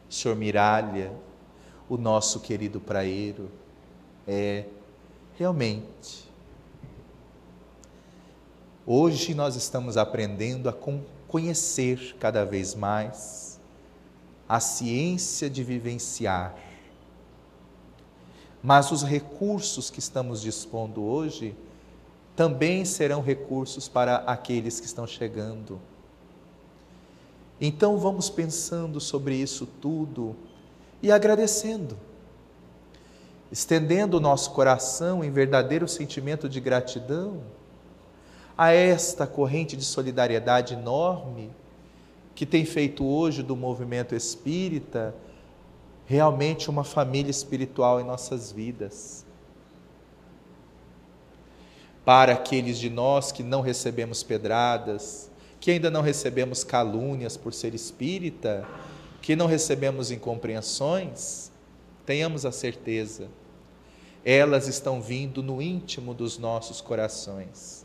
[0.09, 1.12] senhor Miralha,
[1.91, 3.51] o nosso querido praeiro.
[4.27, 4.65] É,
[5.37, 6.27] realmente.
[8.87, 10.74] Hoje nós estamos aprendendo a
[11.28, 13.61] conhecer cada vez mais
[14.49, 16.57] a ciência de vivenciar.
[18.62, 21.55] Mas os recursos que estamos dispondo hoje
[22.35, 25.78] também serão recursos para aqueles que estão chegando
[27.61, 30.37] então vamos pensando sobre isso tudo
[31.03, 31.97] e agradecendo,
[33.51, 37.43] estendendo o nosso coração em verdadeiro sentimento de gratidão
[38.57, 41.51] a esta corrente de solidariedade enorme
[42.35, 45.15] que tem feito hoje do movimento espírita
[46.07, 49.27] realmente uma família espiritual em nossas vidas.
[52.05, 55.28] Para aqueles de nós que não recebemos pedradas,
[55.67, 58.65] que ainda não recebemos calúnias por ser espírita,
[59.21, 61.51] que não recebemos incompreensões,
[62.07, 63.27] tenhamos a certeza,
[64.25, 67.85] elas estão vindo no íntimo dos nossos corações.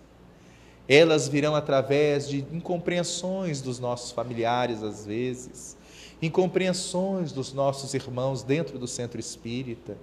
[0.88, 5.76] Elas virão através de incompreensões dos nossos familiares, às vezes,
[6.22, 9.98] incompreensões dos nossos irmãos dentro do centro espírita,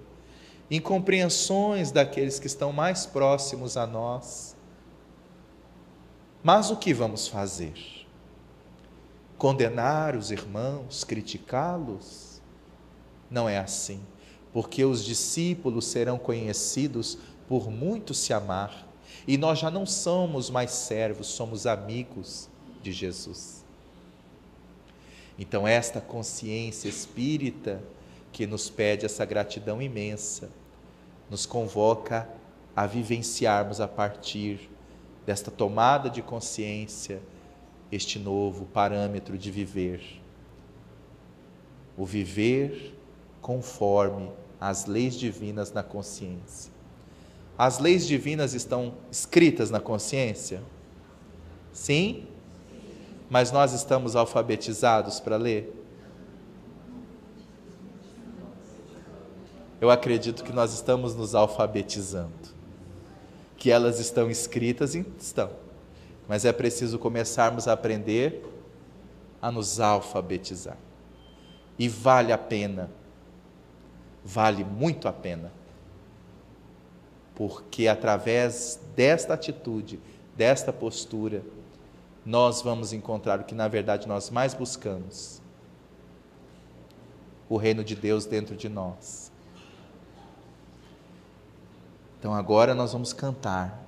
[0.69, 4.58] incompreensões daqueles que estão mais próximos a nós.
[6.41, 7.73] Mas o que vamos fazer?
[9.37, 12.41] Condenar os irmãos, criticá-los?
[13.29, 14.01] Não é assim,
[14.53, 17.17] porque os discípulos serão conhecidos
[17.47, 18.87] por muito se amar
[19.27, 22.49] e nós já não somos mais servos, somos amigos
[22.81, 23.65] de Jesus.
[25.37, 27.83] Então, esta consciência espírita
[28.31, 30.49] que nos pede essa gratidão imensa,
[31.29, 32.29] nos convoca
[32.75, 34.69] a vivenciarmos a partir
[35.29, 37.21] desta tomada de consciência
[37.91, 40.01] este novo parâmetro de viver.
[41.95, 42.97] O viver
[43.39, 46.73] conforme as leis divinas na consciência.
[47.55, 50.63] As leis divinas estão escritas na consciência?
[51.71, 52.25] Sim?
[53.29, 55.71] Mas nós estamos alfabetizados para ler?
[59.79, 62.58] Eu acredito que nós estamos nos alfabetizando.
[63.59, 65.51] Que elas estão escritas, estão.
[66.27, 68.43] Mas é preciso começarmos a aprender
[69.39, 70.77] a nos alfabetizar.
[71.77, 72.89] E vale a pena,
[74.25, 75.51] vale muito a pena
[77.39, 79.97] porque através desta atitude,
[80.35, 81.41] desta postura,
[82.25, 85.41] nós vamos encontrar o que na verdade nós mais buscamos:
[87.47, 89.28] o reino de Deus dentro de nós.
[92.19, 93.79] Então agora nós vamos cantar.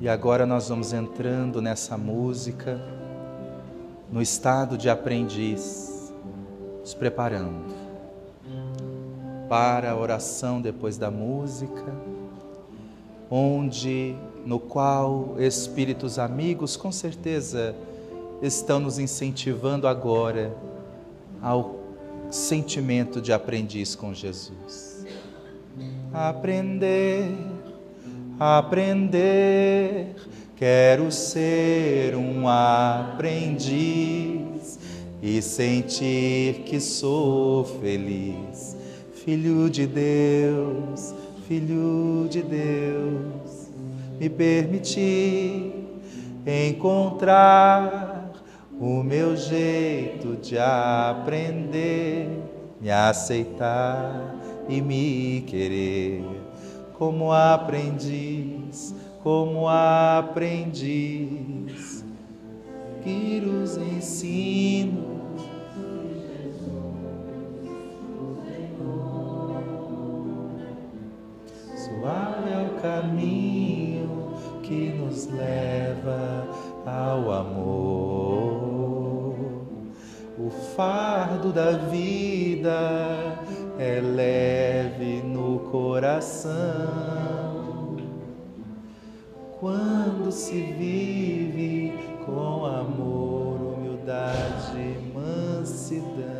[0.00, 2.80] E agora nós vamos entrando nessa música,
[4.10, 6.10] no estado de aprendiz,
[6.80, 7.74] nos preparando
[9.46, 11.94] para a oração depois da música,
[13.30, 14.16] onde
[14.46, 17.76] no qual espíritos amigos com certeza
[18.40, 20.56] estão nos incentivando agora
[21.42, 21.78] ao
[22.30, 25.04] sentimento de aprendiz com Jesus.
[26.10, 27.28] Aprender,
[28.40, 30.16] aprender,
[30.56, 33.68] quero ser um aprendiz
[35.22, 38.74] e sentir que sou feliz.
[39.12, 41.14] Filho de Deus,
[41.46, 43.68] filho de Deus,
[44.18, 45.74] me permitir
[46.46, 48.32] encontrar
[48.80, 52.26] o meu jeito de aprender,
[52.80, 54.34] me aceitar
[54.66, 56.39] e me querer
[57.00, 60.84] como aprendiz, como aprendiz.
[63.02, 65.08] Que os ensino.
[71.74, 76.46] Suave é o caminho que nos leva
[76.84, 78.70] ao amor
[80.42, 83.38] o fardo da vida
[83.78, 85.39] é leve no
[85.70, 86.50] coração.
[89.58, 91.92] Quando se vive
[92.24, 96.39] com amor, humildade, mansidão.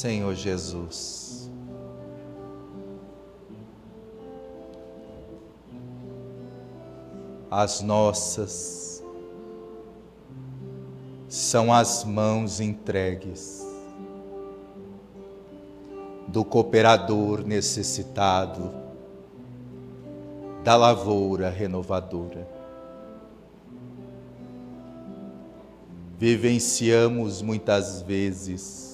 [0.00, 1.50] Senhor Jesus.
[7.50, 9.04] As nossas
[11.28, 13.62] são as mãos entregues
[16.26, 18.72] do cooperador necessitado,
[20.64, 22.48] da lavoura renovadora.
[26.18, 28.89] Vivenciamos muitas vezes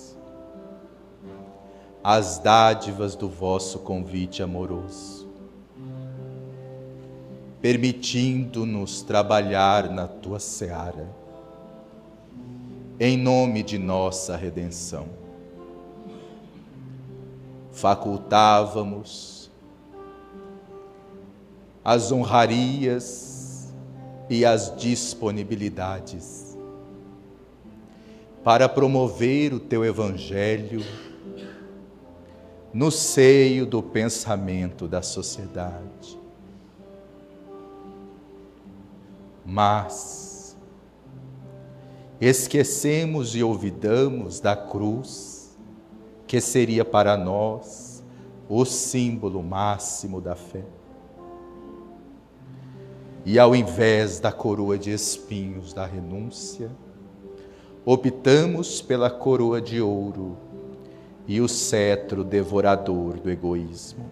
[2.09, 5.27] as dádivas do vosso convite amoroso,
[7.61, 11.09] permitindo-nos trabalhar na tua seara,
[13.01, 15.09] em nome de nossa redenção.
[17.73, 19.51] Facultávamos
[21.85, 23.75] as honrarias
[24.31, 26.57] e as disponibilidades
[28.45, 30.85] para promover o teu Evangelho
[32.77, 36.21] no seio do pensamento da sociedade.
[39.47, 40.55] Mas
[42.21, 45.57] esquecemos e olvidamos da cruz,
[46.27, 48.05] que seria para nós
[48.47, 50.67] o símbolo máximo da fé.
[53.25, 56.71] E ao invés da coroa de espinhos da renúncia,
[57.87, 60.45] optamos pela coroa de ouro
[61.27, 64.11] e o cetro devorador do egoísmo.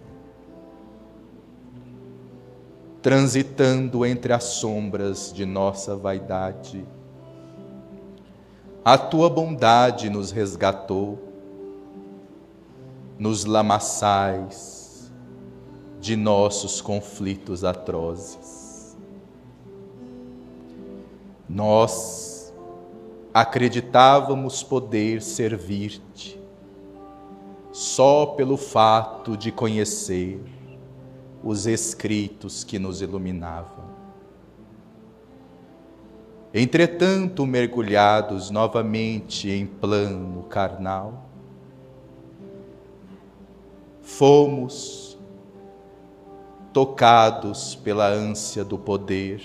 [3.01, 6.85] Transitando entre as sombras de nossa vaidade,
[8.83, 11.19] a tua bondade nos resgatou
[13.17, 15.11] nos lamaçais
[15.99, 18.97] de nossos conflitos atrozes.
[21.47, 22.53] Nós
[23.33, 26.44] acreditávamos poder servir-te
[27.75, 30.41] só pelo fato de conhecer
[31.43, 33.83] os escritos que nos iluminavam.
[36.53, 41.25] Entretanto, mergulhados novamente em plano carnal,
[44.01, 45.17] fomos
[46.71, 49.43] tocados pela ânsia do poder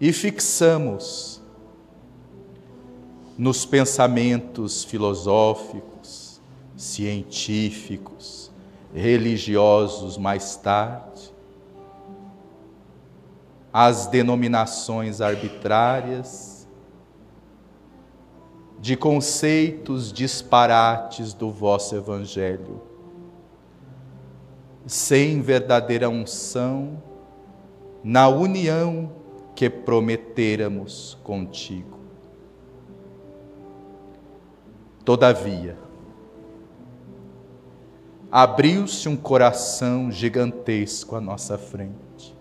[0.00, 1.40] e fixamos
[3.36, 6.40] nos pensamentos filosóficos,
[6.76, 8.50] científicos,
[8.94, 11.34] religiosos mais tarde,
[13.72, 16.66] as denominações arbitrárias
[18.78, 22.80] de conceitos disparates do vosso Evangelho,
[24.86, 27.02] sem verdadeira unção
[28.02, 29.12] na união
[29.54, 31.95] que prometêramos contigo.
[35.06, 35.78] Todavia,
[38.30, 42.36] abriu-se um coração gigantesco à nossa frente.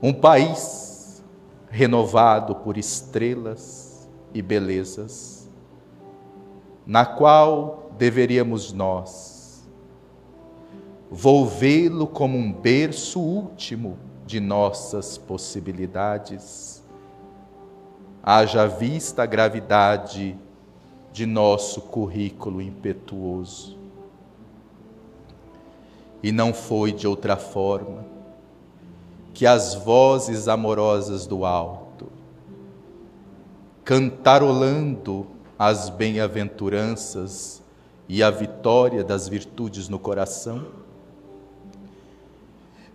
[0.00, 1.22] Um país
[1.68, 5.50] renovado por estrelas e belezas,
[6.86, 9.66] na qual deveríamos nós
[11.10, 16.75] volvê-lo como um berço último de nossas possibilidades,
[18.28, 20.36] haja vista a gravidade
[21.12, 23.78] de nosso currículo impetuoso.
[26.20, 28.04] E não foi de outra forma
[29.32, 32.08] que as vozes amorosas do alto,
[33.84, 37.62] cantarolando as bem-aventuranças
[38.08, 40.66] e a vitória das virtudes no coração,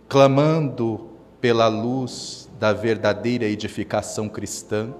[0.08, 1.08] clamando
[1.40, 4.92] pela luz da verdadeira edificação cristã,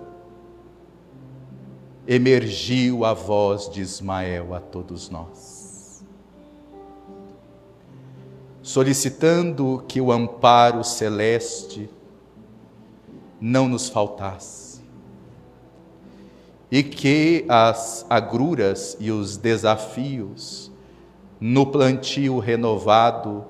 [2.07, 6.05] emergiu a voz de Ismael a todos nós,
[8.61, 11.89] solicitando que o amparo celeste
[13.41, 14.81] não nos faltasse
[16.71, 20.73] e que as agruras e os desafios
[21.41, 23.45] no plantio renovado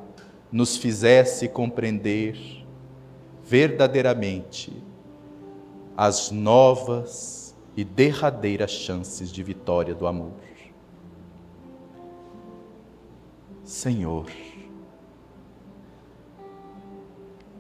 [0.51, 2.37] nos fizesse compreender
[3.45, 4.73] verdadeiramente
[5.97, 7.42] as novas
[7.77, 10.33] e derradeiras chances de vitória do amor.
[13.65, 14.27] Senhor,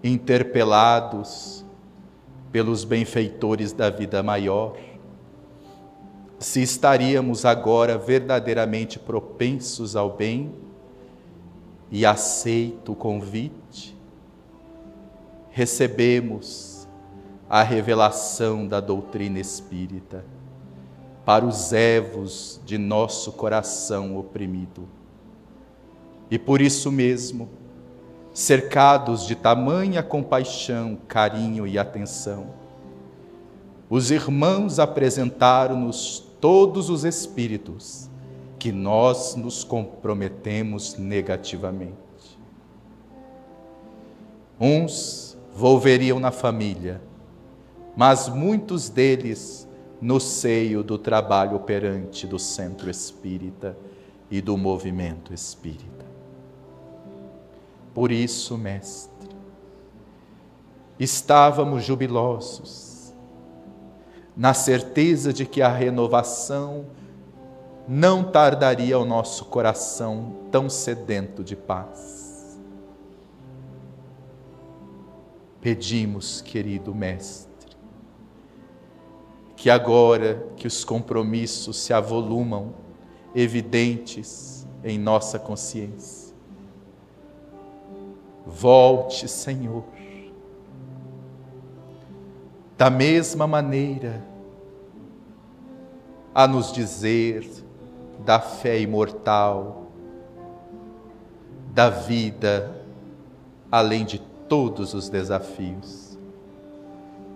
[0.03, 1.65] interpelados
[2.51, 4.77] pelos benfeitores da vida maior,
[6.39, 10.53] se estaríamos agora verdadeiramente propensos ao bem
[11.91, 13.97] e aceito o convite,
[15.51, 16.82] recebemos
[17.53, 20.25] a revelação da doutrina espírita
[21.23, 24.89] para os evos de nosso coração oprimido.
[26.31, 27.51] E por isso mesmo,
[28.33, 32.55] cercados de tamanha compaixão, carinho e atenção,
[33.91, 38.09] os irmãos apresentaram-nos todos os espíritos
[38.59, 41.93] que nós nos comprometemos negativamente.
[44.59, 47.12] Uns volveriam na família,
[47.97, 49.69] mas muitos deles
[50.01, 53.77] no seio do trabalho operante do centro espírita
[54.31, 56.07] e do movimento espírita.
[57.95, 59.29] Por isso, Mestre,
[60.99, 63.13] estávamos jubilosos,
[64.37, 66.87] na certeza de que a renovação
[67.87, 72.59] não tardaria ao nosso coração tão sedento de paz.
[75.61, 77.52] Pedimos, querido Mestre,
[79.63, 82.75] que agora que os compromissos se avolumam,
[83.33, 86.35] evidentes em nossa consciência.
[88.45, 89.85] Volte, Senhor.
[92.77, 94.21] Da mesma maneira,
[96.35, 97.49] a nos dizer
[98.25, 99.93] da fé imortal,
[101.73, 102.83] da vida
[103.71, 104.19] além de
[104.49, 106.19] todos os desafios.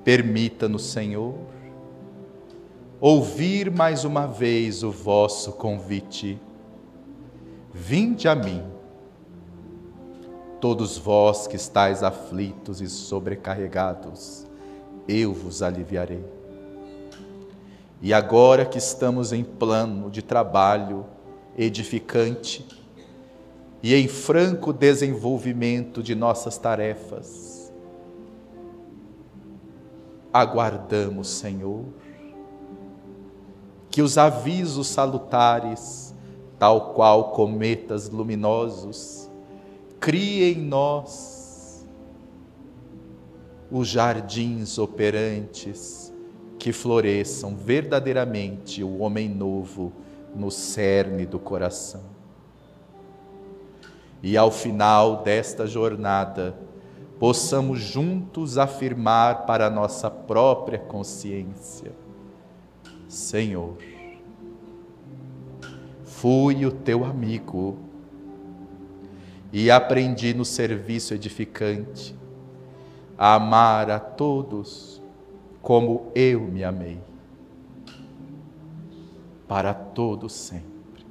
[0.03, 1.55] Permita-nos, Senhor,
[3.09, 6.41] ouvir mais uma vez o vosso convite.
[7.73, 8.65] Vinde a mim,
[10.61, 14.45] todos vós que estáis aflitos e sobrecarregados,
[15.07, 16.24] eu vos aliviarei.
[18.03, 21.07] E agora que estamos em plano de trabalho
[21.57, 22.66] edificante
[23.85, 27.73] e em franco desenvolvimento de nossas tarefas,
[30.33, 31.85] aguardamos, Senhor,
[33.97, 36.14] que os avisos salutares,
[36.59, 39.31] tal qual cometas luminosos,
[39.98, 41.89] criem em nós
[43.70, 46.12] os jardins operantes
[46.59, 49.94] que floresçam verdadeiramente o homem novo
[50.35, 52.02] no cerne do coração.
[54.23, 56.55] E ao final desta jornada,
[57.18, 62.05] possamos juntos afirmar para nossa própria consciência
[63.17, 63.79] Senhor,
[66.05, 67.79] fui o teu amigo
[69.51, 72.15] e aprendi no serviço edificante
[73.17, 75.03] a amar a todos
[75.63, 77.01] como eu me amei,
[79.49, 81.07] para todos sempre.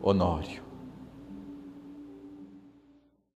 [0.00, 0.67] Honório.